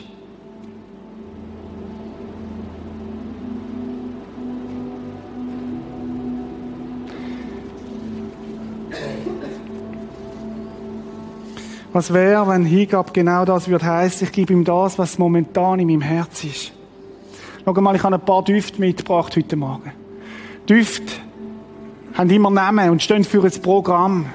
Was 11.93 12.11
wäre, 12.11 12.47
wenn 12.47 12.65
Hingabe 12.65 13.11
genau 13.11 13.45
das 13.45 13.67
würde 13.67 13.85
heißen, 13.85 14.25
ich 14.25 14.33
gebe 14.33 14.51
ihm 14.51 14.63
das, 14.63 14.97
was 14.97 15.19
momentan 15.19 15.79
in 15.79 15.85
meinem 15.85 16.01
Herz 16.01 16.43
ist. 16.43 16.71
Schau 17.63 17.73
mal, 17.73 17.95
ich 17.95 18.01
habe 18.01 18.15
ein 18.15 18.25
paar 18.25 18.43
Düfte 18.43 18.79
mitgebracht 18.79 19.37
heute 19.37 19.55
Morgen. 19.55 19.91
Düfte 20.67 21.21
haben 22.21 22.29
immer 22.29 22.51
Namen 22.51 22.91
und 22.91 23.01
stehen 23.01 23.23
für 23.23 23.43
ein 23.43 23.61
Programm. 23.63 24.27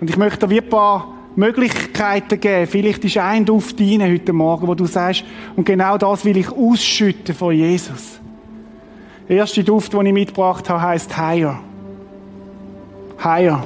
Und 0.00 0.08
ich 0.08 0.16
möchte 0.16 0.48
dir 0.48 0.62
ein 0.62 0.68
paar 0.70 1.08
Möglichkeiten 1.36 2.40
geben. 2.40 2.66
Vielleicht 2.66 3.04
ist 3.04 3.18
ein 3.18 3.44
Duft 3.44 3.78
rein 3.78 4.02
heute 4.02 4.32
Morgen, 4.32 4.66
wo 4.66 4.74
du 4.74 4.86
sagst, 4.86 5.24
und 5.56 5.64
genau 5.64 5.98
das 5.98 6.24
will 6.24 6.38
ich 6.38 6.50
ausschütten 6.50 7.34
von 7.34 7.54
Jesus. 7.54 8.18
Der 9.28 9.36
erste 9.36 9.62
Duft, 9.62 9.92
den 9.92 10.06
ich 10.06 10.12
mitgebracht 10.14 10.70
habe, 10.70 10.80
heißt 10.80 11.14
Higher. 11.18 11.60
Higher. 13.22 13.62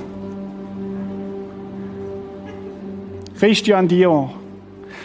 Christian 3.39 3.87
Dior. 3.87 4.35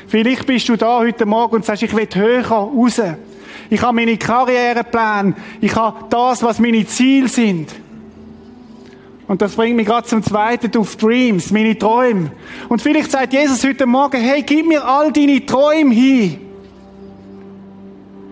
Vielleicht 0.07 0.47
bist 0.47 0.68
du 0.68 0.76
da 0.78 0.97
heute 0.97 1.28
Morgen 1.28 1.57
und 1.57 1.66
sagst, 1.66 1.84
ich 1.84 1.95
will 1.95 2.07
höher 2.12 2.47
raus. 2.47 2.99
Ich 3.70 3.82
habe 3.84 3.93
meine 3.93 4.18
Karrierepläne. 4.18 5.36
Ich 5.62 5.76
habe 5.76 6.05
das, 6.10 6.41
was 6.41 6.57
meine 6.57 6.88
Ziele 6.88 7.28
sind. 7.28 7.70
Und 9.30 9.43
das 9.43 9.55
bringt 9.55 9.75
mich 9.75 9.86
gerade 9.86 10.07
zum 10.07 10.23
zweiten 10.23 10.75
auf 10.75 10.95
Dreams, 10.95 11.51
meine 11.51 11.77
Träume. 11.77 12.32
Und 12.67 12.82
vielleicht 12.82 13.11
sagt 13.11 13.32
Jesus 13.32 13.63
heute 13.63 13.86
Morgen, 13.86 14.19
hey, 14.19 14.41
gib 14.41 14.65
mir 14.65 14.84
all 14.84 15.13
deine 15.13 15.45
Träume 15.45 15.93
hin. 15.93 16.39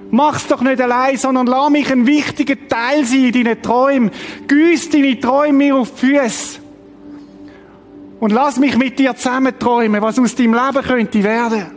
Mach's 0.09 0.47
doch 0.47 0.59
nicht 0.61 0.81
allein, 0.81 1.15
sondern 1.15 1.45
lass 1.45 1.69
mich 1.69 1.91
ein 1.91 2.07
wichtiger 2.07 2.55
Teil 2.67 3.05
sein 3.05 3.25
in 3.25 3.31
deinen 3.31 3.61
Träumen. 3.61 4.09
Güss 4.47 4.89
deine 4.89 5.19
Träume 5.19 5.53
mir 5.53 5.75
auf 5.75 5.91
die 5.91 6.07
Füße. 6.07 6.59
Und 8.19 8.31
lass 8.31 8.57
mich 8.57 8.75
mit 8.75 8.97
dir 8.97 9.15
zusammen 9.15 9.53
träumen, 9.59 10.01
was 10.01 10.17
aus 10.17 10.33
deinem 10.33 10.55
Leben 10.55 10.81
könnte 10.81 11.23
werden. 11.23 11.67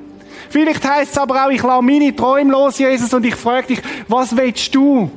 Vielleicht 0.48 0.88
heisst 0.88 1.12
es 1.12 1.18
aber 1.18 1.44
auch, 1.44 1.50
ich 1.50 1.62
lasse 1.62 1.82
meine 1.82 2.16
Träume 2.16 2.52
los, 2.52 2.78
Jesus, 2.78 3.12
und 3.12 3.26
ich 3.26 3.34
frage 3.34 3.66
dich, 3.66 3.82
was 4.08 4.34
willst 4.34 4.74
du? 4.74 5.10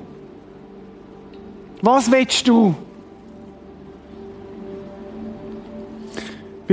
Was 1.82 2.12
willst 2.12 2.46
du? 2.50 2.76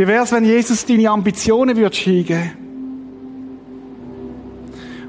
Wie 0.01 0.07
wär's, 0.07 0.33
wenn 0.33 0.47
Jesus 0.47 0.87
deine 0.87 1.11
Ambitionen 1.11 1.77
würde 1.77 1.95
schieben? 1.95 2.53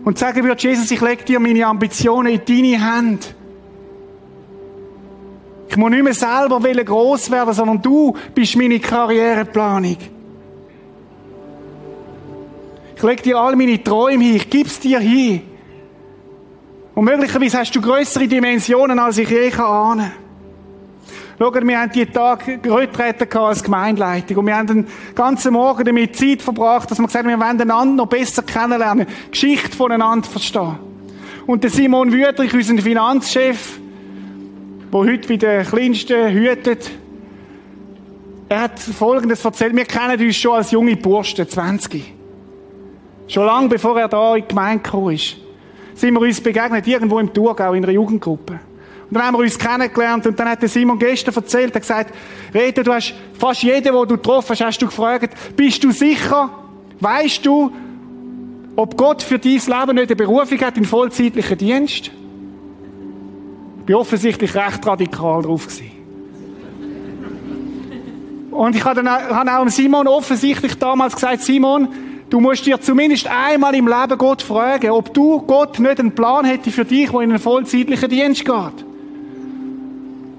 Und 0.04 0.18
sagen 0.18 0.44
würde, 0.44 0.62
Jesus, 0.62 0.92
ich 0.92 1.00
lege 1.00 1.24
dir 1.24 1.40
meine 1.40 1.66
Ambitionen 1.66 2.34
in 2.34 2.42
deine 2.46 2.96
Hände. 2.98 3.26
Ich 5.70 5.78
muss 5.78 5.92
nicht 5.92 6.04
mehr 6.04 6.14
selber 6.14 6.60
groß 6.60 7.32
werden, 7.32 7.54
sondern 7.54 7.82
du 7.82 8.18
bist 8.36 8.58
meine 8.58 8.82
Karriereplanung. 8.82 9.96
Ich 12.98 13.04
lege 13.04 13.22
dir 13.22 13.38
all 13.38 13.56
meine 13.56 13.82
Träume 13.82 14.26
hin, 14.26 14.36
ich 14.36 14.50
gib's 14.50 14.78
dir 14.78 15.00
hin. 15.00 15.44
Und 16.96 17.06
möglicherweise 17.06 17.60
hast 17.60 17.74
du 17.74 17.80
größere 17.80 18.28
Dimensionen, 18.28 19.00
als 19.00 19.20
ich 19.20 19.30
je 19.30 19.54
ahnen 19.54 20.12
kann. 20.12 20.21
Schaut, 21.42 21.68
wir 21.68 21.80
haben 21.80 21.92
die 21.92 22.06
Tage 22.06 22.60
Retreten 22.64 23.36
als 23.40 23.64
Gemeindeleitung 23.64 24.38
und 24.38 24.46
wir 24.46 24.56
haben 24.56 24.68
den 24.68 24.88
ganzen 25.16 25.54
Morgen 25.54 25.84
damit 25.84 26.16
Zeit 26.16 26.40
verbracht, 26.40 26.92
dass 26.92 27.00
wir 27.00 27.08
gesagt 27.08 27.26
haben, 27.26 27.32
wir 27.32 27.44
wollen 27.44 27.60
einander 27.60 28.04
noch 28.04 28.06
besser 28.06 28.44
kennenlernen, 28.44 29.08
Geschichte 29.32 29.76
voneinander 29.76 30.30
verstehen. 30.30 30.78
Und 31.48 31.64
der 31.64 31.72
Simon 31.72 32.12
Wüterich, 32.12 32.54
unser 32.54 32.78
Finanzchef, 32.78 33.80
der 34.94 35.00
heute 35.00 35.28
bei 35.28 35.38
den 35.38 35.66
Kleinsten 35.66 36.32
hütet, 36.32 36.92
er 38.48 38.62
hat 38.62 38.80
Folgendes 38.80 39.44
erzählt. 39.44 39.76
Wir 39.76 39.86
kennen 39.86 40.24
uns 40.24 40.36
schon 40.36 40.58
als 40.58 40.70
junge 40.70 40.96
Burschen, 40.96 41.50
20. 41.50 42.14
Schon 43.30 43.46
lange 43.48 43.68
bevor 43.68 44.00
er 44.00 44.10
da 44.10 44.36
in 44.36 44.44
die 44.44 44.48
Gemeinde 44.48 45.12
ist, 45.12 45.38
sind 45.96 46.14
wir 46.14 46.22
uns 46.22 46.40
begegnet, 46.40 46.86
irgendwo 46.86 47.18
im 47.18 47.34
Thurgau, 47.34 47.74
in 47.74 47.84
einer 47.84 47.94
Jugendgruppe. 47.94 48.60
Und 49.12 49.18
dann 49.18 49.26
haben 49.26 49.36
wir 49.36 49.40
uns 49.40 49.60
kennengelernt 49.60 50.26
und 50.26 50.40
dann 50.40 50.48
hat 50.48 50.62
der 50.62 50.70
Simon 50.70 50.98
gestern 50.98 51.36
erzählt, 51.36 51.72
er 51.72 51.76
hat 51.76 51.82
gesagt, 51.82 52.16
Rede, 52.54 52.82
du 52.82 52.94
hast 52.94 53.14
fast 53.38 53.62
jeden, 53.62 53.84
den 53.84 53.94
du 53.94 54.06
getroffen 54.08 54.52
hast, 54.52 54.62
hast 54.62 54.82
du 54.82 54.86
gefragt, 54.86 55.36
bist 55.58 55.84
du 55.84 55.92
sicher, 55.92 56.50
weißt 57.02 57.46
du, 57.46 57.74
ob 58.78 58.96
Gott 58.96 59.22
für 59.22 59.38
dein 59.38 59.52
Leben 59.52 59.96
nicht 59.96 60.08
eine 60.08 60.16
Berufung 60.16 60.58
hat 60.62 60.78
in 60.78 60.86
vollzeitlichen 60.86 61.58
Dienst? 61.58 62.10
Ich 63.80 63.86
bin 63.86 63.96
offensichtlich 63.96 64.56
recht 64.56 64.88
radikal 64.88 65.42
drauf. 65.42 65.68
Und 68.52 68.76
ich 68.78 68.86
habe 68.86 69.04
auch, 69.12 69.68
Simon 69.68 70.08
offensichtlich 70.08 70.76
damals 70.76 71.16
gesagt, 71.16 71.42
Simon, 71.42 71.90
Du 72.30 72.40
musst 72.40 72.66
dir 72.66 72.80
zumindest 72.80 73.28
einmal 73.28 73.76
im 73.76 73.90
Leben 73.90 74.18
Gott 74.18 74.42
fragen, 74.42 74.90
ob 74.92 75.14
du 75.14 75.42
Gott 75.42 75.80
nicht 75.80 76.00
einen 76.00 76.16
Plan 76.16 76.46
hätte 76.46 76.72
für 76.72 76.86
dich, 76.86 77.10
der 77.10 77.20
in 77.20 77.32
einen 77.32 77.40
vollzeitlichen 77.40 78.10
Dienst 78.10 78.46
geht. 78.46 78.86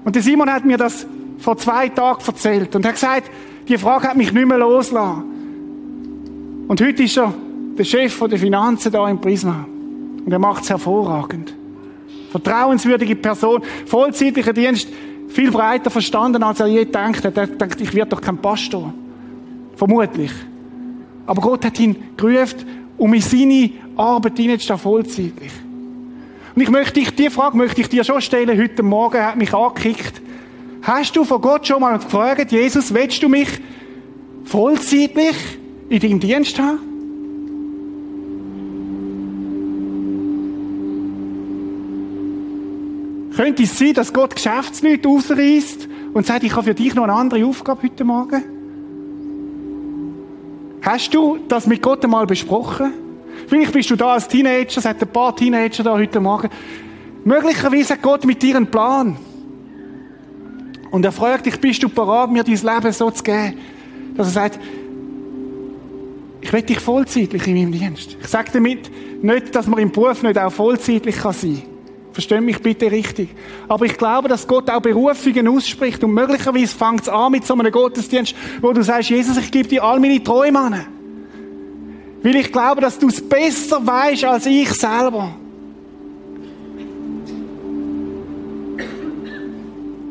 Und 0.03 0.15
der 0.15 0.21
Simon 0.21 0.51
hat 0.51 0.65
mir 0.65 0.77
das 0.77 1.05
vor 1.39 1.57
zwei 1.57 1.89
Tagen 1.89 2.21
erzählt 2.25 2.75
und 2.75 2.85
hat 2.85 2.93
gesagt, 2.93 3.31
die 3.67 3.77
Frage 3.77 4.09
hat 4.09 4.17
mich 4.17 4.33
nicht 4.33 4.47
mehr 4.47 4.57
losgelassen. 4.57 6.65
Und 6.67 6.81
heute 6.81 7.03
ist 7.03 7.17
er 7.17 7.33
der 7.77 7.83
Chef 7.83 8.19
der 8.19 8.39
Finanzen 8.39 8.91
da 8.91 9.09
im 9.09 9.19
Prisma. 9.19 9.65
Und 10.25 10.31
er 10.31 10.39
macht 10.39 10.63
es 10.63 10.69
hervorragend. 10.69 11.53
Vertrauenswürdige 12.31 13.15
Person, 13.15 13.61
vollzeitlicher 13.85 14.53
Dienst, 14.53 14.87
viel 15.27 15.51
breiter 15.51 15.89
verstanden, 15.89 16.43
als 16.43 16.59
er 16.59 16.67
je 16.67 16.85
denkt. 16.85 17.25
Er 17.25 17.31
denkt, 17.31 17.81
ich 17.81 17.93
werde 17.93 18.11
doch 18.11 18.21
kein 18.21 18.37
Pastor. 18.37 18.93
Vermutlich. 19.75 20.31
Aber 21.25 21.41
Gott 21.41 21.65
hat 21.65 21.79
ihn 21.79 21.95
gerufen, 22.17 22.65
um 22.97 23.13
in 23.13 23.21
seine 23.21 23.71
Arbeit 23.95 24.37
hineinzustehen, 24.37 24.79
vollzeitlich. 24.79 25.51
Und 26.55 26.61
ich 26.61 26.69
möchte 26.69 26.99
dich, 26.99 27.15
die 27.15 27.29
Frage 27.29 27.57
möchte 27.57 27.81
ich 27.81 27.89
dir 27.89 28.03
schon 28.03 28.21
stellen, 28.21 28.59
heute 28.59 28.83
Morgen 28.83 29.23
hat 29.23 29.37
mich 29.37 29.53
angekickt. 29.53 30.21
Hast 30.83 31.15
du 31.15 31.23
von 31.23 31.41
Gott 31.41 31.65
schon 31.65 31.81
mal 31.81 31.97
gefragt, 31.97 32.51
Jesus, 32.51 32.93
willst 32.93 33.23
du 33.23 33.29
mich 33.29 33.47
vollzeitlich 34.45 35.35
in 35.89 35.99
deinem 35.99 36.19
Dienst 36.19 36.59
haben? 36.59 36.79
Könnte 43.35 43.63
es 43.63 43.79
sein, 43.79 43.93
dass 43.95 44.13
Gott 44.13 44.35
Geschäftsleute 44.35 45.09
ausreißt 45.09 45.87
und 46.13 46.25
sagt, 46.27 46.43
ich 46.43 46.55
habe 46.55 46.65
für 46.65 46.75
dich 46.75 46.93
noch 46.93 47.03
eine 47.03 47.13
andere 47.13 47.43
Aufgabe 47.45 47.81
heute 47.83 48.03
Morgen? 48.03 48.43
Hast 50.83 51.13
du 51.15 51.39
das 51.47 51.65
mit 51.65 51.81
Gott 51.81 52.03
einmal 52.03 52.27
besprochen? 52.27 52.93
Vielleicht 53.53 53.71
bist 53.71 53.91
du 53.91 53.95
da 53.95 54.13
als 54.13 54.27
Teenager, 54.27 54.79
es 54.79 54.85
hat 54.85 54.99
ein 54.99 55.07
paar 55.09 55.35
Teenager 55.35 55.83
da 55.83 55.93
heute 55.93 56.19
Morgen. 56.19 56.49
Möglicherweise 57.23 57.93
hat 57.93 58.01
Gott 58.01 58.25
mit 58.25 58.41
dir 58.41 58.55
einen 58.55 58.65
Plan. 58.65 59.15
Und 60.89 61.05
er 61.05 61.11
fragt 61.11 61.45
dich, 61.45 61.61
bist 61.61 61.83
du 61.83 61.87
bereit, 61.87 62.31
mir 62.31 62.43
dein 62.43 62.55
Leben 62.55 62.91
so 62.91 63.11
zu 63.11 63.21
geben, 63.21 63.59
dass 64.17 64.29
er 64.29 64.33
sagt, 64.33 64.59
ich 66.41 66.51
will 66.51 66.63
dich 66.63 66.79
vollzeitlich 66.79 67.45
in 67.45 67.53
meinem 67.53 67.71
Dienst. 67.73 68.17
Ich 68.19 68.27
sage 68.27 68.49
damit 68.53 68.89
nicht, 69.21 69.53
dass 69.53 69.67
man 69.67 69.77
im 69.77 69.91
Beruf 69.91 70.23
nicht 70.23 70.39
auch 70.39 70.51
vollzeitlich 70.51 71.17
sein 71.17 71.31
kann. 71.31 71.61
Versteh 72.11 72.41
mich 72.41 72.59
bitte 72.59 72.89
richtig. 72.89 73.29
Aber 73.67 73.85
ich 73.85 73.99
glaube, 73.99 74.29
dass 74.29 74.47
Gott 74.47 74.67
auch 74.71 74.81
Berufungen 74.81 75.47
ausspricht. 75.47 76.03
Und 76.03 76.15
möglicherweise 76.15 76.75
fängt 76.75 77.01
es 77.01 77.09
an 77.09 77.31
mit 77.31 77.45
so 77.45 77.53
einem 77.53 77.71
Gottesdienst, 77.71 78.33
wo 78.63 78.73
du 78.73 78.81
sagst, 78.81 79.11
Jesus, 79.11 79.37
ich 79.37 79.51
gebe 79.51 79.67
dir 79.67 79.83
all 79.83 79.99
meine 79.99 80.23
Träume 80.23 80.59
an. 80.59 81.02
Weil 82.23 82.37
ich 82.37 82.51
glaube, 82.51 82.79
dass 82.79 82.97
du 82.97 83.09
es 83.09 83.21
besser 83.21 83.85
weißt 83.85 84.23
als 84.23 84.45
ich 84.45 84.69
selber. 84.69 85.35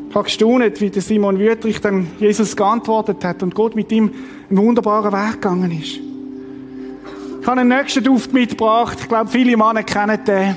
Ich 0.09 0.15
habe 0.15 0.25
gestaunt, 0.25 0.79
wie 0.79 0.91
der 0.91 1.01
Simon 1.01 1.39
Wüttrich 1.39 1.81
dann 1.81 2.05
Jesus 2.19 2.55
geantwortet 2.55 3.25
hat 3.25 3.41
und 3.41 3.55
Gott 3.55 3.75
mit 3.75 3.91
ihm 3.91 4.11
einen 4.47 4.59
wunderbaren 4.59 5.11
Weg 5.11 5.41
gegangen 5.41 5.71
ist. 5.71 5.99
Ich 7.41 7.47
habe 7.47 7.61
einen 7.61 7.69
nächsten 7.69 8.03
Duft 8.03 8.31
mitgebracht. 8.31 8.99
Ich 9.01 9.07
glaube, 9.07 9.31
viele 9.31 9.57
Männer 9.57 9.81
kennen 9.81 10.23
den. 10.23 10.55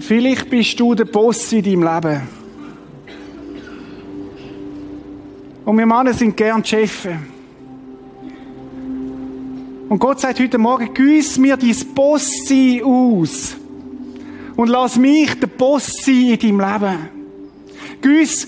Vielleicht 0.00 0.50
bist 0.50 0.78
du 0.80 0.96
der 0.96 1.04
Boss 1.04 1.52
in 1.52 1.62
deinem 1.62 1.82
Leben. 1.84 2.35
Und 5.66 5.76
wir 5.78 5.84
Männer 5.84 6.14
sind 6.14 6.36
gern 6.36 6.64
Chefs. 6.64 7.08
Und 9.88 9.98
Gott 9.98 10.20
sagt 10.20 10.38
heute 10.38 10.58
Morgen, 10.58 10.94
güss 10.94 11.38
mir 11.38 11.56
dein 11.56 11.74
Boss-Sein 11.92 12.82
aus. 12.84 13.56
Und 14.54 14.68
lass 14.68 14.96
mich 14.96 15.34
der 15.40 15.48
Boss 15.48 15.92
sein 16.04 16.38
in 16.40 16.58
deinem 16.58 16.60
Leben. 16.60 16.98
Güss, 18.00 18.46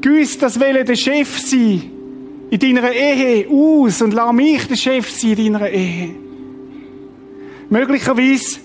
güss 0.00 0.36
das 0.36 0.58
Wille 0.58 0.84
der 0.84 0.96
Chef 0.96 1.38
sein 1.38 1.90
in 2.50 2.58
deiner 2.58 2.90
Ehe 2.90 3.48
aus 3.48 4.02
und 4.02 4.12
lass 4.12 4.32
mich 4.32 4.66
der 4.66 4.76
Chef 4.76 5.08
sein 5.10 5.38
in 5.38 5.52
deiner 5.52 5.70
Ehe. 5.70 6.14
Möglicherweise 7.70 8.58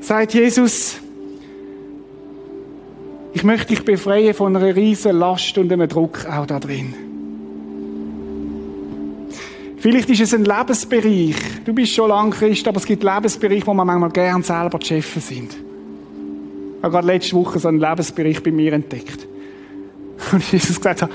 sagt 0.00 0.34
Jesus, 0.34 0.99
ich 3.32 3.44
möchte 3.44 3.68
dich 3.68 3.84
befreien 3.84 4.34
von 4.34 4.56
einer 4.56 4.74
riesen 4.74 5.16
Last 5.18 5.56
und 5.58 5.72
einem 5.72 5.88
Druck 5.88 6.26
auch 6.26 6.46
da 6.46 6.58
drin. 6.58 6.94
Vielleicht 9.78 10.10
ist 10.10 10.20
es 10.20 10.34
ein 10.34 10.44
Lebensbereich. 10.44 11.36
Du 11.64 11.72
bist 11.72 11.94
schon 11.94 12.10
lange 12.10 12.30
Christ, 12.30 12.68
aber 12.68 12.78
es 12.78 12.84
gibt 12.84 13.02
Lebensbereiche, 13.02 13.66
wo 13.66 13.72
man 13.72 13.86
manchmal 13.86 14.10
gern 14.10 14.42
selber 14.42 14.78
die 14.78 14.86
Chefs 14.86 15.28
sind. 15.28 15.52
Ich 15.52 16.82
habe 16.82 16.92
gerade 16.92 17.06
letzte 17.06 17.34
Woche 17.36 17.58
so 17.58 17.68
einen 17.68 17.80
Lebensbereich 17.80 18.42
bei 18.42 18.50
mir 18.50 18.74
entdeckt. 18.74 19.26
Und 20.32 20.52
Jesus 20.52 20.76
gesagt 20.76 21.02
hat, 21.02 21.10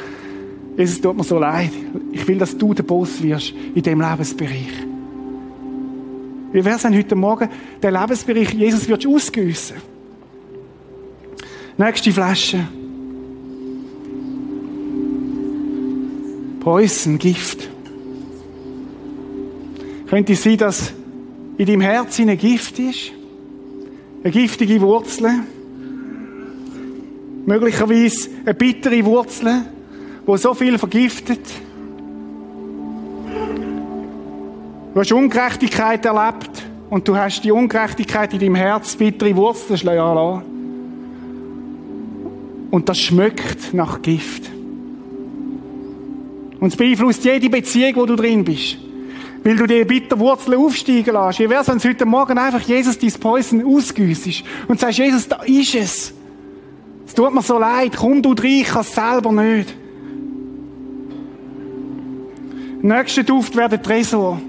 Jesus 0.78 0.99
tut 0.99 1.16
mir 1.16 1.24
so 1.24 1.38
leid. 1.38 1.72
Ich 2.11 2.28
will, 2.28 2.38
dass 2.38 2.57
du 2.57 2.74
der 2.74 2.84
Boss 2.84 3.22
wirst 3.22 3.53
in 3.76 3.84
diesem 3.84 4.01
Lebensbereich. 4.01 4.74
Wie 6.51 6.66
wäre 6.66 6.76
es 6.76 6.82
denn 6.82 6.97
heute 6.97 7.16
Morgen, 7.16 7.49
der 7.84 7.91
Lebensbereich, 7.91 8.53
Jesus 8.53 8.88
wird 8.88 9.05
ausgüssen? 9.05 9.76
Nächste 11.78 12.12
Flasche. 12.14 12.66
Poison, 16.62 17.18
Gift. 17.18 17.70
Könnte 20.08 20.34
es 20.34 20.44
sein, 20.44 20.58
dass 20.58 20.94
in 21.58 21.66
deinem 21.66 21.82
Herzen 21.82 22.30
ein 22.30 22.38
Gift 22.38 22.80
ist? 22.80 23.12
Eine 24.24 24.32
giftige 24.32 24.80
Wurzel? 24.80 25.30
Möglicherweise 27.46 28.30
eine 28.46 28.54
bittere 28.54 29.04
Wurzel, 29.04 29.66
die 30.26 30.38
so 30.38 30.54
viel 30.54 30.78
vergiftet? 30.78 31.42
Du 34.94 35.00
hast 35.02 35.12
Ungerechtigkeit 35.12 36.06
erlebt 36.06 36.64
und 36.90 37.06
du 37.06 37.18
hast 37.18 37.44
die 37.44 37.52
Ungerechtigkeit 37.52 38.34
in 38.34 38.40
deinem 38.40 38.56
Herz 38.56 38.96
bittere 38.96 39.36
Wurzeln 39.36 39.78
schlagen 39.78 40.16
lassen. 40.16 40.55
Und 42.76 42.90
das 42.90 43.00
schmeckt 43.00 43.74
nach 43.74 44.02
Gift. 44.02 44.52
Und 46.60 46.68
es 46.68 46.76
beeinflusst 46.76 47.24
jede 47.24 47.50
Beziehung, 47.50 47.96
wo 47.96 48.06
du 48.06 48.18
drin 48.18 48.44
bist. 48.44 48.76
Weil 49.46 49.56
du 49.56 49.66
die 49.66 49.86
bittere 49.86 50.20
Wurzeln 50.20 50.60
aufsteigen 50.60 51.14
lässt. 51.14 51.40
Wie 51.40 51.50
wär's, 51.50 51.70
wenn 51.70 51.78
es 51.78 51.86
heute 51.86 52.06
Morgen 52.06 52.38
einfach 52.38 52.60
Jesus 52.60 53.00
dein 53.00 53.14
Poison 53.14 53.66
ausgüssest 53.66 54.44
und 54.68 54.78
sagst, 54.78 54.98
Jesus, 54.98 55.26
da 55.26 55.38
ist 55.44 55.74
es. 55.74 56.14
Es 57.08 57.14
tut 57.14 57.34
mir 57.34 57.42
so 57.42 57.58
leid, 57.58 57.94
komm 57.96 58.22
du 58.22 58.34
rein, 58.34 58.60
ich 58.60 58.68
kann 58.68 58.82
es 58.82 58.94
selber 58.94 59.32
nicht. 59.32 59.74
Nächster 62.82 63.24
Duft 63.24 63.56
wäre 63.56 63.70
der 63.70 63.82
Tresor. 63.82 64.42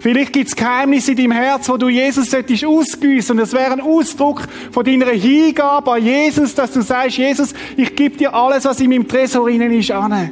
Vielleicht 0.00 0.32
gibt 0.32 0.48
es 0.48 0.56
Geheimnisse 0.56 1.10
in 1.10 1.18
deinem 1.18 1.32
Herz, 1.32 1.68
wo 1.68 1.76
du 1.76 1.90
Jesus 1.90 2.30
solltest 2.30 2.64
ausgüssen. 2.64 3.36
Und 3.36 3.42
es 3.42 3.52
wäre 3.52 3.72
ein 3.72 3.82
Ausdruck 3.82 4.48
von 4.72 4.82
deiner 4.82 5.10
Hingabe 5.10 5.92
an 5.92 6.02
Jesus, 6.02 6.54
dass 6.54 6.72
du 6.72 6.80
sagst, 6.80 7.18
Jesus, 7.18 7.52
ich 7.76 7.94
gebe 7.94 8.16
dir 8.16 8.32
alles, 8.32 8.64
was 8.64 8.80
in 8.80 8.88
meinem 8.88 9.06
Tresor 9.06 9.46
innen 9.50 9.70
ist, 9.72 9.90
an. 9.90 10.30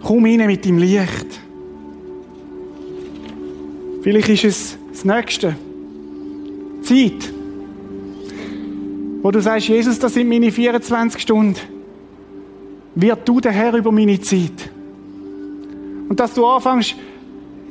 Komm 0.00 0.24
rein 0.24 0.46
mit 0.46 0.64
deinem 0.64 0.78
Licht. 0.78 1.40
Vielleicht 4.02 4.28
ist 4.28 4.44
es 4.44 4.78
das 4.92 5.04
Nächste. 5.04 5.56
Zeit. 6.82 7.32
Wo 9.22 9.32
du 9.32 9.42
sagst, 9.42 9.66
Jesus, 9.66 9.98
das 9.98 10.14
sind 10.14 10.28
meine 10.28 10.52
24 10.52 11.20
Stunden. 11.20 11.58
Wird 12.94 13.28
du 13.28 13.40
der 13.40 13.50
Herr 13.50 13.74
über 13.74 13.90
meine 13.90 14.20
Zeit. 14.20 14.70
Und 16.08 16.20
dass 16.20 16.34
du 16.34 16.46
anfängst, 16.46 16.96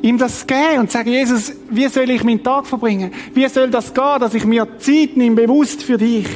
ihm 0.01 0.17
das 0.17 0.41
zu 0.41 0.45
geben 0.45 0.79
und 0.81 0.91
sagen, 0.91 1.09
Jesus, 1.09 1.53
wie 1.69 1.87
soll 1.87 2.09
ich 2.09 2.23
meinen 2.23 2.43
Tag 2.43 2.67
verbringen? 2.67 3.11
Wie 3.33 3.47
soll 3.47 3.69
das 3.69 3.93
gehen, 3.93 4.19
dass 4.19 4.33
ich 4.33 4.45
mir 4.45 4.67
Zeit 4.77 5.17
nehme, 5.17 5.35
bewusst 5.35 5.83
für 5.83 5.97
dich? 5.97 6.27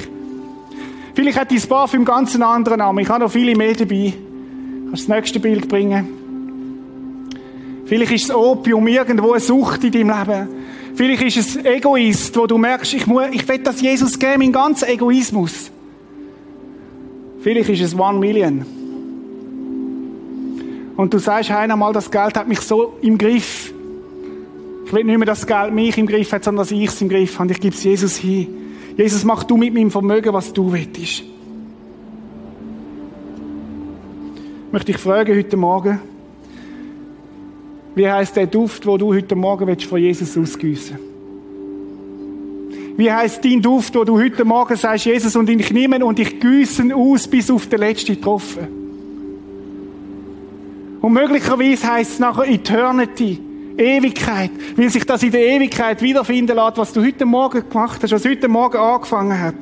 Vielleicht 1.14 1.40
hat 1.40 1.52
dein 1.52 1.62
Parfüm 1.62 2.06
ganz 2.06 2.34
einen 2.34 2.44
anderen 2.44 2.80
Namen. 2.80 3.00
Ich 3.00 3.10
habe 3.10 3.24
noch 3.24 3.32
viele 3.32 3.56
mehr 3.56 3.74
dabei. 3.74 4.14
Kannst 4.88 5.04
du 5.04 5.08
das 5.08 5.16
nächste 5.16 5.40
Bild 5.40 5.68
bringen? 5.68 6.22
Vielleicht 7.86 8.12
ist 8.14 8.30
das 8.30 8.36
Opium 8.36 8.88
irgendwo 8.88 9.32
eine 9.32 9.42
Sucht 9.42 9.84
in 9.84 9.92
deinem 9.92 10.18
Leben. 10.18 10.48
Vielleicht 10.96 11.24
ist 11.24 11.38
es 11.38 11.66
Egoist, 11.66 12.36
wo 12.38 12.48
du 12.48 12.58
merkst, 12.58 12.94
ich, 12.94 13.06
muss, 13.06 13.26
ich 13.32 13.48
will 13.48 13.60
das 13.60 13.82
Jesus 13.82 14.18
geben, 14.18 14.40
mein 14.40 14.52
ganzer 14.52 14.90
Egoismus. 14.90 15.72
Vielleicht 17.42 17.70
ist 17.70 17.82
es 17.82 17.98
One 17.98 18.20
Million. 18.20 18.66
Und 21.02 21.12
du 21.16 21.18
sagst 21.18 21.50
einmal, 21.50 21.94
das 21.94 22.12
Geld 22.12 22.38
hat 22.38 22.48
mich 22.48 22.60
so 22.60 22.94
im 23.02 23.18
Griff. 23.18 23.74
Ich 24.86 24.94
will 24.94 25.04
nicht 25.04 25.18
mehr, 25.18 25.26
dass 25.26 25.40
das 25.40 25.48
Geld 25.48 25.74
mich 25.74 25.98
im 25.98 26.06
Griff 26.06 26.32
hat, 26.32 26.44
sondern 26.44 26.62
dass 26.62 26.70
ich 26.70 26.90
es 26.90 27.02
im 27.02 27.10
Griff 27.10 27.40
habe. 27.40 27.52
Ich 27.52 27.60
gebe 27.60 27.76
es 27.76 27.84
Jesus 27.84 28.18
hin. 28.18 28.48
Jesus, 28.96 29.24
mach 29.24 29.44
du 29.44 29.58
mit 29.58 29.74
meinem 29.74 29.90
Vermögen, 29.90 30.32
was 30.32 30.54
du 30.54 30.72
willst. 30.72 31.00
Ich 31.00 31.26
möchte 34.72 34.92
dich 34.92 35.02
fragen 35.02 35.36
heute 35.36 35.58
Morgen, 35.58 36.00
wie 37.96 38.08
heißt 38.08 38.36
der 38.36 38.46
Duft, 38.46 38.86
wo 38.86 38.96
du 38.96 39.12
heute 39.12 39.36
Morgen 39.36 39.66
willst, 39.66 39.86
von 39.86 40.00
Jesus 40.00 40.38
ausgießen? 40.38 41.00
Wie 42.98 43.12
heißt 43.12 43.44
dein 43.44 43.60
Duft, 43.60 43.96
wo 43.96 44.04
du 44.04 44.20
heute 44.20 44.46
Morgen 44.46 44.76
sagst, 44.76 45.06
Jesus, 45.06 45.36
und 45.36 45.50
ich 45.50 45.74
nehme 45.74 46.06
und 46.06 46.20
ich 46.20 46.40
gieße 46.40 46.96
aus 46.96 47.28
bis 47.28 47.50
auf 47.50 47.66
den 47.66 47.80
letzten 47.80 48.22
Tropfen? 48.22 48.81
Und 51.02 51.14
möglicherweise 51.14 51.88
heißt 51.88 52.12
es 52.14 52.20
nachher 52.20 52.48
Eternity, 52.48 53.40
Ewigkeit, 53.78 54.52
weil 54.76 54.90
sich 54.90 55.06
das 55.06 55.24
in 55.24 55.32
der 55.32 55.42
Ewigkeit 55.42 56.02
wiederfinden 56.02 56.56
lässt, 56.56 56.78
was 56.78 56.94
du 56.94 57.04
heute 57.04 57.26
Morgen 57.26 57.68
gemacht 57.68 58.04
hast, 58.04 58.12
was 58.12 58.26
heute 58.26 58.48
Morgen 58.48 58.78
angefangen 58.78 59.40
hat. 59.40 59.56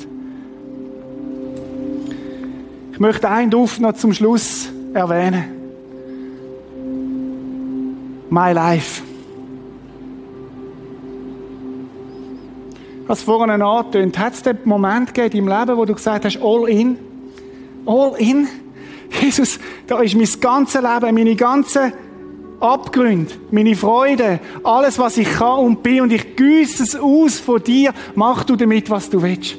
Ich 2.91 2.99
möchte 2.99 3.29
einen 3.29 3.49
Duft 3.49 3.79
noch 3.79 3.93
zum 3.93 4.13
Schluss 4.13 4.69
erwähnen. 4.93 5.45
My 8.29 8.51
Life. 8.51 9.01
Was 13.07 13.23
vorhin 13.23 13.61
angetönt, 13.61 14.19
hat 14.19 14.33
es 14.33 14.43
den 14.43 14.57
Moment 14.65 15.13
gegeben 15.13 15.47
im 15.47 15.47
Leben, 15.47 15.77
wo 15.77 15.85
du 15.85 15.95
gesagt 15.95 16.25
hast, 16.25 16.37
all 16.43 16.67
in? 16.69 16.97
All 17.85 18.13
in? 18.17 18.47
Jesus, 19.09 19.59
da 19.87 20.01
ist 20.01 20.15
mein 20.15 20.27
ganzes 20.39 20.81
Leben, 20.81 21.15
meine 21.15 21.35
ganze 21.35 21.93
Abgründe, 22.59 23.31
meine 23.51 23.75
Freude, 23.75 24.39
alles, 24.63 24.99
was 24.99 25.17
ich 25.17 25.29
kann 25.29 25.59
und 25.59 25.83
bin, 25.83 26.01
und 26.01 26.11
ich 26.11 26.35
güsse 26.35 26.83
es 26.83 26.95
aus 26.95 27.39
von 27.39 27.63
dir. 27.63 27.93
Mach 28.15 28.43
du 28.43 28.55
damit, 28.55 28.89
was 28.89 29.09
du 29.09 29.21
willst. 29.21 29.57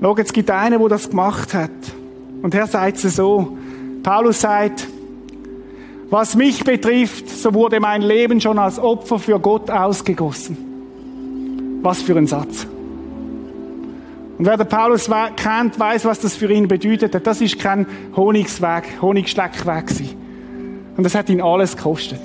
Schau, 0.00 0.16
es 0.16 0.32
gibt 0.32 0.50
einen, 0.50 0.78
der 0.78 0.88
das 0.88 1.08
gemacht 1.08 1.54
hat. 1.54 1.70
Und 2.42 2.54
er 2.54 2.66
sagt 2.66 3.02
es 3.02 3.16
so. 3.16 3.56
Paulus 4.02 4.42
sagt, 4.42 4.86
was 6.10 6.36
mich 6.36 6.62
betrifft, 6.62 7.30
so 7.30 7.54
wurde 7.54 7.80
mein 7.80 8.02
Leben 8.02 8.40
schon 8.40 8.58
als 8.58 8.78
Opfer 8.78 9.18
für 9.18 9.40
Gott 9.40 9.70
ausgegossen. 9.70 11.80
Was 11.82 12.02
für 12.02 12.16
ein 12.16 12.26
Satz. 12.26 12.66
Und 14.36 14.46
wer 14.46 14.56
den 14.56 14.68
Paulus 14.68 15.08
kennt, 15.36 15.78
weiß, 15.78 16.04
was 16.04 16.18
das 16.18 16.34
für 16.34 16.52
ihn 16.52 16.66
bedeutet 16.66 17.24
Das 17.26 17.40
ist 17.40 17.58
kein 17.58 17.86
Honigsweg, 18.16 19.00
Honigschleckweg 19.00 19.86
gewesen. 19.86 20.16
Und 20.96 21.04
das 21.04 21.14
hat 21.14 21.28
ihn 21.28 21.40
alles 21.40 21.76
gekostet. 21.76 22.20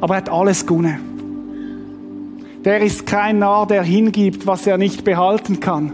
Aber 0.00 0.14
er 0.14 0.18
hat 0.18 0.28
alles 0.28 0.66
gewonnen. 0.66 1.14
Der 2.64 2.80
ist 2.80 3.06
kein 3.06 3.38
Narr, 3.38 3.66
der 3.66 3.82
hingibt, 3.82 4.46
was 4.46 4.66
er 4.66 4.78
nicht 4.78 5.04
behalten 5.04 5.60
kann. 5.60 5.92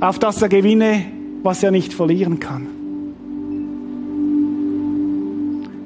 Auf 0.00 0.18
dass 0.18 0.40
er 0.40 0.48
gewinne, 0.48 1.04
was 1.42 1.62
er 1.62 1.70
nicht 1.70 1.92
verlieren 1.92 2.40
kann. 2.40 2.66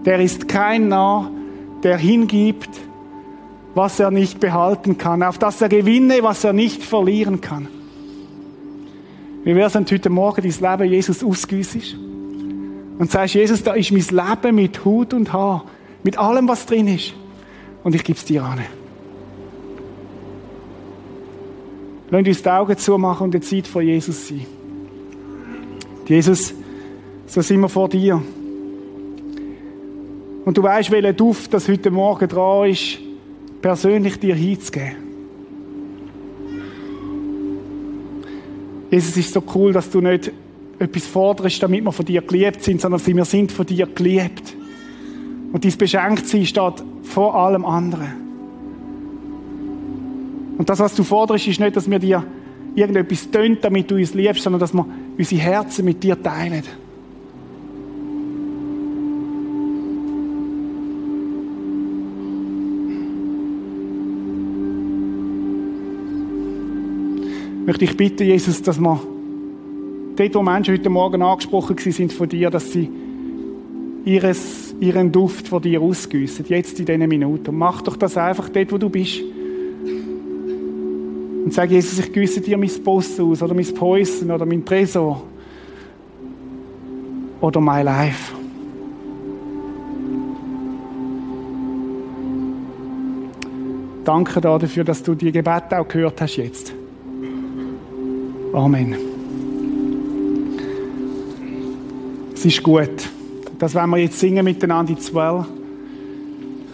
Der 0.05 0.21
ist 0.21 0.47
kein 0.47 0.89
Narr, 0.89 1.31
der 1.83 1.97
hingibt, 1.97 2.69
was 3.77 4.01
er 4.01 4.11
nicht 4.11 4.41
behalten 4.41 4.97
kann, 4.97 5.23
auf 5.23 5.37
dass 5.37 5.61
er 5.61 5.69
gewinne, 5.69 6.23
was 6.23 6.43
er 6.45 6.55
nicht 6.55 6.83
verlieren 6.83 7.43
kann. 7.43 7.69
Wie 9.45 9.55
wäre 9.55 9.67
es, 9.69 9.75
wenn 9.75 9.85
heute 9.85 10.09
Morgen 10.09 10.41
dein 10.43 10.79
Leben 10.79 10.91
Jesus 10.91 11.23
ausgüssest 11.23 11.95
und 12.99 13.11
sagst, 13.11 13.35
Jesus, 13.35 13.63
da 13.63 13.75
ist 13.75 13.93
mein 13.93 14.01
Leben 14.01 14.57
mit 14.57 14.83
Hut 14.87 15.13
und 15.13 15.31
Haar, 15.31 15.67
mit 16.03 16.17
allem, 16.17 16.49
was 16.49 16.65
drin 16.65 16.89
ist, 16.89 17.13
und 17.85 17.95
ich 17.95 18.03
gebe 18.03 18.17
es 18.17 18.25
dir 18.25 18.43
an. 18.45 18.61
Lass 22.09 22.27
uns 22.27 22.43
die 22.43 22.49
Augen 22.49 22.79
zumachen 22.79 23.25
und 23.25 23.35
die 23.35 23.41
Zeit 23.41 23.67
vor 23.67 23.83
Jesus 23.83 24.29
sein. 24.29 24.47
Jesus, 26.07 26.55
so 27.27 27.43
sind 27.43 27.61
wir 27.61 27.69
vor 27.69 27.91
dir. 27.91 28.23
Und 30.47 30.57
du 30.57 30.63
weißt, 30.63 30.91
welcher 30.91 31.13
Duft 31.13 31.53
das 31.53 31.69
heute 31.69 31.91
Morgen 31.91 32.27
dran 32.27 32.71
ist, 32.71 33.01
persönlich 33.67 34.21
dir 34.21 34.37
hinzugeben. 34.37 34.95
Jesus, 38.93 39.11
es 39.11 39.17
ist 39.17 39.33
so 39.33 39.43
cool, 39.57 39.73
dass 39.73 39.91
du 39.91 40.01
nicht 40.01 40.31
etwas 40.79 41.05
forderst, 41.09 41.61
damit 41.65 41.83
wir 41.83 41.91
von 41.91 42.05
dir 42.05 42.23
geliebt 42.23 42.63
sind, 42.63 42.81
sondern 42.81 43.05
wir 43.05 43.25
sind 43.25 43.51
von 43.51 43.67
dir 43.67 43.89
geliebt. 43.89 44.55
Und 45.53 45.65
dein 45.65 45.77
Beschenktsein 45.77 46.47
steht 46.47 46.85
vor 47.03 47.35
allem 47.35 47.65
anderen. 47.65 48.13
Und 50.59 50.71
das, 50.71 50.79
was 50.79 50.95
du 50.95 51.03
forderst, 51.03 51.49
ist 51.49 51.59
nicht, 51.59 51.75
dass 51.75 51.91
wir 51.91 51.99
dir 51.99 52.25
irgendetwas 52.77 53.29
tönt, 53.33 53.65
damit 53.65 53.91
du 53.91 53.97
uns 53.97 54.15
liebst, 54.15 54.45
sondern 54.45 54.61
dass 54.61 54.75
wir 54.75 54.87
unsere 55.19 55.41
Herzen 55.41 55.85
mit 55.85 56.05
dir 56.05 56.23
teilen. 56.23 56.63
Möchte 67.67 67.85
ich 67.85 67.97
bitten, 67.97 68.25
Jesus, 68.25 68.63
dass 68.63 68.79
wir 68.79 69.01
dort, 70.17 70.35
wo 70.35 70.43
Menschen 70.43 70.75
heute 70.75 70.89
Morgen 70.89 71.21
angesprochen 71.21 71.77
sind 71.77 72.13
von 72.13 72.29
dir, 72.29 72.49
dass 72.49 72.73
sie 72.73 72.89
ihres, 74.05 74.73
ihren 74.79 75.11
Duft 75.11 75.49
von 75.49 75.61
dir 75.61 75.83
ausgüssen, 75.83 76.45
jetzt 76.49 76.79
in 76.79 76.87
diesen 76.87 77.09
Minuten. 77.09 77.49
Und 77.49 77.59
mach 77.59 77.83
doch 77.83 77.97
das 77.97 78.17
einfach 78.17 78.49
dort, 78.49 78.71
wo 78.71 78.79
du 78.79 78.89
bist. 78.89 79.21
Und 81.45 81.53
sag, 81.53 81.71
Jesus, 81.71 81.99
ich 81.99 82.13
güsse 82.13 82.41
dir 82.41 82.57
mein 82.57 82.71
Boss 82.85 83.19
aus, 83.19 83.43
oder 83.43 83.53
mein 83.53 83.75
Päusen, 83.75 84.31
oder 84.31 84.47
mein 84.47 84.65
Tresor. 84.65 85.25
Oder 87.41 87.61
my 87.61 87.83
life. 87.83 88.33
Danke 94.05 94.41
dafür, 94.41 94.85
dass 94.85 95.03
du 95.03 95.17
die 95.17 95.33
Gebete 95.33 95.81
auch 95.81 95.89
gehört 95.89 96.21
hast 96.21 96.37
jetzt. 96.37 96.73
Amen. 98.57 98.97
Es 102.33 102.43
ist 102.47 102.63
gut. 102.63 102.89
Das 103.59 103.75
werden 103.75 103.91
wir 103.91 103.99
jetzt 103.99 104.19
singen 104.19 104.43
miteinander 104.43 104.93
in 104.93 104.99
12. 104.99 105.45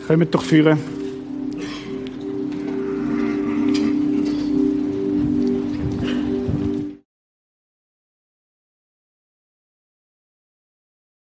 Kommt 0.07 0.33
doch 0.33 0.45
führen. 0.45 0.79